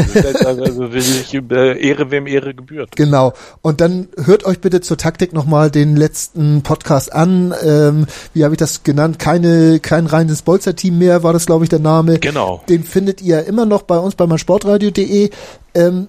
[0.42, 2.96] Also, also will ich äh, Ehre wem Ehre gebührt.
[2.98, 3.34] Genau.
[3.62, 7.54] Und dann hört euch bitte zur Taktik nochmal den letzten Podcast an.
[7.64, 9.18] Ähm, wie habe ich das genannt?
[9.18, 12.20] Keine, kein reines Bolzer-Team mehr, war das, glaube ich, der Name.
[12.20, 12.64] Genau.
[12.68, 15.30] Den findet ihr immer noch bei uns bei meinsportradio.de.
[15.74, 16.08] Ähm,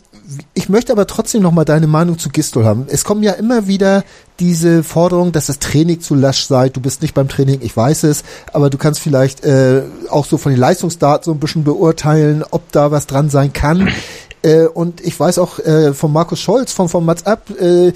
[0.54, 2.86] ich möchte aber trotzdem noch mal deine Meinung zu Gistol haben.
[2.88, 4.04] Es kommen ja immer wieder
[4.40, 6.68] diese Forderung, dass das Training zu lasch sei.
[6.68, 10.38] Du bist nicht beim Training, ich weiß es, aber du kannst vielleicht äh, auch so
[10.38, 13.88] von den Leistungsdaten so ein bisschen beurteilen, ob da was dran sein kann.
[14.42, 17.92] Äh, und ich weiß auch äh, von Markus Scholz, von, von Mats Ab, äh,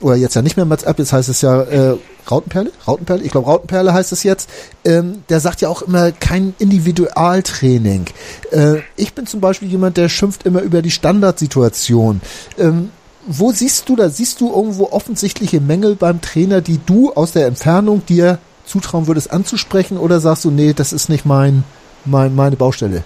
[0.00, 1.96] oder jetzt ja nicht mehr Mats Ab, jetzt heißt es ja äh,
[2.30, 2.70] Rautenperle?
[2.86, 3.22] Rautenperle?
[3.22, 4.48] Ich glaube Rautenperle heißt es jetzt.
[4.84, 8.06] Ähm, der sagt ja auch immer kein Individualtraining.
[8.52, 12.20] Äh, ich bin zum Beispiel jemand, der schimpft immer über die Standardsituation.
[12.58, 12.90] Ähm,
[13.26, 14.08] wo siehst du da?
[14.08, 19.32] Siehst du irgendwo offensichtliche Mängel beim Trainer, die du aus der Entfernung dir zutrauen würdest
[19.32, 19.98] anzusprechen?
[19.98, 21.64] Oder sagst du, nee, das ist nicht mein,
[22.04, 23.04] mein meine Baustelle?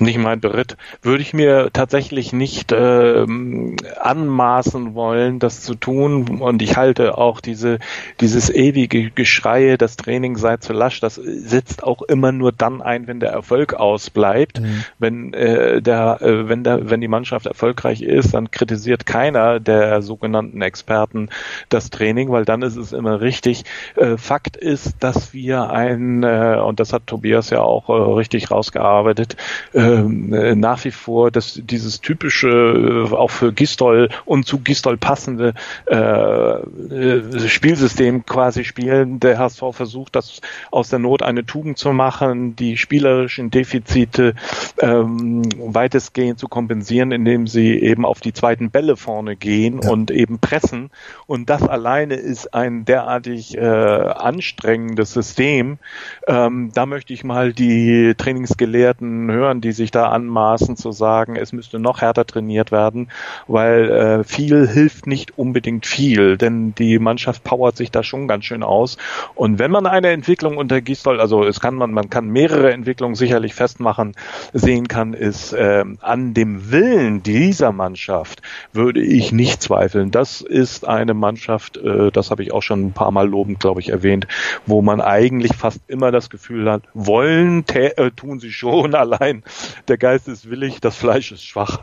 [0.00, 6.40] Nicht mein Beritt, würde ich mir tatsächlich nicht ähm, anmaßen wollen, das zu tun.
[6.40, 7.78] Und ich halte auch diese
[8.20, 13.06] dieses ewige Geschreie, das Training sei zu lasch, das setzt auch immer nur dann ein,
[13.06, 14.60] wenn der Erfolg ausbleibt.
[14.60, 14.84] Mhm.
[14.98, 20.02] Wenn äh, der, äh, wenn der, wenn die Mannschaft erfolgreich ist, dann kritisiert keiner der
[20.02, 21.28] sogenannten Experten
[21.68, 23.64] das Training, weil dann ist es immer richtig.
[23.96, 28.50] Äh, Fakt ist, dass wir ein, äh, und das hat Tobias ja auch äh, richtig
[28.50, 29.36] rausgearbeitet,
[29.72, 34.96] äh, äh, nach wie vor das, dieses typische, äh, auch für Gistol und zu Gistol
[34.96, 35.54] passende
[35.86, 39.20] äh, äh, Spielsystem quasi spielen.
[39.20, 40.40] Der HSV versucht, das
[40.70, 44.34] aus der Not eine Tugend zu machen, die spielerischen Defizite
[44.78, 49.90] ähm, weitestgehend zu kompensieren, indem sie eben auf die zweiten Bälle vorne gehen ja.
[49.90, 50.90] und eben pressen.
[51.26, 55.78] Und das alleine ist ein derartig äh, anstrengendes System.
[56.26, 61.52] Ähm, da möchte ich mal die Trainingsgelehrten hören, die sich da anmaßen zu sagen, es
[61.52, 63.08] müsste noch härter trainiert werden,
[63.46, 68.44] weil äh, viel hilft nicht unbedingt viel, denn die Mannschaft powert sich da schon ganz
[68.44, 68.98] schön aus.
[69.34, 73.14] Und wenn man eine Entwicklung unter Gistol, also es kann man, man kann mehrere Entwicklungen
[73.14, 74.14] sicherlich festmachen,
[74.52, 78.42] sehen kann, ist äh, an dem Willen dieser Mannschaft
[78.72, 80.10] würde ich nicht zweifeln.
[80.10, 83.80] Das ist eine Mannschaft, äh, das habe ich auch schon ein paar Mal lobend, glaube
[83.80, 84.26] ich, erwähnt,
[84.66, 89.42] wo man eigentlich fast immer das Gefühl hat, wollen, äh, tun sie schon, allein
[89.88, 91.80] der Geist ist willig, das Fleisch ist schwach.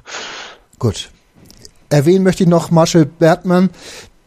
[0.80, 1.10] Gut.
[1.90, 3.70] Erwähnen möchte ich noch Marshall Bertmann,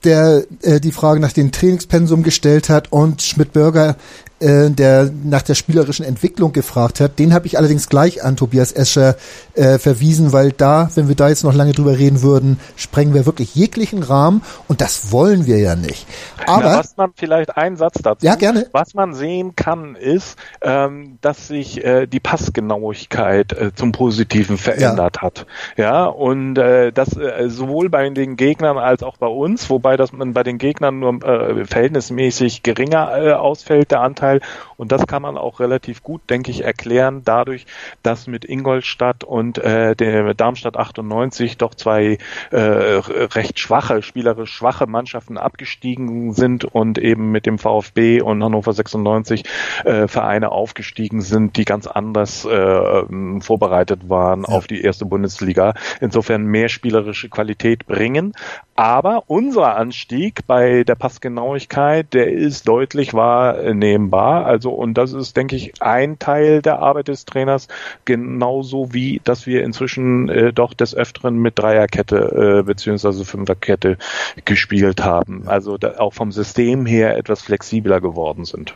[0.05, 3.97] der äh, die Frage nach dem Trainingspensum gestellt hat und Schmidt-Bürger
[4.41, 7.19] äh, der nach der spielerischen Entwicklung gefragt hat.
[7.19, 9.17] Den habe ich allerdings gleich an Tobias Escher
[9.55, 13.27] äh, verwiesen, weil da, wenn wir da jetzt noch lange drüber reden würden, sprengen wir
[13.27, 16.07] wirklich jeglichen Rahmen und das wollen wir ja nicht.
[16.47, 18.25] Aber Na, was man vielleicht ein Satz dazu.
[18.25, 18.67] Ja, gerne.
[18.73, 25.17] Was man sehen kann, ist, ähm, dass sich äh, die Passgenauigkeit äh, zum Positiven verändert
[25.17, 25.23] ja.
[25.23, 25.47] hat.
[25.77, 30.13] Ja, und äh, das äh, sowohl bei den Gegnern als auch bei uns, wobei das
[30.13, 34.41] man bei den Gegnern nur äh, verhältnismäßig geringer äh, ausfällt, der Anteil Vorteil.
[34.77, 37.67] Und das kann man auch relativ gut, denke ich, erklären dadurch,
[38.03, 42.19] dass mit Ingolstadt und äh, der Darmstadt 98 doch zwei
[42.51, 48.73] äh, recht schwache, spielerisch schwache Mannschaften abgestiegen sind und eben mit dem VfB und Hannover
[48.73, 49.45] 96
[49.85, 54.55] äh, Vereine aufgestiegen sind, die ganz anders äh, vorbereitet waren ja.
[54.55, 55.75] auf die erste Bundesliga.
[56.01, 58.33] Insofern mehr spielerische Qualität bringen.
[58.81, 64.47] Aber unser Anstieg bei der Passgenauigkeit, der ist deutlich wahrnehmbar.
[64.47, 67.69] Also, und das ist, denke ich, ein Teil der Arbeit des Trainers,
[68.07, 73.99] genauso wie, dass wir inzwischen äh, doch des Öfteren mit Dreierkette äh, beziehungsweise Fünferkette
[74.47, 75.43] gespielt haben.
[75.45, 78.73] Also da, auch vom System her etwas flexibler geworden sind.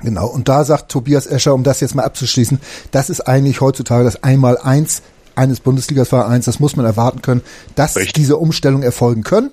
[0.00, 2.60] Genau, und da sagt Tobias Escher, um das jetzt mal abzuschließen,
[2.92, 5.02] das ist eigentlich heutzutage das Einmal-Eins
[5.34, 6.44] eines Bundesliga-Vereins.
[6.44, 7.42] Das muss man erwarten können,
[7.74, 8.14] dass Richtig.
[8.14, 9.50] diese Umstellung erfolgen können.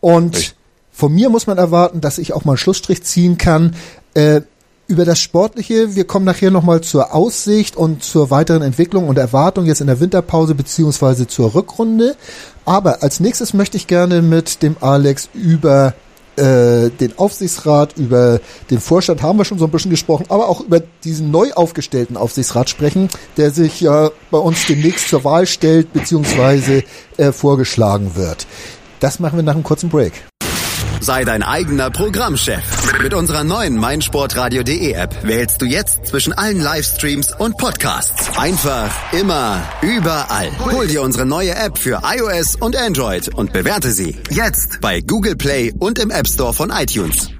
[0.00, 0.54] Und Richtig.
[0.92, 3.76] von mir muss man erwarten, dass ich auch mal einen Schlussstrich ziehen kann.
[4.14, 4.42] Äh,
[4.88, 9.64] über das Sportliche, wir kommen nachher nochmal zur Aussicht und zur weiteren Entwicklung und Erwartung
[9.64, 12.16] jetzt in der Winterpause beziehungsweise zur Rückrunde.
[12.64, 15.94] Aber als nächstes möchte ich gerne mit dem Alex über
[16.36, 18.40] äh, den Aufsichtsrat, über
[18.70, 22.16] den Vorstand haben wir schon so ein bisschen gesprochen, aber auch über diesen neu aufgestellten
[22.16, 26.84] Aufsichtsrat sprechen, der sich ja bei uns demnächst zur Wahl stellt, beziehungsweise
[27.16, 28.46] äh, vorgeschlagen wird.
[29.00, 30.12] Das machen wir nach einem kurzen Break.
[31.02, 32.62] Sei dein eigener Programmchef.
[33.02, 38.38] Mit unserer neuen meinsportradio.de App wählst du jetzt zwischen allen Livestreams und Podcasts.
[38.38, 40.52] Einfach, immer, überall.
[40.60, 45.34] Hol dir unsere neue App für iOS und Android und bewerte sie jetzt bei Google
[45.34, 47.30] Play und im App Store von iTunes.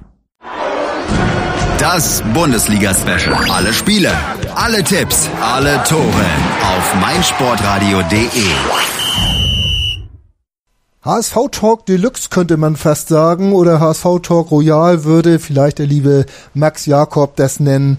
[1.79, 3.49] Das Bundesliga-Special.
[3.49, 4.11] Alle Spiele,
[4.55, 6.25] alle Tipps, alle Tore
[6.61, 8.27] auf meinsportradio.de.
[11.05, 16.25] HSV Talk Deluxe könnte man fast sagen oder HSV Talk Royal würde vielleicht der liebe
[16.53, 17.97] Max Jakob das nennen.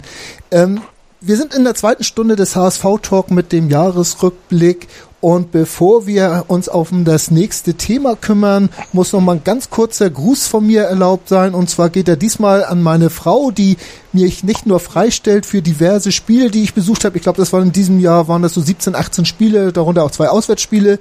[0.49, 0.81] Ähm,
[1.21, 4.87] wir sind in der zweiten Stunde des HSV Talk mit dem Jahresrückblick
[5.21, 10.09] und bevor wir uns auf das nächste Thema kümmern, muss noch mal ein ganz kurzer
[10.09, 11.53] Gruß von mir erlaubt sein.
[11.53, 13.77] Und zwar geht er diesmal an meine Frau, die
[14.13, 17.17] mich nicht nur freistellt für diverse Spiele, die ich besucht habe.
[17.17, 20.11] Ich glaube, das waren in diesem Jahr waren das so 17, 18 Spiele, darunter auch
[20.11, 20.99] zwei Auswärtsspiele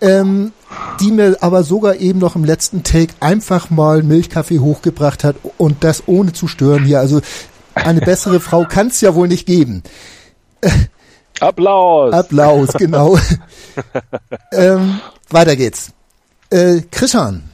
[0.00, 0.52] ähm,
[1.00, 5.84] die mir aber sogar eben noch im letzten Take einfach mal Milchkaffee hochgebracht hat und
[5.84, 7.00] das ohne zu stören hier.
[7.00, 7.20] Also
[7.74, 9.82] eine bessere Frau kann es ja wohl nicht geben.
[11.40, 12.12] Applaus.
[12.12, 13.18] Applaus, genau.
[14.52, 15.92] ähm, weiter geht's.
[16.50, 17.44] Äh, Krishan,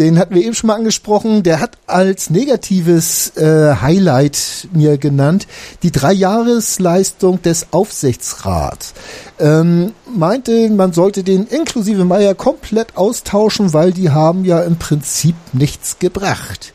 [0.00, 5.46] den hatten wir eben schon mal angesprochen, der hat als negatives äh, Highlight mir genannt
[5.82, 8.94] die Dreijahresleistung des Aufsichtsrats.
[9.38, 15.36] Ähm, meinte, man sollte den inklusive Meier komplett austauschen, weil die haben ja im Prinzip
[15.52, 16.72] nichts gebracht,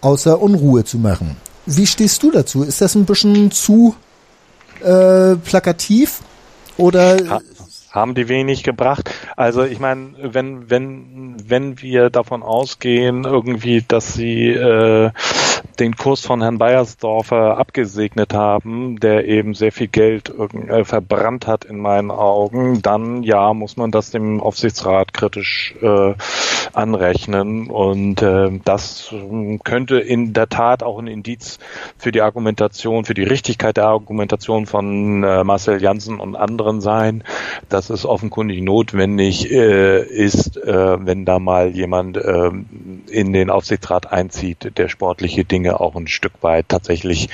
[0.00, 1.36] außer Unruhe zu machen.
[1.66, 2.62] Wie stehst du dazu?
[2.62, 3.94] Ist das ein bisschen zu
[4.80, 6.22] äh, plakativ
[6.78, 7.42] oder
[7.94, 9.10] haben die wenig gebracht.
[9.36, 15.10] Also ich meine, wenn wenn wenn wir davon ausgehen irgendwie, dass sie äh,
[15.80, 20.32] den Kurs von Herrn Beiersdorfer abgesegnet haben, der eben sehr viel Geld
[20.68, 26.14] äh, verbrannt hat in meinen Augen, dann ja, muss man das dem Aufsichtsrat kritisch äh,
[26.72, 27.68] anrechnen.
[27.68, 31.58] Und äh, das äh, könnte in der Tat auch ein Indiz
[31.98, 37.24] für die Argumentation, für die Richtigkeit der Argumentation von äh, Marcel Janssen und anderen sein,
[37.68, 42.50] dass es offenkundig notwendig äh, ist, wenn da mal jemand äh,
[43.10, 47.28] in den Aufsichtsrat einzieht, der sportliche Dinge auch ein Stück weit tatsächlich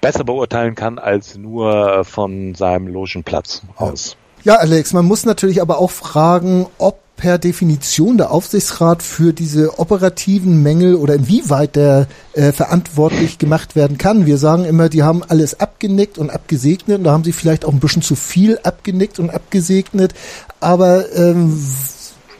[0.00, 4.16] besser beurteilen kann als nur von seinem Logenplatz aus.
[4.42, 9.78] Ja, Alex, man muss natürlich aber auch fragen, ob per Definition der Aufsichtsrat für diese
[9.78, 14.24] operativen Mängel oder inwieweit der äh, verantwortlich gemacht werden kann.
[14.24, 17.72] Wir sagen immer, die haben alles abgenickt und abgesegnet und da haben sie vielleicht auch
[17.72, 20.14] ein bisschen zu viel abgenickt und abgesegnet.
[20.60, 21.62] Aber ähm,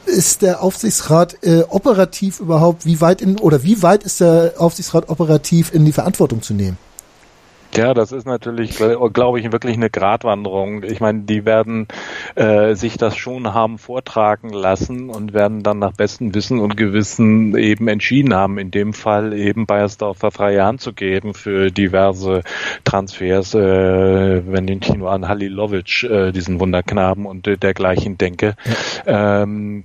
[0.07, 5.09] ist der Aufsichtsrat äh, operativ überhaupt, wie weit in oder wie weit ist der Aufsichtsrat
[5.09, 6.79] operativ in die Verantwortung zu nehmen?
[7.77, 10.83] Ja, das ist natürlich, glaube ich, wirklich eine Gratwanderung.
[10.83, 11.87] Ich meine, die werden
[12.35, 17.57] äh, sich das schon haben vortragen lassen und werden dann nach bestem Wissen und Gewissen
[17.57, 22.43] eben entschieden haben, in dem Fall eben Bayersdorfer freie Hand zu geben für diverse
[22.85, 28.57] Transfers, äh, wenn ich nur an Halilovic, äh, diesen Wunderknaben und äh, dergleichen denke.
[29.07, 29.43] Ja.
[29.43, 29.85] Ähm,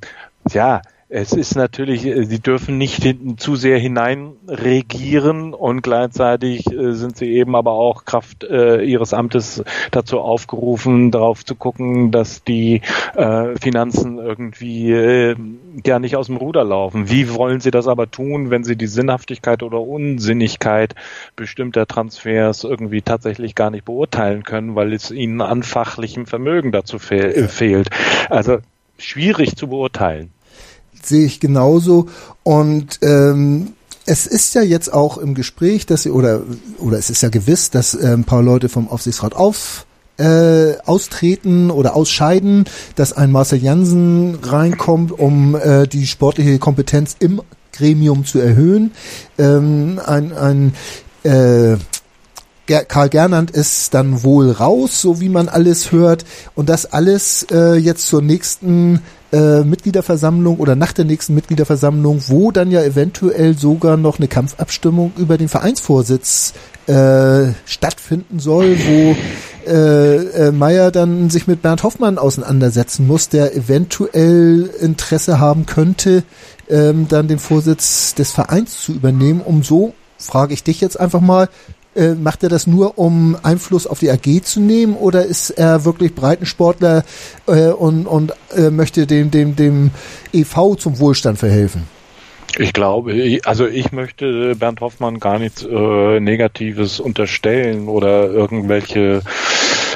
[0.52, 0.82] ja,
[1.18, 7.16] es ist natürlich, äh, sie dürfen nicht hinten zu sehr hineinregieren und gleichzeitig äh, sind
[7.16, 12.82] sie eben aber auch Kraft äh, ihres Amtes dazu aufgerufen, darauf zu gucken, dass die
[13.16, 15.36] äh, Finanzen irgendwie äh,
[15.86, 17.10] ja nicht aus dem Ruder laufen.
[17.10, 20.96] Wie wollen sie das aber tun, wenn sie die Sinnhaftigkeit oder Unsinnigkeit
[21.38, 27.00] bestimmter Transfers irgendwie tatsächlich gar nicht beurteilen können, weil es ihnen an fachlichem Vermögen dazu
[27.00, 27.90] fe fehlt?
[28.30, 28.58] Also
[28.98, 30.35] schwierig zu beurteilen
[31.04, 32.08] sehe ich genauso.
[32.44, 33.74] Und ähm,
[34.06, 36.44] es ist ja jetzt auch im Gespräch, dass sie, oder
[36.80, 39.86] oder es ist ja gewiss, dass äh, ein paar Leute vom Aufsichtsrat auf
[40.18, 42.66] äh, austreten oder ausscheiden,
[42.96, 47.42] dass ein Marcel Jansen reinkommt, um äh, die sportliche Kompetenz im
[47.74, 48.92] Gremium zu erhöhen.
[49.38, 50.74] Ähm, ein ein
[51.24, 51.78] äh,
[52.88, 56.26] Karl Gernand ist dann wohl raus, so wie man alles hört.
[56.56, 59.02] Und das alles äh, jetzt zur nächsten
[59.36, 65.12] äh, Mitgliederversammlung oder nach der nächsten Mitgliederversammlung, wo dann ja eventuell sogar noch eine Kampfabstimmung
[65.18, 66.54] über den Vereinsvorsitz
[66.88, 69.16] äh, stattfinden soll, wo
[69.70, 76.24] äh, äh, Meyer dann sich mit Bernd Hoffmann auseinandersetzen muss, der eventuell Interesse haben könnte,
[76.70, 81.22] ähm, dann den Vorsitz des Vereins zu übernehmen, um so frage ich dich jetzt einfach
[81.22, 81.50] mal,
[81.96, 85.86] äh, macht er das nur, um Einfluss auf die AG zu nehmen oder ist er
[85.86, 87.04] wirklich Breitensportler
[87.48, 89.92] äh, und, und äh, möchte dem, dem, dem
[90.34, 91.88] EV zum Wohlstand verhelfen?
[92.58, 99.22] Ich glaube, also ich möchte Bernd Hoffmann gar nichts äh, Negatives unterstellen oder irgendwelche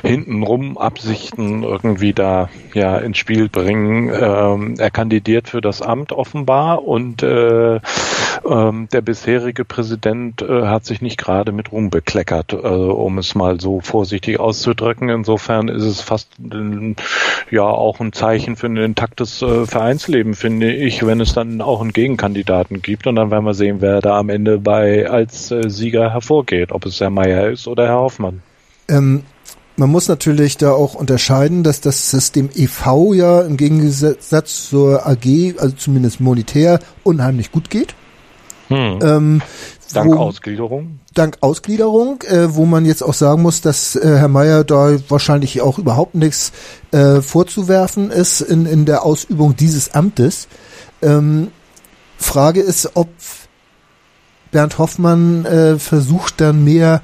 [0.01, 4.09] hintenrum Absichten irgendwie da ja ins Spiel bringen.
[4.13, 7.79] Ähm, er kandidiert für das Amt offenbar und äh,
[8.45, 13.35] ähm, der bisherige Präsident äh, hat sich nicht gerade mit Ruhm bekleckert, äh, um es
[13.35, 15.09] mal so vorsichtig auszudrücken.
[15.09, 16.95] Insofern ist es fast äh,
[17.51, 21.81] ja auch ein Zeichen für ein intaktes äh, Vereinsleben, finde ich, wenn es dann auch
[21.81, 25.69] einen Gegenkandidaten gibt und dann werden wir sehen, wer da am Ende bei als äh,
[25.69, 28.41] Sieger hervorgeht, ob es Herr Meier ist oder Herr Hoffmann.
[28.89, 29.23] Ähm,
[29.79, 35.55] man muss natürlich da auch unterscheiden, dass das System EV ja im Gegensatz zur AG,
[35.57, 37.95] also zumindest monetär, unheimlich gut geht.
[38.67, 38.99] Hm.
[39.01, 39.41] Ähm,
[39.93, 40.99] dank wo, Ausgliederung.
[41.13, 45.61] Dank Ausgliederung, äh, wo man jetzt auch sagen muss, dass äh, Herr Mayer da wahrscheinlich
[45.61, 46.51] auch überhaupt nichts
[46.91, 50.49] äh, vorzuwerfen ist in, in der Ausübung dieses Amtes.
[51.01, 51.51] Ähm,
[52.17, 53.07] Frage ist, ob
[54.51, 57.01] Bernd Hoffmann äh, versucht dann mehr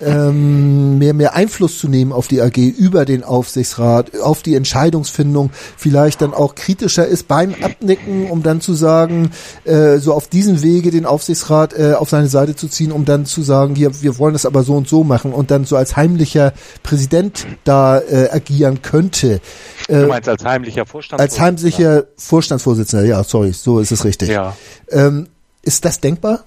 [0.00, 5.50] ähm, mehr, mehr Einfluss zu nehmen auf die AG über den Aufsichtsrat, auf die Entscheidungsfindung,
[5.76, 9.30] vielleicht dann auch kritischer ist beim Abnicken, um dann zu sagen,
[9.64, 13.26] äh, so auf diesen Wege den Aufsichtsrat äh, auf seine Seite zu ziehen, um dann
[13.26, 15.96] zu sagen, hier, wir wollen das aber so und so machen und dann so als
[15.96, 16.52] heimlicher
[16.82, 19.40] Präsident da äh, agieren könnte.
[19.88, 21.46] Äh, du meinst als heimlicher Vorstandsvorsitzender?
[21.46, 24.28] Als heimlicher Vorstandsvorsitzender, ja, sorry, so ist es richtig.
[24.28, 24.56] Ja.
[24.90, 25.28] Ähm,
[25.62, 26.44] ist das denkbar?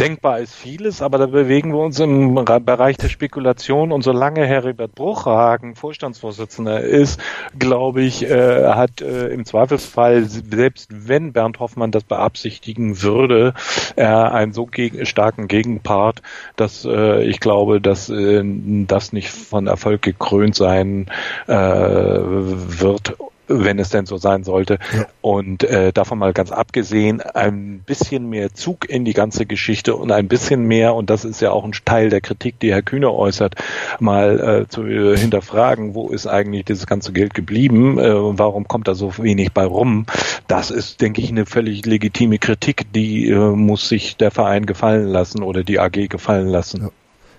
[0.00, 3.92] Denkbar ist vieles, aber da bewegen wir uns im Bereich der Spekulation.
[3.92, 7.20] Und solange Heribert Bruchhagen Vorstandsvorsitzender ist,
[7.58, 13.54] glaube ich, äh, hat äh, im Zweifelsfall, selbst wenn Bernd Hoffmann das beabsichtigen würde,
[13.94, 16.22] er einen so gegen, starken Gegenpart,
[16.56, 21.06] dass äh, ich glaube, dass äh, das nicht von Erfolg gekrönt sein
[21.46, 23.16] äh, wird
[23.52, 24.78] wenn es denn so sein sollte.
[24.96, 25.06] Ja.
[25.20, 30.10] Und äh, davon mal ganz abgesehen, ein bisschen mehr Zug in die ganze Geschichte und
[30.12, 33.10] ein bisschen mehr, und das ist ja auch ein Teil der Kritik, die Herr Kühne
[33.12, 33.54] äußert,
[34.00, 38.88] mal äh, zu äh, hinterfragen, wo ist eigentlich dieses ganze Geld geblieben, äh, warum kommt
[38.88, 40.06] da so wenig bei rum.
[40.48, 45.06] Das ist, denke ich, eine völlig legitime Kritik, die äh, muss sich der Verein gefallen
[45.06, 46.82] lassen oder die AG gefallen lassen.
[46.82, 46.90] Ja.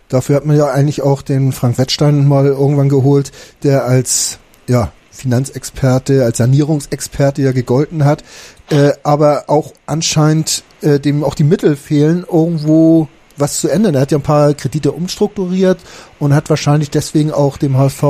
[0.10, 3.32] Dafür hat man ja eigentlich auch den Frank Wettstein mal irgendwann geholt,
[3.64, 4.38] der als
[4.68, 8.24] ja, Finanzexperte, als Sanierungsexperte ja gegolten hat,
[8.70, 13.08] äh, aber auch anscheinend äh, dem auch die Mittel fehlen, irgendwo
[13.38, 13.96] was zu ändern.
[13.96, 15.80] Er hat ja ein paar Kredite umstrukturiert
[16.20, 18.04] und hat wahrscheinlich deswegen auch dem HSV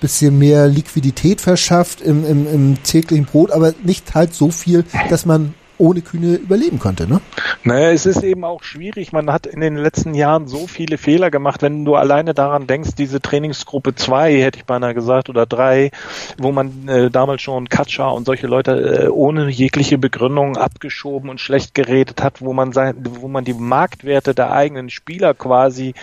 [0.00, 5.26] bisschen mehr Liquidität verschafft im, im, im täglichen Brot, aber nicht halt so viel, dass
[5.26, 7.20] man ohne Kühne überleben könnte, ne?
[7.64, 9.12] Naja, es ist eben auch schwierig.
[9.12, 11.60] Man hat in den letzten Jahren so viele Fehler gemacht.
[11.60, 15.90] Wenn du alleine daran denkst, diese Trainingsgruppe 2, hätte ich beinahe gesagt, oder 3,
[16.38, 21.40] wo man äh, damals schon Katscha und solche Leute äh, ohne jegliche Begründung abgeschoben und
[21.40, 25.94] schlecht geredet hat, wo man sein, wo man die Marktwerte der eigenen Spieler quasi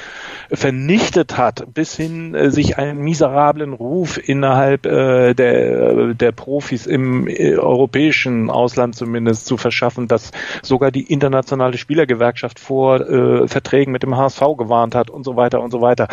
[0.52, 7.30] vernichtet hat, bis hin äh, sich einen miserablen Ruf innerhalb äh, der, der Profis im
[7.30, 10.32] äh, europäischen Ausland zumindest zu verschaffen, dass
[10.64, 15.62] sogar die internationale Spielergewerkschaft vor äh, Verträgen mit dem HSV gewarnt hat und so weiter
[15.62, 16.08] und so weiter.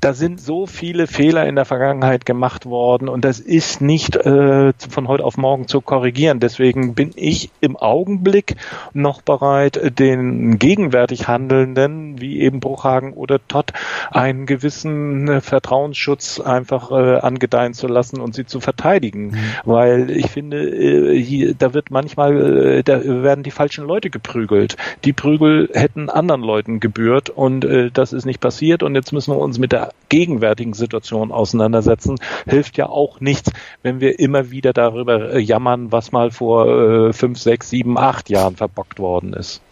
[0.00, 4.72] Da sind so viele Fehler in der Vergangenheit gemacht worden und das ist nicht äh,
[4.88, 6.38] von heute auf morgen zu korrigieren.
[6.38, 8.54] Deswegen bin ich im Augenblick
[8.92, 13.72] noch bereit, den gegenwärtig Handelnden, wie eben Bruchhagen oder Todd,
[14.12, 19.30] einen gewissen äh, Vertrauensschutz einfach äh, angedeihen zu lassen und sie zu verteidigen.
[19.30, 19.38] Mhm.
[19.64, 24.76] Weil ich finde, äh, hier, da wird manchmal äh, da werden die falschen Leute geprügelt.
[25.04, 29.32] Die Prügel hätten anderen Leuten gebührt und äh, das ist nicht passiert und jetzt müssen
[29.32, 32.16] wir uns mit der gegenwärtigen Situation auseinandersetzen.
[32.46, 33.52] Hilft ja auch nichts,
[33.82, 36.66] wenn wir immer wieder darüber äh, jammern, was mal vor
[37.08, 39.62] äh, fünf, sechs, sieben, acht Jahren verbockt worden ist.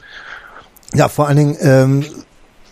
[0.95, 2.05] Ja, vor allen Dingen, ähm,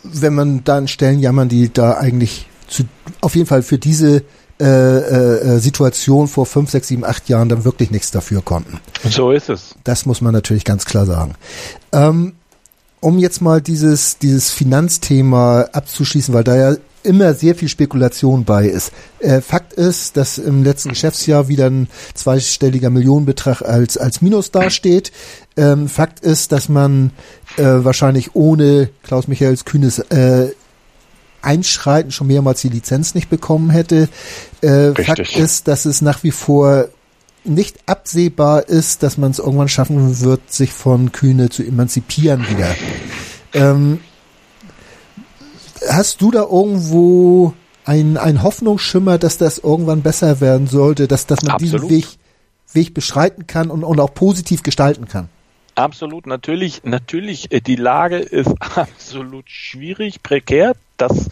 [0.04, 2.84] wenn man dann Stellen jammern, die da eigentlich zu,
[3.20, 4.22] auf jeden Fall für diese
[4.60, 8.80] äh, äh, Situation vor fünf, sechs, sieben, acht Jahren dann wirklich nichts dafür konnten.
[9.08, 9.74] So ist es.
[9.84, 11.34] Das muss man natürlich ganz klar sagen.
[11.92, 12.32] Ähm,
[13.00, 18.66] um jetzt mal dieses, dieses Finanzthema abzuschließen, weil da ja immer sehr viel Spekulation bei
[18.66, 18.92] ist.
[19.20, 25.12] Äh, Fakt ist, dass im letzten Geschäftsjahr wieder ein zweistelliger Millionenbetrag als, als Minus dasteht.
[25.56, 27.12] Ähm, Fakt ist, dass man
[27.58, 30.48] äh, wahrscheinlich ohne Klaus Michaels kühnes äh,
[31.42, 34.08] Einschreiten schon mehrmals die Lizenz nicht bekommen hätte.
[34.60, 36.88] Äh, Fakt ist, dass es nach wie vor
[37.44, 42.74] nicht absehbar ist, dass man es irgendwann schaffen wird, sich von Kühne zu emanzipieren wieder.
[43.52, 44.00] Ähm,
[45.88, 47.54] hast du da irgendwo
[47.84, 51.82] ein, ein Hoffnungsschimmer, dass das irgendwann besser werden sollte, dass, dass man Absolut.
[51.82, 52.06] diesen Weg,
[52.72, 55.28] Weg beschreiten kann und, und auch positiv gestalten kann?
[55.76, 60.74] Absolut, natürlich, natürlich, äh, die Lage ist absolut schwierig, prekär.
[60.96, 61.28] Das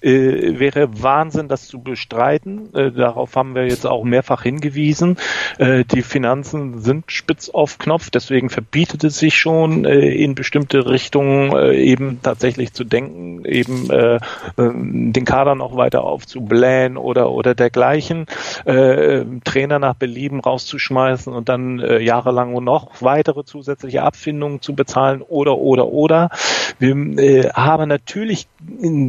[0.00, 2.74] äh, wäre Wahnsinn, das zu bestreiten.
[2.74, 5.16] Äh, darauf haben wir jetzt auch mehrfach hingewiesen.
[5.58, 10.88] Äh, die Finanzen sind spitz auf Knopf, deswegen verbietet es sich schon, äh, in bestimmte
[10.88, 14.20] Richtungen äh, eben tatsächlich zu denken, eben äh,
[14.56, 18.26] den Kader noch weiter aufzublähen oder oder dergleichen,
[18.64, 25.86] Trainer nach Belieben rauszuschmeißen und dann jahrelang noch weitere zusätzliche Abfindungen zu bezahlen oder oder
[25.86, 26.30] oder.
[26.78, 28.46] Wir haben natürlich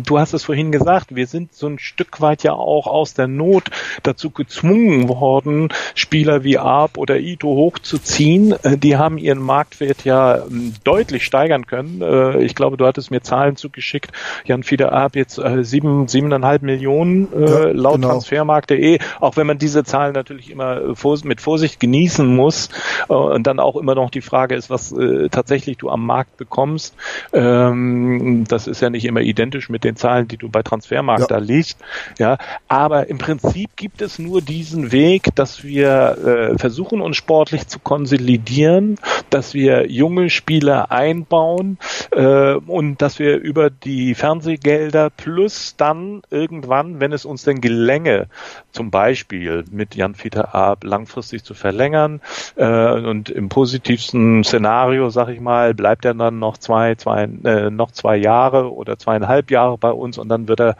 [0.03, 3.27] du hast es vorhin gesagt, wir sind so ein Stück weit ja auch aus der
[3.27, 3.69] Not
[4.03, 8.53] dazu gezwungen worden, Spieler wie Arp oder Ito hochzuziehen.
[8.63, 12.01] Äh, die haben ihren Marktwert ja ähm, deutlich steigern können.
[12.01, 14.11] Äh, ich glaube, du hattest mir Zahlen zugeschickt.
[14.45, 18.09] Jan Fieder Arp jetzt äh, sieben, siebeneinhalb Millionen ja, laut genau.
[18.09, 18.99] Transfermarkt.de.
[19.19, 20.81] Auch wenn man diese Zahlen natürlich immer
[21.23, 22.69] mit Vorsicht genießen muss
[23.07, 24.93] und dann auch immer noch die Frage ist, was
[25.31, 26.95] tatsächlich du am Markt bekommst.
[27.33, 31.27] Ähm, das ist ja nicht immer identisch mit den Zahlen, die du bei Transfermarkt ja.
[31.27, 31.79] da liest.
[32.17, 32.37] Ja,
[32.67, 37.79] aber im Prinzip gibt es nur diesen Weg, dass wir äh, versuchen, uns sportlich zu
[37.79, 38.97] konsolidieren,
[39.29, 41.77] dass wir junge Spieler einbauen
[42.11, 48.27] äh, und dass wir über die Fernsehgelder plus dann irgendwann, wenn es uns denn gelänge,
[48.71, 52.21] zum Beispiel mit Jan Fieter Ab langfristig zu verlängern
[52.55, 57.69] äh, und im positivsten Szenario, sag ich mal, bleibt er dann noch zwei, zwei, äh,
[57.69, 60.75] noch zwei Jahre oder zweieinhalb Jahre bei uns und dann wird er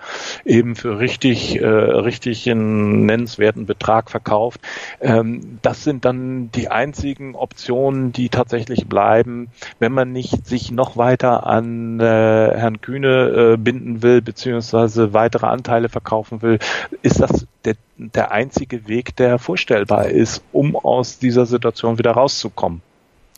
[0.46, 4.62] eben für richtig, äh, richtig einen nennenswerten Betrag verkauft.
[5.02, 9.50] Ähm, das sind dann die einzigen Optionen, die tatsächlich bleiben,
[9.80, 15.48] wenn man nicht sich noch weiter an äh, Herrn Kühne äh, binden will, beziehungsweise weitere
[15.48, 16.60] Anteile verkaufen will,
[17.02, 22.82] ist das der, der einzige Weg, der vorstellbar ist, um aus dieser Situation wieder rauszukommen.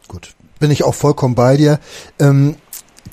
[0.08, 1.80] Gut, bin ich auch vollkommen bei dir.
[2.20, 2.56] Ähm,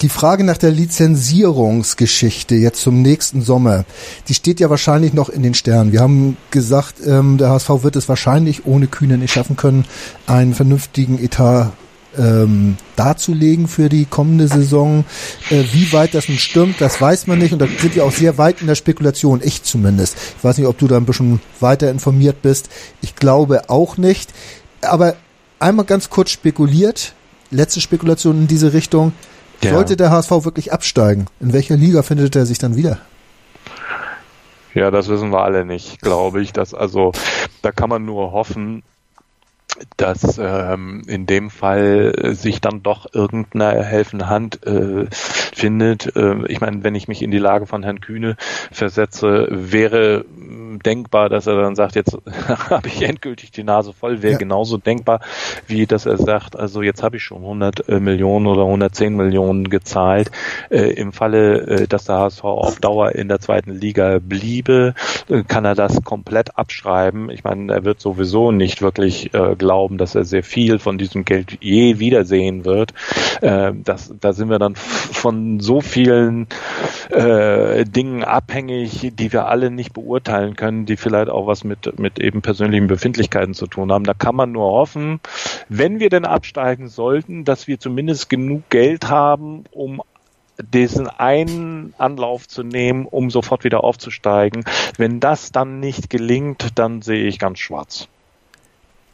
[0.01, 3.85] die Frage nach der Lizenzierungsgeschichte jetzt zum nächsten Sommer,
[4.29, 5.93] die steht ja wahrscheinlich noch in den Sternen.
[5.93, 9.85] Wir haben gesagt, ähm, der HSV wird es wahrscheinlich ohne Kühne nicht schaffen können,
[10.27, 11.73] einen vernünftigen Etat
[12.17, 15.05] ähm, darzulegen für die kommende Saison.
[15.51, 18.13] Äh, wie weit das nun stimmt, das weiß man nicht und da sind wir auch
[18.13, 20.17] sehr weit in der Spekulation, ich zumindest.
[20.39, 22.69] Ich weiß nicht, ob du da ein bisschen weiter informiert bist.
[23.01, 24.33] Ich glaube auch nicht.
[24.81, 25.17] Aber
[25.59, 27.15] einmal ganz kurz spekuliert,
[27.51, 29.13] letzte Spekulation in diese Richtung.
[29.63, 29.73] Ja.
[29.73, 32.99] Sollte der HSV wirklich absteigen, in welcher Liga findet er sich dann wieder?
[34.75, 36.53] Ja, das wissen wir alle nicht, glaube ich.
[36.53, 37.13] Dass also
[37.63, 38.83] da kann man nur hoffen,
[39.97, 46.15] dass ähm, in dem Fall sich dann doch irgendeine helfende Hand äh, findet.
[46.17, 48.37] Äh, ich meine, wenn ich mich in die Lage von Herrn Kühne
[48.73, 50.25] versetze, wäre
[50.85, 52.17] denkbar, dass er dann sagt, jetzt
[52.71, 54.39] habe ich endgültig die Nase voll, wäre ja.
[54.39, 55.21] genauso denkbar,
[55.67, 59.69] wie dass er sagt, also jetzt habe ich schon 100 äh, Millionen oder 110 Millionen
[59.69, 60.31] gezahlt.
[60.71, 64.95] Äh, Im Falle, äh, dass der HSV auf Dauer in der zweiten Liga bliebe,
[65.29, 67.31] äh, kann er das komplett abschreiben.
[67.31, 71.25] Ich meine, er wird sowieso nicht wirklich äh, glauben, dass er sehr viel von diesem
[71.25, 72.95] Geld je wiedersehen wird.
[73.41, 76.47] Äh, das, da sind wir dann von so vielen
[77.11, 82.43] Dingen abhängig, die wir alle nicht beurteilen können, die vielleicht auch was mit, mit eben
[82.43, 84.05] persönlichen Befindlichkeiten zu tun haben.
[84.05, 85.21] Da kann man nur hoffen,
[85.69, 90.03] wenn wir denn absteigen sollten, dass wir zumindest genug Geld haben, um
[90.63, 94.65] diesen einen Anlauf zu nehmen, um sofort wieder aufzusteigen.
[94.97, 98.09] Wenn das dann nicht gelingt, dann sehe ich ganz schwarz.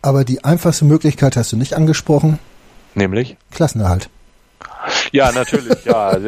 [0.00, 2.38] Aber die einfachste Möglichkeit hast du nicht angesprochen.
[2.94, 3.36] Nämlich?
[3.50, 4.08] Klassenerhalt.
[5.12, 6.18] Ja, natürlich, ja.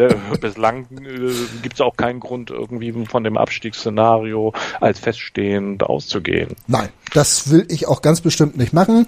[0.41, 1.33] Bislang äh,
[1.63, 6.55] gibt es auch keinen Grund, irgendwie von dem Abstiegsszenario als feststehend auszugehen.
[6.67, 9.07] Nein, das will ich auch ganz bestimmt nicht machen.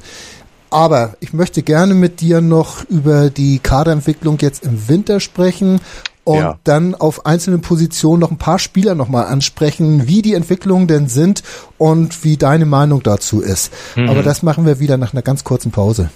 [0.71, 5.81] Aber ich möchte gerne mit dir noch über die Kaderentwicklung jetzt im Winter sprechen
[6.25, 6.59] und ja.
[6.65, 11.43] dann auf einzelnen Positionen noch ein paar Spieler nochmal ansprechen, wie die Entwicklungen denn sind
[11.79, 13.73] und wie deine Meinung dazu ist.
[13.97, 14.11] Mhm.
[14.11, 16.11] Aber das machen wir wieder nach einer ganz kurzen Pause.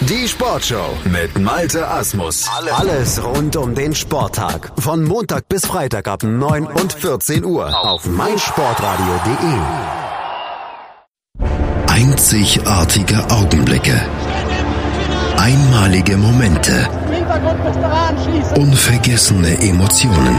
[0.00, 2.44] Die Sportshow mit Malte Asmus.
[2.70, 4.72] Alles rund um den Sporttag.
[4.78, 9.58] Von Montag bis Freitag ab 9 und 14 Uhr auf meinsportradio.de.
[11.88, 13.98] Einzigartige Augenblicke.
[15.38, 16.88] Einmalige Momente.
[18.56, 20.36] Unvergessene Emotionen.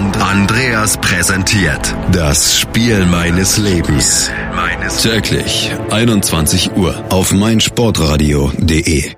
[0.00, 4.30] And Andreas präsentiert das Spiel meines Lebens.
[5.02, 9.12] Täglich 21 Uhr auf meinsportradio.de.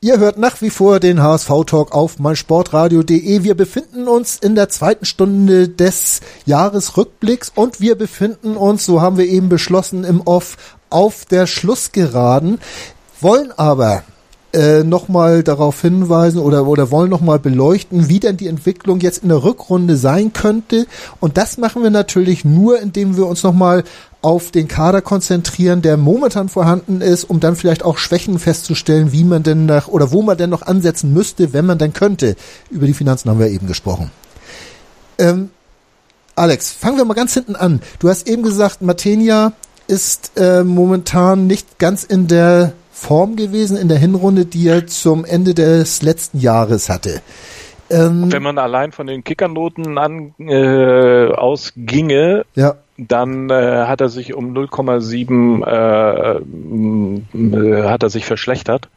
[0.00, 3.44] Ihr hört nach wie vor den HSV-Talk auf meinsportradio.de.
[3.44, 9.18] Wir befinden uns in der zweiten Stunde des Jahresrückblicks und wir befinden uns, so haben
[9.18, 10.56] wir eben beschlossen im Off,
[10.90, 12.58] auf der Schlussgeraden,
[13.20, 14.02] wollen aber
[14.56, 19.28] äh, nochmal darauf hinweisen oder, oder wollen nochmal beleuchten, wie denn die Entwicklung jetzt in
[19.28, 20.86] der Rückrunde sein könnte.
[21.20, 23.84] Und das machen wir natürlich nur, indem wir uns nochmal
[24.22, 29.24] auf den Kader konzentrieren, der momentan vorhanden ist, um dann vielleicht auch Schwächen festzustellen, wie
[29.24, 32.34] man denn nach oder wo man denn noch ansetzen müsste, wenn man denn könnte.
[32.70, 34.10] Über die Finanzen haben wir eben gesprochen.
[35.18, 35.50] Ähm,
[36.34, 37.82] Alex, fangen wir mal ganz hinten an.
[37.98, 39.52] Du hast eben gesagt, Matenia
[39.86, 45.26] ist äh, momentan nicht ganz in der Form gewesen in der Hinrunde, die er zum
[45.26, 47.20] Ende des letzten Jahres hatte.
[47.90, 52.76] Ähm, Wenn man allein von den Kickernoten an äh, ausginge, ja.
[52.96, 56.38] dann äh, hat er sich um 0,7 äh,
[57.38, 58.88] äh, hat er sich verschlechtert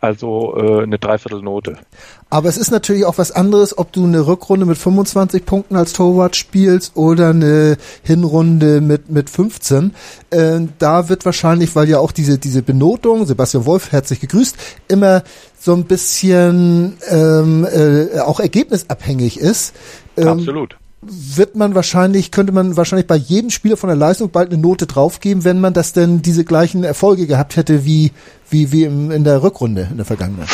[0.00, 1.78] also äh, eine Dreiviertelnote.
[2.30, 5.94] Aber es ist natürlich auch was anderes, ob du eine Rückrunde mit 25 Punkten als
[5.94, 9.94] Torwart spielst oder eine Hinrunde mit mit 15.
[10.30, 14.56] Äh, da wird wahrscheinlich, weil ja auch diese diese Benotung, Sebastian Wolf herzlich gegrüßt,
[14.88, 15.22] immer
[15.58, 19.74] so ein bisschen ähm, äh, auch ergebnisabhängig ist.
[20.16, 24.52] Ähm, Absolut wird man wahrscheinlich, könnte man wahrscheinlich bei jedem Spieler von der Leistung bald
[24.52, 28.10] eine Note draufgeben, wenn man das denn diese gleichen Erfolge gehabt hätte wie,
[28.50, 30.48] wie, wie im, in der Rückrunde in der Vergangenheit.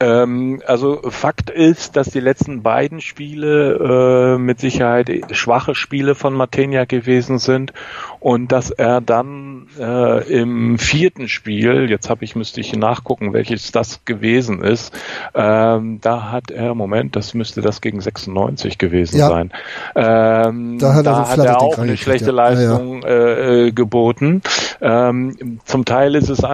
[0.00, 6.34] Ähm, also Fakt ist, dass die letzten beiden Spiele äh, mit Sicherheit schwache Spiele von
[6.34, 7.72] Matenia gewesen sind
[8.20, 13.72] und dass er dann äh, im vierten Spiel, jetzt habe ich müsste ich nachgucken, welches
[13.72, 14.94] das gewesen ist,
[15.34, 19.28] ähm, da hat er, Moment, das müsste das gegen 96 gewesen ja.
[19.28, 19.50] sein.
[19.94, 22.32] Ähm, da hat er, da hat er auch eine schlechte ja.
[22.32, 24.42] Leistung ja, äh, geboten.
[24.80, 26.44] Ähm, zum Teil ist es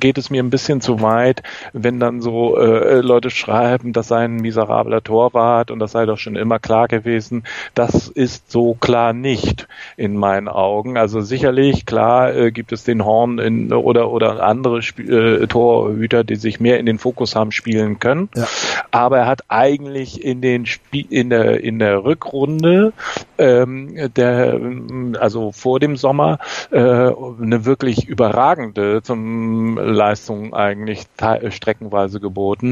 [0.00, 4.24] geht es mir ein bisschen zu weit, wenn dann so äh, Leute schreiben, das sei
[4.24, 7.44] ein miserabler Torwart und das sei doch schon immer klar gewesen.
[7.74, 10.96] Das ist so klar nicht in meinen Augen.
[10.96, 16.24] Also sicherlich, klar, äh, gibt es den Horn in, oder, oder andere Sp äh, Torhüter,
[16.24, 18.28] die sich mehr in den Fokus haben spielen können.
[18.34, 18.46] Ja.
[18.90, 22.92] Aber er hat eigentlich in den Spie in der, in der Rückrunde,
[23.38, 24.60] ähm, der,
[25.18, 26.38] also vor dem Sommer,
[26.70, 31.06] äh, eine wirklich überragende zum Leistung eigentlich
[31.48, 32.29] streckenweise geboten.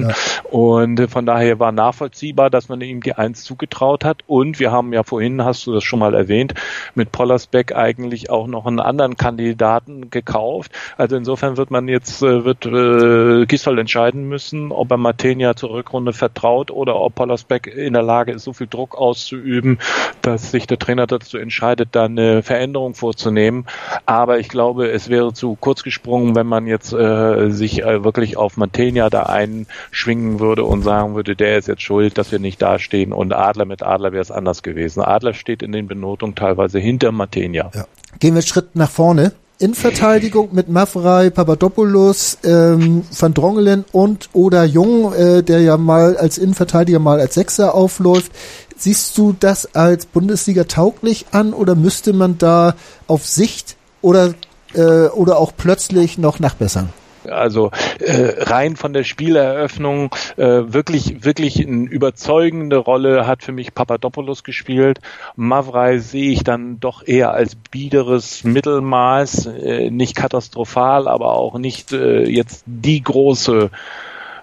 [0.09, 0.15] Ja.
[0.51, 4.23] Und von daher war nachvollziehbar, dass man ihm die Eins zugetraut hat.
[4.27, 6.55] Und wir haben ja vorhin, hast du das schon mal erwähnt,
[6.95, 10.73] mit Pollersbeck eigentlich auch noch einen anderen Kandidaten gekauft.
[10.97, 15.71] Also insofern wird man jetzt, äh, wird äh, Gisdol entscheiden müssen, ob er Matenia zur
[15.71, 19.79] Rückrunde vertraut oder ob Pollersbeck in der Lage ist, so viel Druck auszuüben,
[20.23, 23.67] dass sich der Trainer dazu entscheidet, da eine Veränderung vorzunehmen.
[24.07, 28.37] Aber ich glaube, es wäre zu kurz gesprungen, wenn man jetzt äh, sich äh, wirklich
[28.37, 32.61] auf Matenia da einschwingen würde und sagen würde, der ist jetzt schuld, dass wir nicht
[32.63, 35.03] dastehen und Adler mit Adler wäre es anders gewesen.
[35.03, 37.71] Adler steht in den Benotungen teilweise hinter Matenia.
[37.75, 37.87] Ja.
[38.19, 39.33] Gehen wir Schritt nach vorne.
[39.61, 46.17] In Verteidigung mit Mavrei, Papadopoulos, ähm, Van Drongelen und Oda Jung, äh, der ja mal
[46.17, 48.31] als Innenverteidiger, mal als Sechser aufläuft.
[48.77, 52.77] Siehst du das als Bundesliga tauglich an oder müsste man da
[53.09, 54.35] auf Sicht oder,
[54.75, 56.91] äh, oder auch plötzlich noch nachbessern?
[57.31, 63.75] Also äh, rein von der Spieleröffnung äh, wirklich wirklich eine überzeugende Rolle hat für mich
[63.75, 65.01] Papadopoulos gespielt.
[65.37, 71.93] Mavrei sehe ich dann doch eher als biederes Mittelmaß, äh, nicht katastrophal, aber auch nicht
[71.93, 73.71] äh, jetzt die große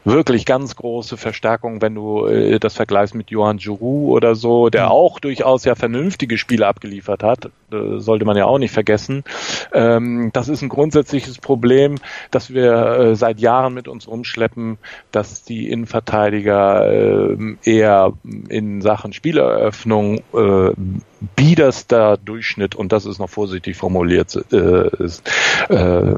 [0.05, 4.85] wirklich ganz große Verstärkung, wenn du äh, das vergleichst mit Johann Giroud oder so, der
[4.85, 4.91] mhm.
[4.91, 9.23] auch durchaus ja vernünftige Spiele abgeliefert hat, äh, sollte man ja auch nicht vergessen.
[9.73, 11.95] Ähm, das ist ein grundsätzliches Problem,
[12.31, 14.77] dass wir äh, seit Jahren mit uns rumschleppen,
[15.11, 18.13] dass die Innenverteidiger äh, eher
[18.49, 20.71] in Sachen Spieleröffnung äh,
[21.35, 25.29] biederster Durchschnitt, und das ist noch vorsichtig formuliert, äh, ist,
[25.69, 26.13] äh,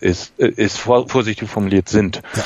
[0.00, 2.22] ist, ist vorsichtig formuliert sind.
[2.34, 2.42] Ja.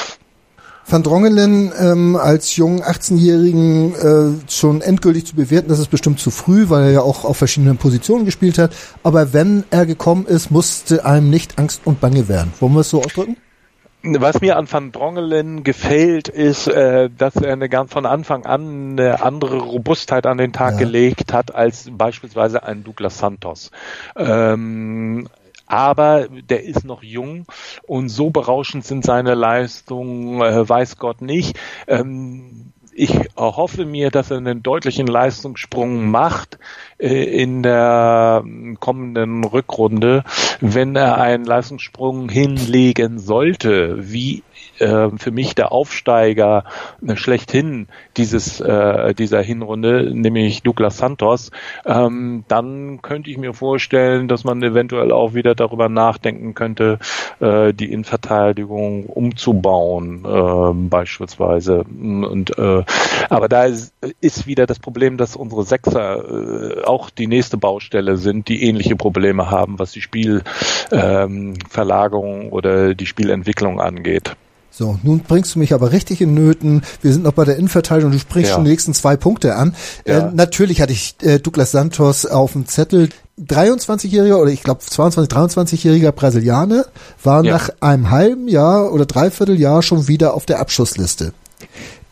[0.86, 6.30] Van Drongelen ähm, als jungen 18-Jährigen äh, schon endgültig zu bewerten, das ist bestimmt zu
[6.30, 8.74] früh, weil er ja auch auf verschiedenen Positionen gespielt hat.
[9.02, 12.52] Aber wenn er gekommen ist, musste einem nicht Angst und Bange werden.
[12.60, 13.36] Wollen wir es so ausdrücken?
[14.06, 18.98] Was mir an Van Drongelen gefällt, ist, äh, dass er eine, ganz von Anfang an
[18.98, 20.80] eine andere Robustheit an den Tag ja.
[20.80, 23.70] gelegt hat als beispielsweise ein Douglas Santos.
[24.14, 25.26] Ähm,
[25.66, 27.46] aber der ist noch jung
[27.86, 31.58] und so berauschend sind seine Leistungen, äh, weiß Gott nicht.
[31.86, 36.58] Ähm, ich hoffe mir, dass er einen deutlichen Leistungssprung macht
[36.98, 40.22] äh, in der ähm, kommenden Rückrunde,
[40.60, 44.44] wenn er einen Leistungssprung hinlegen sollte, wie
[44.78, 46.64] äh, für mich der Aufsteiger
[47.06, 51.50] äh, schlechthin dieses äh, dieser Hinrunde, nämlich Douglas Santos,
[51.84, 56.98] ähm, dann könnte ich mir vorstellen, dass man eventuell auch wieder darüber nachdenken könnte,
[57.40, 61.84] äh, die Innenverteidigung umzubauen, äh, beispielsweise.
[61.84, 62.84] Und äh,
[63.28, 68.16] aber da ist, ist wieder das Problem, dass unsere Sechser äh, auch die nächste Baustelle
[68.16, 74.36] sind, die ähnliche Probleme haben, was die Spielverlagerung ähm, oder die Spielentwicklung angeht.
[74.76, 76.82] So, nun bringst du mich aber richtig in Nöten.
[77.00, 78.10] Wir sind noch bei der Innenverteidigung.
[78.10, 78.54] Du sprichst ja.
[78.56, 79.76] schon die nächsten zwei Punkte an.
[80.04, 80.30] Ja.
[80.30, 83.10] Äh, natürlich hatte ich äh, Douglas Santos auf dem Zettel.
[83.40, 86.86] 23-jähriger oder ich glaube 22, 23-jähriger Brasilianer
[87.22, 87.52] war ja.
[87.52, 91.32] nach einem halben Jahr oder dreiviertel Jahr schon wieder auf der Abschussliste.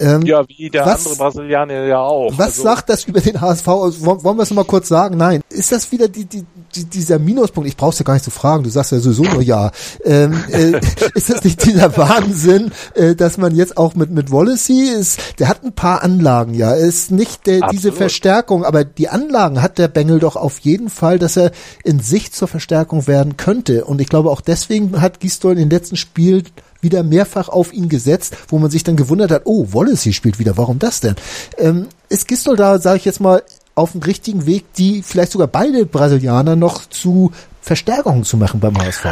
[0.02, 2.32] Ähm, ja, wie der was, andere Brasilianer ja auch.
[2.36, 3.66] Was also, sagt das über den HSV?
[3.66, 5.16] Wollen wir es nochmal kurz sagen?
[5.16, 5.42] Nein.
[5.48, 7.68] Ist das wieder die, die, die, dieser Minuspunkt?
[7.68, 8.64] Ich brauch's ja gar nicht zu fragen.
[8.64, 9.70] Du sagst ja sowieso nur ja.
[10.04, 10.80] Ähm, äh,
[11.14, 15.48] ist das nicht dieser Wahnsinn, äh, dass man jetzt auch mit, mit Wallacey ist, der
[15.48, 16.72] hat ein paar Anlagen, ja.
[16.72, 21.20] Ist nicht der, diese Verstärkung, aber die Anlagen hat der Bengel doch auf jeden Fall,
[21.20, 21.52] dass er
[21.84, 23.84] in sich zur Verstärkung werden könnte.
[23.84, 26.42] Und ich glaube auch deswegen hat Gistol in den letzten Spielen
[26.82, 30.56] wieder mehrfach auf ihn gesetzt, wo man sich dann gewundert hat, oh, Wallace spielt wieder,
[30.58, 31.16] warum das denn?
[31.56, 33.42] Ähm, ist Gistol da, sage ich jetzt mal,
[33.74, 37.32] auf dem richtigen Weg, die vielleicht sogar beide Brasilianer noch zu
[37.62, 39.06] Verstärkungen zu machen beim HSV?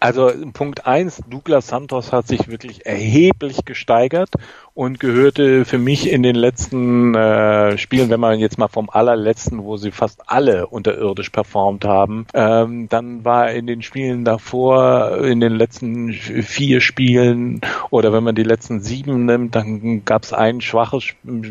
[0.00, 4.30] Also Punkt eins, Douglas Santos hat sich wirklich erheblich gesteigert
[4.74, 9.64] und gehörte für mich in den letzten äh, Spielen, wenn man jetzt mal vom allerletzten,
[9.64, 15.40] wo sie fast alle unterirdisch performt haben, ähm, dann war in den Spielen davor, in
[15.40, 20.62] den letzten vier Spielen oder wenn man die letzten sieben nimmt, dann gab es ein
[20.62, 21.04] schwaches,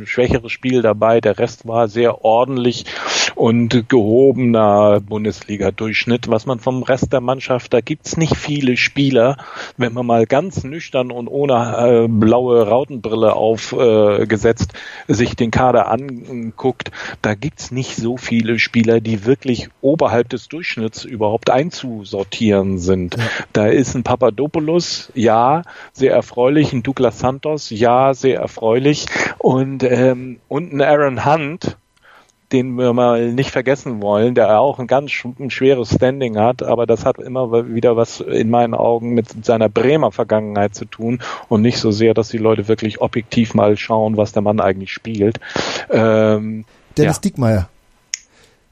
[0.05, 2.85] schwächeres Spiel dabei, der Rest war sehr ordentlich
[3.35, 6.29] und gehobener Bundesliga-Durchschnitt.
[6.29, 9.37] Was man vom Rest der Mannschaft, da gibt's nicht viele Spieler,
[9.77, 14.73] wenn man mal ganz nüchtern und ohne äh, blaue Rautenbrille Brille aufgesetzt,
[15.07, 20.47] äh, sich den Kader anguckt, da gibt's nicht so viele Spieler, die wirklich oberhalb des
[20.47, 23.17] Durchschnitts überhaupt einzusortieren sind.
[23.17, 23.23] Ja.
[23.51, 29.07] Da ist ein Papadopoulos, ja, sehr erfreulich, ein Douglas Santos, ja, sehr erfreulich
[29.39, 31.77] und, ähm, und ein Aaron Hunt,
[32.51, 36.85] den wir mal nicht vergessen wollen, der auch ein ganz ein schweres Standing hat, aber
[36.85, 41.61] das hat immer wieder was in meinen Augen mit seiner Bremer Vergangenheit zu tun und
[41.61, 45.39] nicht so sehr, dass die Leute wirklich objektiv mal schauen, was der Mann eigentlich spielt.
[45.89, 46.65] Ähm,
[46.97, 47.21] Dennis ja.
[47.21, 47.69] Diekmeyer.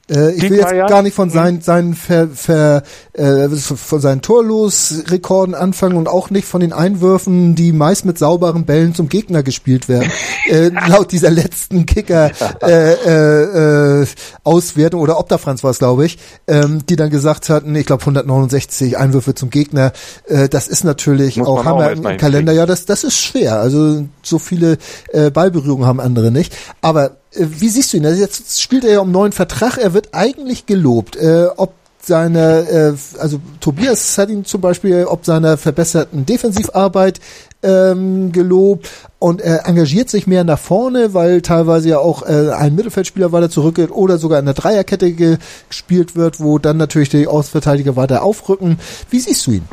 [0.09, 2.83] Äh, ich will jetzt gar nicht von seinen, seinen, ver, ver,
[3.13, 8.65] äh, von seinen Torlosrekorden anfangen und auch nicht von den Einwürfen, die meist mit sauberen
[8.65, 10.11] Bällen zum Gegner gespielt werden.
[10.49, 12.31] äh, laut dieser letzten Kicker
[12.61, 14.07] äh, äh, äh,
[14.43, 16.17] Auswertung oder Obdafranz war es, glaube ich,
[16.47, 19.91] ähm, die dann gesagt hatten, ich glaube 169 Einwürfe zum Gegner.
[20.27, 22.53] Äh, das ist natürlich Muss auch Hammer im Kalender.
[22.53, 23.59] Ja, das, das ist schwer.
[23.59, 24.77] Also so viele
[25.09, 26.55] äh, Ballberührungen haben andere nicht.
[26.81, 28.05] Aber wie siehst du ihn?
[28.05, 29.77] Also jetzt spielt er ja um neuen Vertrag.
[29.77, 31.15] Er wird eigentlich gelobt.
[31.15, 37.19] Äh, ob seine, äh, also Tobias hat ihn zum Beispiel ob seiner verbesserten Defensivarbeit
[37.61, 38.89] ähm, gelobt
[39.19, 43.49] und er engagiert sich mehr nach vorne, weil teilweise ja auch äh, ein Mittelfeldspieler weiter
[43.49, 48.79] zurückgeht oder sogar in der Dreierkette gespielt wird, wo dann natürlich die Außenverteidiger weiter aufrücken.
[49.09, 49.67] Wie siehst du ihn?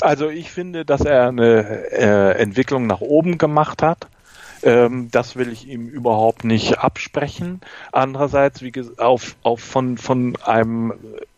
[0.00, 4.06] Also ich finde, dass er eine äh, Entwicklung nach oben gemacht hat.
[4.64, 7.60] Ähm, das will ich ihm überhaupt nicht absprechen.
[7.92, 10.94] Andererseits, wie gesagt, auf, auf von, von einem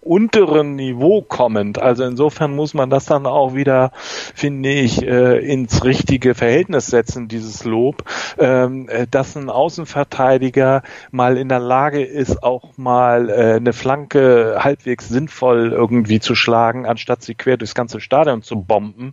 [0.07, 1.81] unteren Niveau kommend.
[1.81, 3.91] Also insofern muss man das dann auch wieder,
[4.35, 8.05] finde ich, äh, ins richtige Verhältnis setzen, dieses Lob,
[8.39, 14.59] ähm, äh, dass ein Außenverteidiger mal in der Lage ist, auch mal äh, eine Flanke
[14.61, 19.12] halbwegs sinnvoll irgendwie zu schlagen, anstatt sie quer durchs ganze Stadion zu bomben.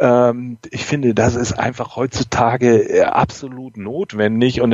[0.00, 4.72] Ähm, ich finde, das ist einfach heutzutage absolut notwendig und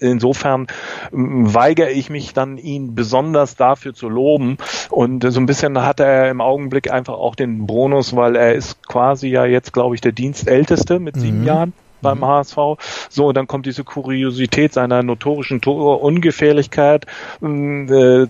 [0.00, 0.66] insofern
[1.10, 4.58] weigere ich mich dann, ihn besonders dafür zu loben
[4.90, 8.54] und und so ein bisschen hat er im Augenblick einfach auch den Bonus, weil er
[8.54, 11.46] ist quasi ja jetzt, glaube ich, der Dienstälteste mit sieben mhm.
[11.46, 12.56] Jahren beim HSV.
[12.56, 12.76] Mhm.
[13.08, 17.06] So, dann kommt diese Kuriosität seiner notorischen Ungefährlichkeit
[17.42, 18.26] äh,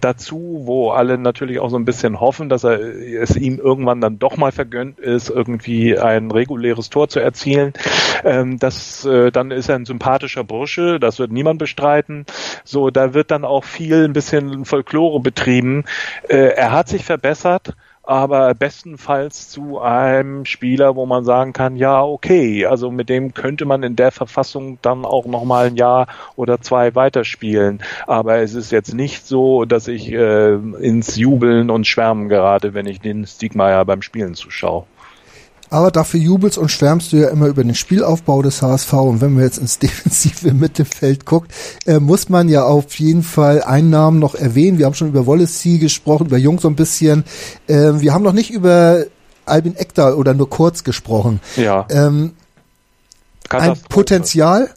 [0.00, 4.18] dazu, wo alle natürlich auch so ein bisschen hoffen, dass er es ihm irgendwann dann
[4.18, 7.72] doch mal vergönnt ist, irgendwie ein reguläres Tor zu erzielen.
[8.24, 12.26] Ähm, das, äh, dann ist er ein sympathischer Bursche, das wird niemand bestreiten.
[12.64, 15.84] So, da wird dann auch viel ein bisschen Folklore betrieben.
[16.28, 17.74] Äh, er hat sich verbessert
[18.10, 23.66] aber bestenfalls zu einem Spieler, wo man sagen kann, ja, okay, also mit dem könnte
[23.66, 27.80] man in der Verfassung dann auch nochmal ein Jahr oder zwei weiterspielen.
[28.08, 32.86] Aber es ist jetzt nicht so, dass ich äh, ins Jubeln und Schwärmen gerate, wenn
[32.86, 34.86] ich den Stigmeier beim Spielen zuschaue.
[35.70, 38.92] Aber dafür jubelst und schwärmst du ja immer über den Spielaufbau des HSV.
[38.92, 41.52] Und wenn man jetzt ins defensive Mittelfeld guckt,
[41.86, 44.78] äh, muss man ja auf jeden Fall einen Namen noch erwähnen.
[44.78, 47.24] Wir haben schon über Wallacey gesprochen, über Jung so ein bisschen.
[47.68, 49.04] Äh, wir haben noch nicht über
[49.46, 51.40] Albin Ekdal oder nur kurz gesprochen.
[51.56, 51.86] Ja.
[51.88, 52.32] Ähm,
[53.48, 54.70] ein Potenzial,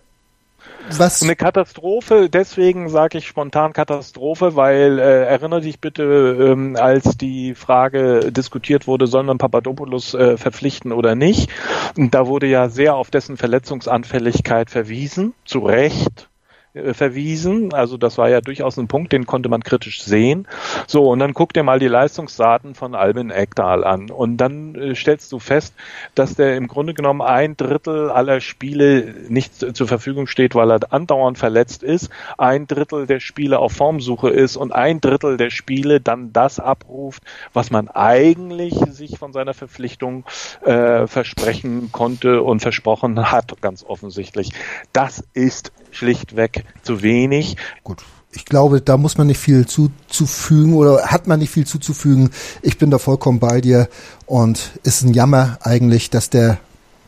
[0.89, 1.21] was?
[1.23, 7.55] Eine Katastrophe, deswegen sage ich spontan Katastrophe, weil äh, erinnere dich bitte, ähm, als die
[7.55, 11.49] Frage diskutiert wurde, soll man Papadopoulos äh, verpflichten oder nicht.
[11.97, 16.29] Und da wurde ja sehr auf dessen Verletzungsanfälligkeit verwiesen, zu Recht.
[16.73, 17.73] Äh, verwiesen.
[17.73, 20.47] Also das war ja durchaus ein Punkt, den konnte man kritisch sehen.
[20.87, 24.09] So, und dann guck dir mal die Leistungsdaten von Albin Ekdal an.
[24.09, 25.75] Und dann äh, stellst du fest,
[26.15, 30.91] dass der im Grunde genommen ein Drittel aller Spiele nicht zur Verfügung steht, weil er
[30.91, 36.01] andauernd verletzt ist, ein Drittel der Spiele auf Formsuche ist und ein Drittel der Spiele
[36.01, 37.21] dann das abruft,
[37.53, 40.25] was man eigentlich sich von seiner Verpflichtung
[40.61, 44.51] äh, versprechen konnte und versprochen hat, ganz offensichtlich.
[44.91, 47.57] Das ist schlichtweg zu wenig.
[47.83, 48.03] Gut.
[48.35, 52.31] Ich glaube, da muss man nicht viel zuzufügen oder hat man nicht viel zuzufügen.
[52.63, 53.87] Ich bin da vollkommen bei dir
[54.25, 56.57] und ist ein Jammer eigentlich, dass der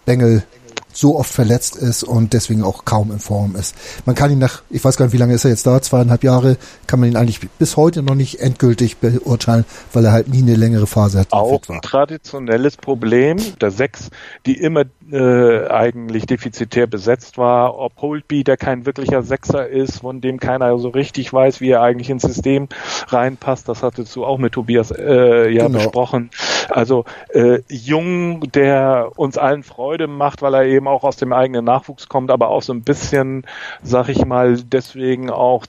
[0.06, 0.44] Bengel
[0.96, 3.76] so oft verletzt ist und deswegen auch kaum in Form ist.
[4.06, 6.24] Man kann ihn nach, ich weiß gar nicht, wie lange ist er jetzt da, zweieinhalb
[6.24, 6.58] Jahre,
[6.88, 10.56] kann man ihn eigentlich bis heute noch nicht endgültig beurteilen, weil er halt nie eine
[10.56, 11.34] längere Phase hat.
[11.34, 14.10] Auch ein traditionelles Problem der Sechs,
[14.46, 20.22] die immer äh, eigentlich defizitär besetzt war, ob Holtby, der kein wirklicher Sechser ist, von
[20.22, 22.68] dem keiner so richtig weiß, wie er eigentlich ins System
[23.08, 25.80] reinpasst, das hattest du auch mit Tobias äh, ja genau.
[25.80, 26.32] besprochen.
[26.70, 31.66] Also äh, Jung, der uns allen Freude macht, weil er eben auch aus dem eigenen
[31.66, 33.46] Nachwuchs kommt, aber auch so ein bisschen,
[33.84, 35.66] sag ich mal, deswegen auch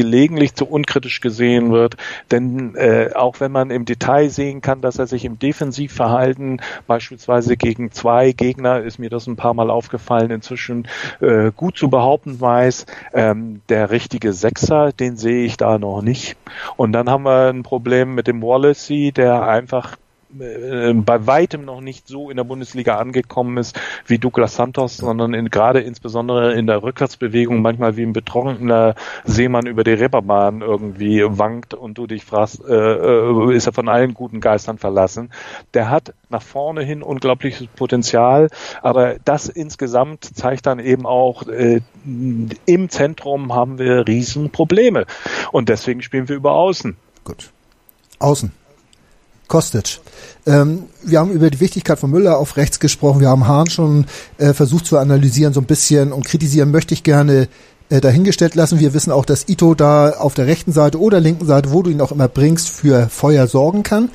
[0.00, 1.98] gelegentlich zu unkritisch gesehen wird.
[2.30, 7.58] Denn äh, auch wenn man im Detail sehen kann, dass er sich im Defensivverhalten beispielsweise
[7.58, 10.88] gegen zwei Gegner, ist mir das ein paar Mal aufgefallen, inzwischen
[11.20, 16.38] äh, gut zu behaupten weiß, ähm, der richtige Sechser, den sehe ich da noch nicht.
[16.78, 19.98] Und dann haben wir ein Problem mit dem Wallacey, der einfach
[20.38, 25.34] äh, bei weitem noch nicht so in der Bundesliga angekommen ist wie Douglas Santos, sondern
[25.34, 28.94] in, gerade insbesondere in der Rückwärtsbewegung manchmal wie ein betrunkener
[29.24, 33.88] Seemann über die Reeperbahn irgendwie wankt und du dich fragst, äh, äh, ist er von
[33.88, 35.30] allen guten Geistern verlassen.
[35.74, 38.48] Der hat nach vorne hin unglaubliches Potenzial,
[38.82, 45.06] aber das insgesamt zeigt dann eben auch, äh, im Zentrum haben wir Riesenprobleme
[45.52, 46.96] und deswegen spielen wir über Außen.
[47.24, 47.50] Gut.
[48.18, 48.52] Außen.
[49.50, 50.00] Kostic.
[50.46, 53.20] Ähm, wir haben über die Wichtigkeit von Müller auf rechts gesprochen.
[53.20, 54.06] Wir haben Hahn schon
[54.38, 57.48] äh, versucht zu analysieren so ein bisschen und kritisieren möchte ich gerne
[57.90, 58.78] äh, dahingestellt lassen.
[58.78, 61.90] Wir wissen auch, dass Ito da auf der rechten Seite oder linken Seite, wo du
[61.90, 64.08] ihn auch immer bringst, für Feuer sorgen kann.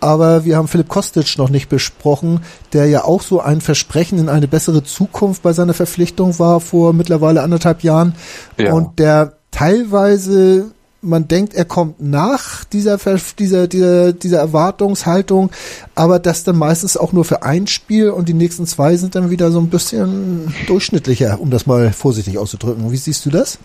[0.00, 2.40] Aber wir haben Philipp Kostic noch nicht besprochen,
[2.72, 6.94] der ja auch so ein Versprechen in eine bessere Zukunft bei seiner Verpflichtung war vor
[6.94, 8.14] mittlerweile anderthalb Jahren
[8.56, 8.72] ja.
[8.72, 10.70] und der teilweise
[11.02, 12.98] man denkt, er kommt nach dieser,
[13.38, 15.50] dieser, dieser, dieser Erwartungshaltung,
[15.94, 19.30] aber das dann meistens auch nur für ein Spiel und die nächsten zwei sind dann
[19.30, 22.90] wieder so ein bisschen durchschnittlicher, um das mal vorsichtig auszudrücken.
[22.90, 23.58] Wie siehst du das?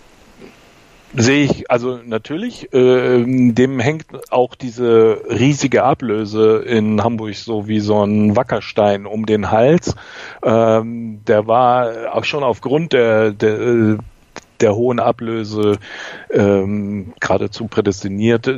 [1.18, 7.80] Sehe ich, also natürlich, äh, dem hängt auch diese riesige Ablöse in Hamburg so wie
[7.80, 9.95] so ein Wackerstein um den Hals.
[10.44, 13.98] Ähm, der war auch schon aufgrund der, der
[14.61, 15.77] der hohen Ablöse
[16.32, 18.49] ähm, geradezu prädestiniert,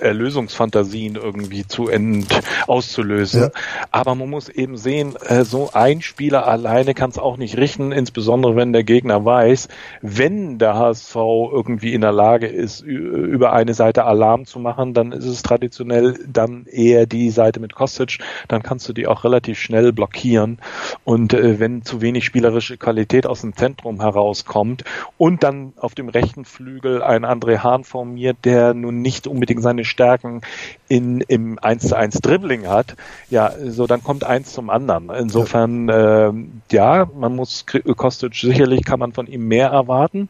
[0.00, 2.26] Erlösungsfantasien irgendwie zu ent
[2.66, 3.42] auszulösen.
[3.42, 3.50] Ja.
[3.90, 7.92] Aber man muss eben sehen, äh, so ein Spieler alleine kann es auch nicht richten,
[7.92, 9.68] insbesondere wenn der Gegner weiß,
[10.02, 15.12] wenn der HSV irgendwie in der Lage ist, über eine Seite Alarm zu machen, dann
[15.12, 18.18] ist es traditionell dann eher die Seite mit Kostic,
[18.48, 20.58] dann kannst du die auch relativ schnell blockieren.
[21.04, 24.84] Und äh, wenn zu wenig spielerische Qualität aus dem Zentrum herauskommt
[25.18, 29.62] und und dann auf dem rechten Flügel ein André Hahn formiert, der nun nicht unbedingt
[29.64, 30.42] seine Stärken
[30.86, 32.94] in, im 1 zu 1 Dribbling hat.
[33.30, 35.10] Ja, so dann kommt eins zum anderen.
[35.10, 36.32] Insofern, äh,
[36.70, 37.66] ja, man muss
[37.96, 40.28] Kostic sicherlich kann man von ihm mehr erwarten,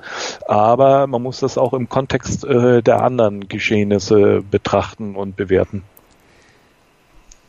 [0.48, 5.82] aber man muss das auch im Kontext äh, der anderen Geschehnisse betrachten und bewerten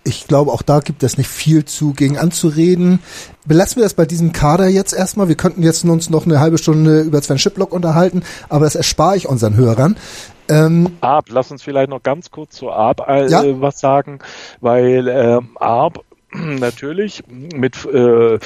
[0.05, 2.99] ich glaube, auch da gibt es nicht viel zu gegen anzureden.
[3.45, 5.27] Belassen wir das bei diesem Kader jetzt erstmal.
[5.27, 9.17] Wir könnten jetzt uns noch eine halbe Stunde über Sven Schiplock unterhalten, aber das erspare
[9.17, 9.97] ich unseren Hörern.
[10.47, 13.43] Ähm, Arp, lass uns vielleicht noch ganz kurz zu Arp äh, ja?
[13.61, 14.19] was sagen,
[14.61, 18.37] weil äh, Arp natürlich mit äh,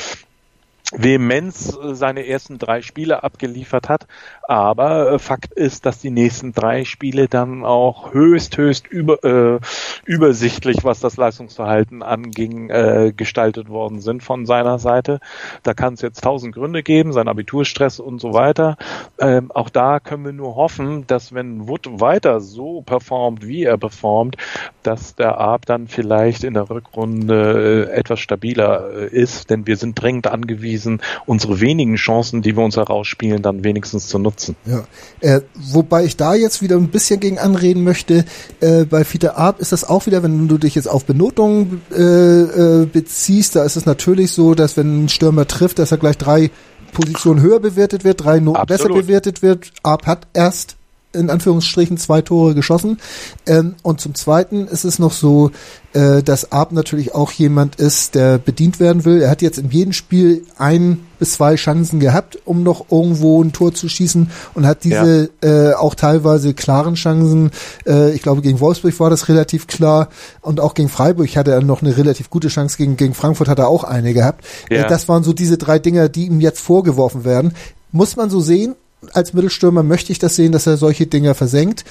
[0.91, 4.07] Vehemenz äh, seine ersten drei Spiele abgeliefert hat.
[4.47, 9.59] Aber äh, Fakt ist, dass die nächsten drei Spiele dann auch höchst, höchst über, äh,
[10.05, 15.19] übersichtlich, was das Leistungsverhalten anging, äh, gestaltet worden sind von seiner Seite.
[15.61, 18.77] Da kann es jetzt tausend Gründe geben, sein Abiturstress und so weiter.
[19.19, 23.77] Ähm, auch da können wir nur hoffen, dass wenn Wood weiter so performt, wie er
[23.77, 24.37] performt,
[24.81, 30.01] dass der Arp dann vielleicht in der Rückrunde äh, etwas stabiler ist, denn wir sind
[30.01, 34.55] dringend angewiesen, angewiesen, unsere wenigen Chancen, die wir uns herausspielen, dann wenigstens zu nutzen.
[34.65, 34.83] Ja,
[35.21, 38.25] äh, wobei ich da jetzt wieder ein bisschen gegen anreden möchte,
[38.59, 42.01] äh, bei Fiete Art ist das auch wieder, wenn du dich jetzt auf Benotungen äh,
[42.01, 46.17] äh, beziehst, da ist es natürlich so, dass wenn ein Stürmer trifft, dass er gleich
[46.17, 46.51] drei
[46.93, 49.71] Positionen höher bewertet wird, drei Noten besser bewertet wird.
[49.83, 50.78] Arp hat erst
[51.11, 52.99] in Anführungsstrichen zwei Tore geschossen.
[53.47, 55.51] Ähm, und zum Zweiten ist es noch so,
[55.93, 59.21] äh, dass Arp natürlich auch jemand ist, der bedient werden will.
[59.21, 63.53] Er hat jetzt in jedem Spiel ein bis zwei Chancen gehabt, um noch irgendwo ein
[63.53, 65.71] Tor zu schießen und hat diese ja.
[65.71, 67.49] äh, auch teilweise klaren Chancen.
[67.87, 70.09] Äh, ich glaube, gegen Wolfsburg war das relativ klar
[70.41, 72.77] und auch gegen Freiburg hatte er noch eine relativ gute Chance.
[72.77, 74.45] Gegen, gegen Frankfurt hat er auch eine gehabt.
[74.69, 74.85] Äh, ja.
[74.85, 77.53] Äh, das waren so diese drei Dinger, die ihm jetzt vorgeworfen werden.
[77.91, 78.75] Muss man so sehen,
[79.13, 81.85] als Mittelstürmer möchte ich das sehen, dass er solche Dinger versenkt.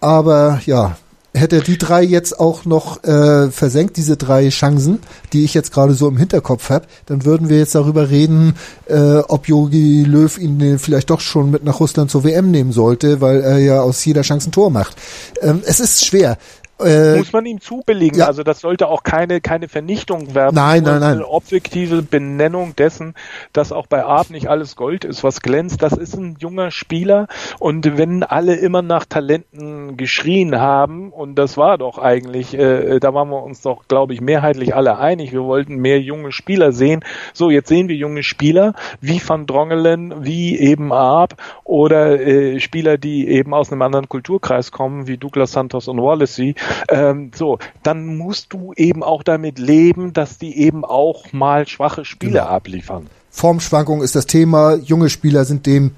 [0.00, 0.96] Aber ja,
[1.34, 5.00] hätte er die drei jetzt auch noch äh, versenkt, diese drei Chancen,
[5.32, 8.54] die ich jetzt gerade so im Hinterkopf habe, dann würden wir jetzt darüber reden,
[8.86, 13.20] äh, ob Jogi Löw ihn vielleicht doch schon mit nach Russland zur WM nehmen sollte,
[13.20, 14.96] weil er ja aus jeder Chance ein Tor macht.
[15.42, 16.38] Ähm, es ist schwer.
[16.80, 18.20] Äh, Muss man ihm zubelegen.
[18.20, 18.26] Ja.
[18.26, 20.54] Also das sollte auch keine, keine Vernichtung werden.
[20.54, 21.16] Nein, nein, nein.
[21.16, 23.14] Eine objektive Benennung dessen,
[23.52, 25.82] dass auch bei Art nicht alles Gold ist, was glänzt.
[25.82, 27.26] Das ist ein junger Spieler.
[27.58, 33.12] Und wenn alle immer nach Talenten geschrien haben, und das war doch eigentlich, äh, da
[33.14, 37.04] waren wir uns doch, glaube ich, mehrheitlich alle einig, wir wollten mehr junge Spieler sehen.
[37.32, 41.34] So, jetzt sehen wir junge Spieler, wie Van Drongelen, wie eben Arp
[41.64, 46.54] oder äh, Spieler, die eben aus einem anderen Kulturkreis kommen, wie Douglas Santos und Wallacey,
[46.88, 52.04] ähm, so, dann musst du eben auch damit leben, dass die eben auch mal schwache
[52.04, 52.44] Spiele genau.
[52.44, 53.06] abliefern.
[53.30, 54.74] Formschwankung ist das Thema.
[54.74, 55.92] Junge Spieler sind dem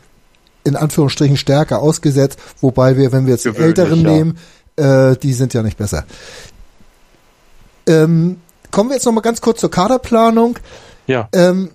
[0.64, 4.10] in Anführungsstrichen stärker ausgesetzt, wobei wir, wenn wir jetzt Gewöhnlich, Älteren ja.
[4.10, 4.38] nehmen,
[4.76, 6.04] äh, die sind ja nicht besser.
[7.86, 8.40] Ähm,
[8.70, 10.58] kommen wir jetzt noch mal ganz kurz zur Kaderplanung.
[11.06, 11.28] Ja.
[11.32, 11.70] Ähm,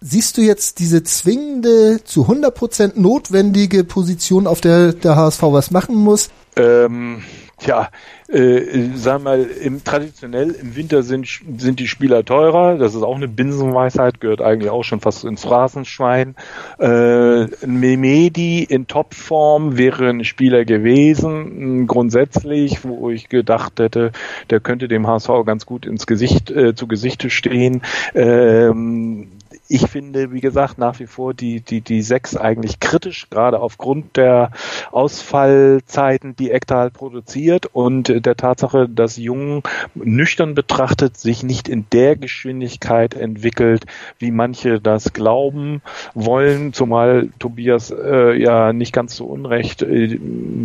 [0.00, 5.94] siehst du jetzt diese zwingende, zu 100% notwendige Position, auf der der HSV was machen
[5.94, 6.30] muss?
[6.56, 7.22] Ähm,
[7.60, 7.90] Tja,
[8.28, 11.28] äh, wir mal, im, traditionell im Winter sind,
[11.58, 12.78] sind die Spieler teurer.
[12.78, 16.36] Das ist auch eine Binsenweisheit, gehört eigentlich auch schon fast ins Phrasenschwein.
[16.78, 24.12] Äh, Memedi in Topform wäre ein Spieler gewesen, grundsätzlich, wo ich gedacht hätte,
[24.48, 27.82] der könnte dem HSV ganz gut ins Gesicht, äh, zu Gesichte stehen.
[28.14, 29.28] Ähm,
[29.70, 34.16] ich finde, wie gesagt, nach wie vor die, die, die sechs eigentlich kritisch, gerade aufgrund
[34.16, 34.50] der
[34.90, 39.62] Ausfallzeiten, die Ektal produziert und der Tatsache, dass Jung
[39.94, 43.84] nüchtern betrachtet sich nicht in der Geschwindigkeit entwickelt,
[44.18, 45.82] wie manche das glauben
[46.14, 50.18] wollen, zumal Tobias äh, ja nicht ganz so unrecht, äh,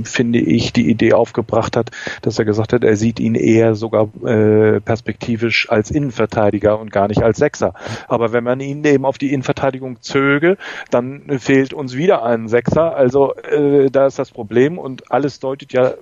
[0.04, 1.92] finde ich, die Idee aufgebracht hat,
[2.24, 7.08] dass er gesagt hat, er sieht ihn eher sogar äh, perspektivisch als Innenverteidiger und gar
[7.08, 7.76] nicht als Sechser.
[8.08, 10.58] Aber wenn man ihn eben auf die Innenverteidigung zöge,
[10.90, 12.96] dann fehlt uns wieder ein Sechser.
[12.96, 15.94] Also äh, da ist das Problem und alles deutet ja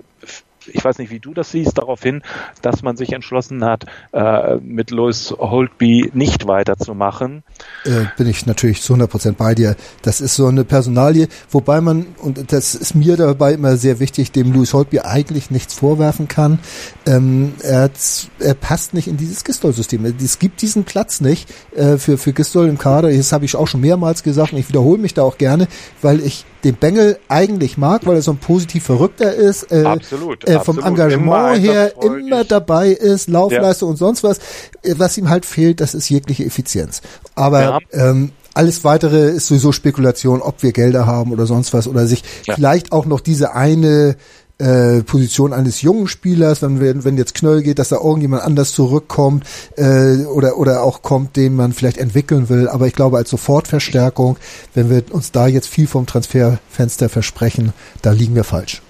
[0.72, 2.22] ich weiß nicht, wie du das siehst, darauf hin,
[2.62, 7.42] dass man sich entschlossen hat, äh, mit Louis Holtby nicht weiterzumachen.
[7.84, 9.76] Äh, bin ich natürlich zu 100 Prozent bei dir.
[10.02, 14.32] Das ist so eine Personalie, wobei man, und das ist mir dabei immer sehr wichtig,
[14.32, 16.58] dem Louis Holtby eigentlich nichts vorwerfen kann.
[17.06, 17.90] Ähm, er,
[18.38, 20.04] er passt nicht in dieses Gistol-System.
[20.04, 23.10] Es gibt diesen Platz nicht äh, für, für Gistol im Kader.
[23.10, 25.68] Das habe ich auch schon mehrmals gesagt und ich wiederhole mich da auch gerne,
[26.02, 29.70] weil ich den Bengel eigentlich mag, weil er so ein positiv Verrückter ist.
[29.70, 30.48] Äh, absolut.
[30.48, 30.84] Äh, vom absolut.
[30.86, 33.90] Engagement immer her immer dabei ist, Laufleistung ja.
[33.90, 34.38] und sonst was.
[34.82, 37.02] Äh, was ihm halt fehlt, das ist jegliche Effizienz.
[37.34, 37.78] Aber ja.
[37.92, 42.22] ähm, alles weitere ist sowieso Spekulation, ob wir Gelder haben oder sonst was oder sich
[42.46, 42.54] ja.
[42.54, 44.16] vielleicht auch noch diese eine
[44.64, 49.44] äh, Position eines jungen Spielers, wenn, wenn jetzt Knöll geht, dass da irgendjemand anders zurückkommt
[49.76, 52.68] äh, oder, oder auch kommt, den man vielleicht entwickeln will.
[52.68, 54.38] Aber ich glaube, als Sofortverstärkung,
[54.72, 58.80] wenn wir uns da jetzt viel vom Transferfenster versprechen, da liegen wir falsch.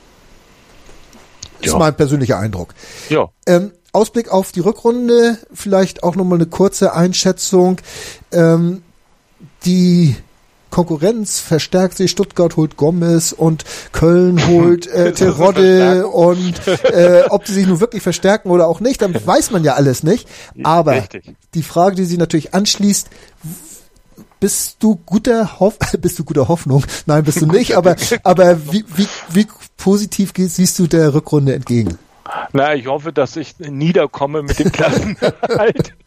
[1.59, 1.73] Das ja.
[1.73, 2.75] ist mein persönlicher Eindruck.
[3.09, 3.29] Ja.
[3.47, 7.79] Ähm, Ausblick auf die Rückrunde, vielleicht auch nochmal eine kurze Einschätzung.
[8.33, 8.83] Ähm,
[9.65, 10.17] die
[10.75, 12.11] Konkurrenz verstärkt sich.
[12.11, 18.03] Stuttgart holt Gomez und Köln holt äh, Terodde und äh, ob sie sich nun wirklich
[18.03, 20.29] verstärken oder auch nicht, dann weiß man ja alles nicht.
[20.65, 21.37] Aber Richtig.
[21.55, 23.09] die Frage, die sie natürlich anschließt,
[24.41, 26.85] bist du guter Hoff bist du guter Hoffnung?
[27.07, 27.95] Nein, bist du nicht, aber
[28.25, 29.47] aber wie, wie, wie
[29.77, 31.99] positiv siehst du der Rückrunde entgegen?
[32.53, 35.95] Na, ich hoffe, dass ich niederkomme mit dem Klassenerhalt.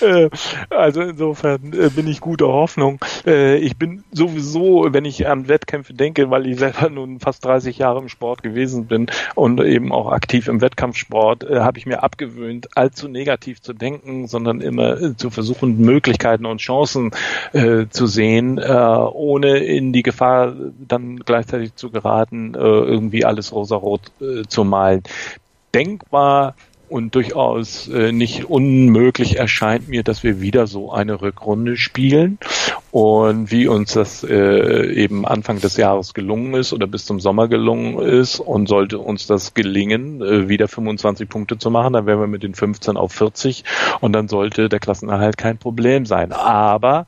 [0.00, 0.30] Äh,
[0.70, 2.98] also insofern äh, bin ich guter Hoffnung.
[3.26, 7.78] Äh, ich bin sowieso, wenn ich an Wettkämpfe denke, weil ich selber nun fast 30
[7.78, 12.76] Jahre im Sport gewesen bin und eben auch aktiv im Wettkampfsport, habe ich mir abgewöhnt,
[12.76, 17.10] allzu negativ zu denken, sondern immer zu versuchen, Möglichkeiten und Chancen
[17.52, 24.12] zu sehen, ohne in die Gefahr dann gleichzeitig zu geraten, irgendwie alles rosarot
[24.48, 25.02] zu malen mal
[25.74, 26.56] denkbar
[26.88, 32.38] und durchaus äh, nicht unmöglich erscheint mir, dass wir wieder so eine Rückrunde spielen.
[32.90, 37.48] Und wie uns das äh, eben Anfang des Jahres gelungen ist oder bis zum Sommer
[37.48, 42.20] gelungen ist und sollte uns das gelingen, äh, wieder 25 Punkte zu machen, dann wären
[42.20, 43.64] wir mit den 15 auf 40
[44.00, 46.32] und dann sollte der Klassenerhalt kein Problem sein.
[46.32, 47.06] Aber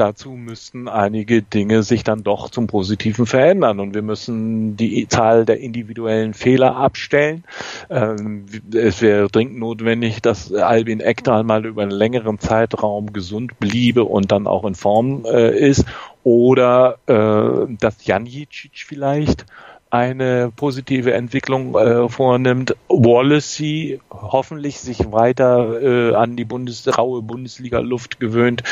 [0.00, 5.44] dazu müssten einige Dinge sich dann doch zum Positiven verändern und wir müssen die Zahl
[5.44, 7.44] der individuellen Fehler abstellen.
[7.90, 14.04] Ähm, es wäre dringend notwendig, dass Albin Ekdal mal über einen längeren Zeitraum gesund bliebe
[14.04, 15.84] und dann auch in Form äh, ist
[16.22, 19.46] oder äh, dass Janjicic vielleicht
[19.90, 28.20] eine positive Entwicklung äh, vornimmt, Wallacey hoffentlich sich weiter äh, an die Bundes raue Bundesliga-Luft
[28.20, 28.62] gewöhnt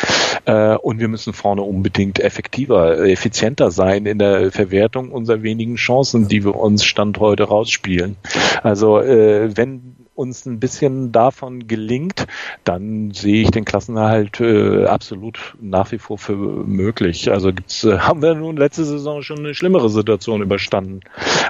[0.44, 6.28] äh, und wir müssen vorne unbedingt effektiver, effizienter sein in der Verwertung unserer wenigen Chancen,
[6.28, 8.16] die wir uns Stand heute rausspielen.
[8.62, 12.26] Also äh, wenn uns ein bisschen davon gelingt,
[12.64, 17.30] dann sehe ich den Klassenerhalt äh, absolut nach wie vor für möglich.
[17.30, 21.00] Also gibt's, äh, haben wir nun letzte Saison schon eine schlimmere Situation überstanden.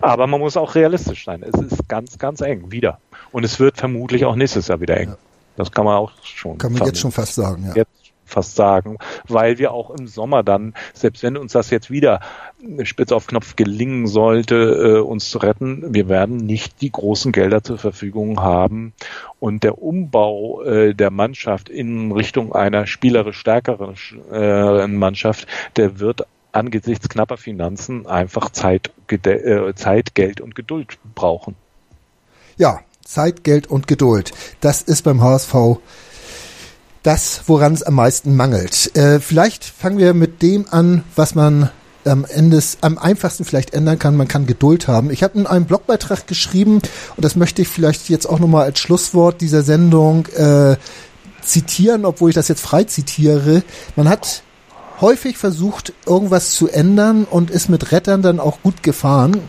[0.02, 1.42] Aber man muss auch realistisch sein.
[1.42, 2.98] Es ist ganz, ganz eng wieder.
[3.32, 5.14] Und es wird vermutlich auch nächstes Jahr wieder eng.
[5.56, 6.58] Das kann man auch schon.
[6.58, 7.74] Kann man jetzt schon fast sagen, ja.
[7.74, 12.20] Jetzt fast sagen, weil wir auch im Sommer dann, selbst wenn uns das jetzt wieder
[12.82, 17.62] spitz auf Knopf gelingen sollte, äh, uns zu retten, wir werden nicht die großen Gelder
[17.62, 18.92] zur Verfügung haben
[19.38, 23.94] und der Umbau äh, der Mannschaft in Richtung einer spielerisch stärkeren
[24.32, 31.54] äh, Mannschaft, der wird angesichts knapper Finanzen einfach Zeit, äh, Zeit, Geld und Geduld brauchen.
[32.56, 34.32] Ja, Zeit, Geld und Geduld.
[34.60, 35.78] Das ist beim HSV
[37.04, 38.94] das, woran es am meisten mangelt.
[38.96, 41.70] Äh, vielleicht fangen wir mit dem an, was man
[42.04, 44.16] am Ende am einfachsten vielleicht ändern kann.
[44.16, 45.10] Man kann Geduld haben.
[45.10, 46.80] Ich habe in einem Blogbeitrag geschrieben
[47.16, 50.76] und das möchte ich vielleicht jetzt auch nochmal als Schlusswort dieser Sendung äh,
[51.42, 53.62] zitieren, obwohl ich das jetzt frei zitiere.
[53.96, 54.42] Man hat
[55.00, 59.40] häufig versucht, irgendwas zu ändern und ist mit Rettern dann auch gut gefahren.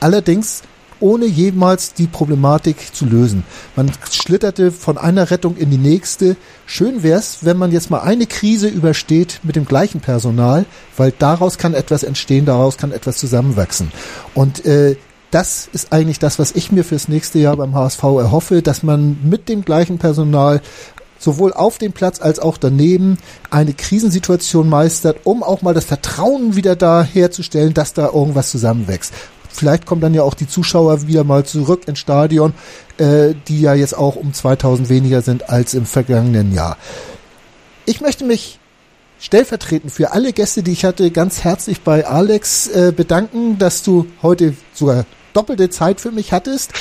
[0.00, 0.62] Allerdings
[1.00, 3.44] ohne jemals die Problematik zu lösen.
[3.76, 6.36] Man schlitterte von einer Rettung in die nächste.
[6.66, 10.64] Schön wär's, wenn man jetzt mal eine Krise übersteht mit dem gleichen Personal,
[10.96, 13.92] weil daraus kann etwas entstehen, daraus kann etwas zusammenwachsen.
[14.34, 14.96] Und äh,
[15.30, 19.18] das ist eigentlich das, was ich mir fürs nächste Jahr beim HSV erhoffe, dass man
[19.24, 20.60] mit dem gleichen Personal
[21.18, 23.18] sowohl auf dem Platz als auch daneben
[23.50, 29.12] eine Krisensituation meistert, um auch mal das Vertrauen wieder da herzustellen, dass da irgendwas zusammenwächst.
[29.54, 32.52] Vielleicht kommen dann ja auch die Zuschauer wieder mal zurück ins Stadion,
[32.98, 36.76] äh, die ja jetzt auch um 2000 weniger sind als im vergangenen Jahr.
[37.86, 38.58] Ich möchte mich
[39.20, 44.06] stellvertretend für alle Gäste, die ich hatte, ganz herzlich bei Alex äh, bedanken, dass du
[44.22, 46.72] heute sogar doppelte Zeit für mich hattest.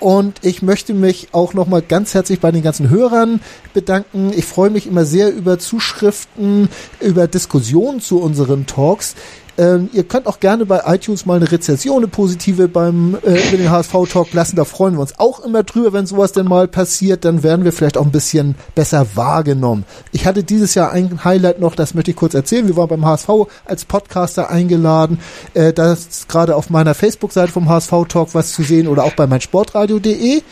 [0.00, 3.40] Und ich möchte mich auch nochmal ganz herzlich bei den ganzen Hörern
[3.74, 4.32] bedanken.
[4.34, 6.68] Ich freue mich immer sehr über Zuschriften,
[7.00, 9.16] über Diskussionen zu unseren Talks.
[9.58, 13.56] Ähm, ihr könnt auch gerne bei iTunes mal eine Rezension, eine positive beim äh, über
[13.56, 14.54] den HSV Talk lassen.
[14.54, 17.24] Da freuen wir uns auch immer drüber, wenn sowas denn mal passiert.
[17.24, 19.84] Dann werden wir vielleicht auch ein bisschen besser wahrgenommen.
[20.12, 22.68] Ich hatte dieses Jahr ein Highlight noch, das möchte ich kurz erzählen.
[22.68, 23.28] Wir waren beim HSV
[23.64, 25.18] als Podcaster eingeladen.
[25.54, 29.14] Äh, da ist gerade auf meiner Facebook-Seite vom HSV Talk was zu sehen oder auch
[29.14, 30.42] bei meinsportradio.de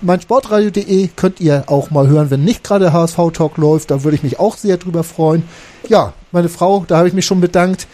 [0.00, 3.90] meinsportradio.de könnt ihr auch mal hören, wenn nicht gerade HSV Talk läuft.
[3.90, 5.42] Da würde ich mich auch sehr drüber freuen.
[5.88, 7.86] Ja, meine Frau, da habe ich mich schon bedankt.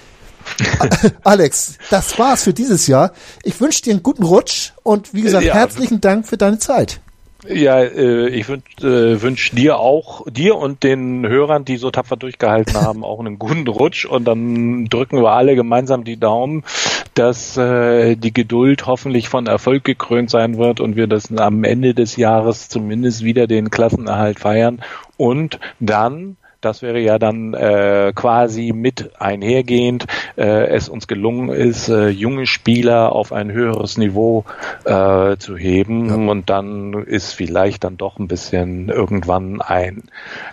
[1.24, 3.12] Alex, das war's für dieses Jahr.
[3.42, 5.54] Ich wünsche dir einen guten Rutsch und wie gesagt, ja.
[5.54, 7.00] herzlichen Dank für deine Zeit.
[7.46, 12.16] Ja, äh, ich wünsche äh, wünsch dir auch, dir und den Hörern, die so tapfer
[12.16, 16.64] durchgehalten haben, auch einen guten Rutsch und dann drücken wir alle gemeinsam die Daumen,
[17.12, 21.92] dass äh, die Geduld hoffentlich von Erfolg gekrönt sein wird und wir das am Ende
[21.92, 24.80] des Jahres zumindest wieder den Klassenerhalt feiern
[25.18, 31.88] und dann das wäre ja dann äh, quasi mit einhergehend, äh, es uns gelungen ist,
[31.88, 34.44] äh, junge Spieler auf ein höheres Niveau
[34.84, 36.08] äh, zu heben.
[36.08, 36.30] Ja.
[36.30, 40.04] Und dann ist vielleicht dann doch ein bisschen irgendwann ein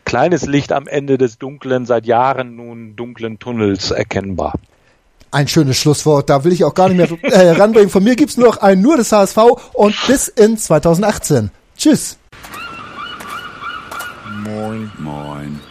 [0.06, 4.56] kleines Licht am Ende des dunklen, seit Jahren nun dunklen Tunnels erkennbar.
[5.34, 7.90] Ein schönes Schlusswort, da will ich auch gar nicht mehr äh, ranbringen.
[7.90, 9.38] Von mir gibt's nur noch ein nur des HSV
[9.74, 11.52] und bis in 2018.
[11.78, 12.18] Tschüss.
[14.44, 14.92] Moin.
[15.00, 15.71] Moin.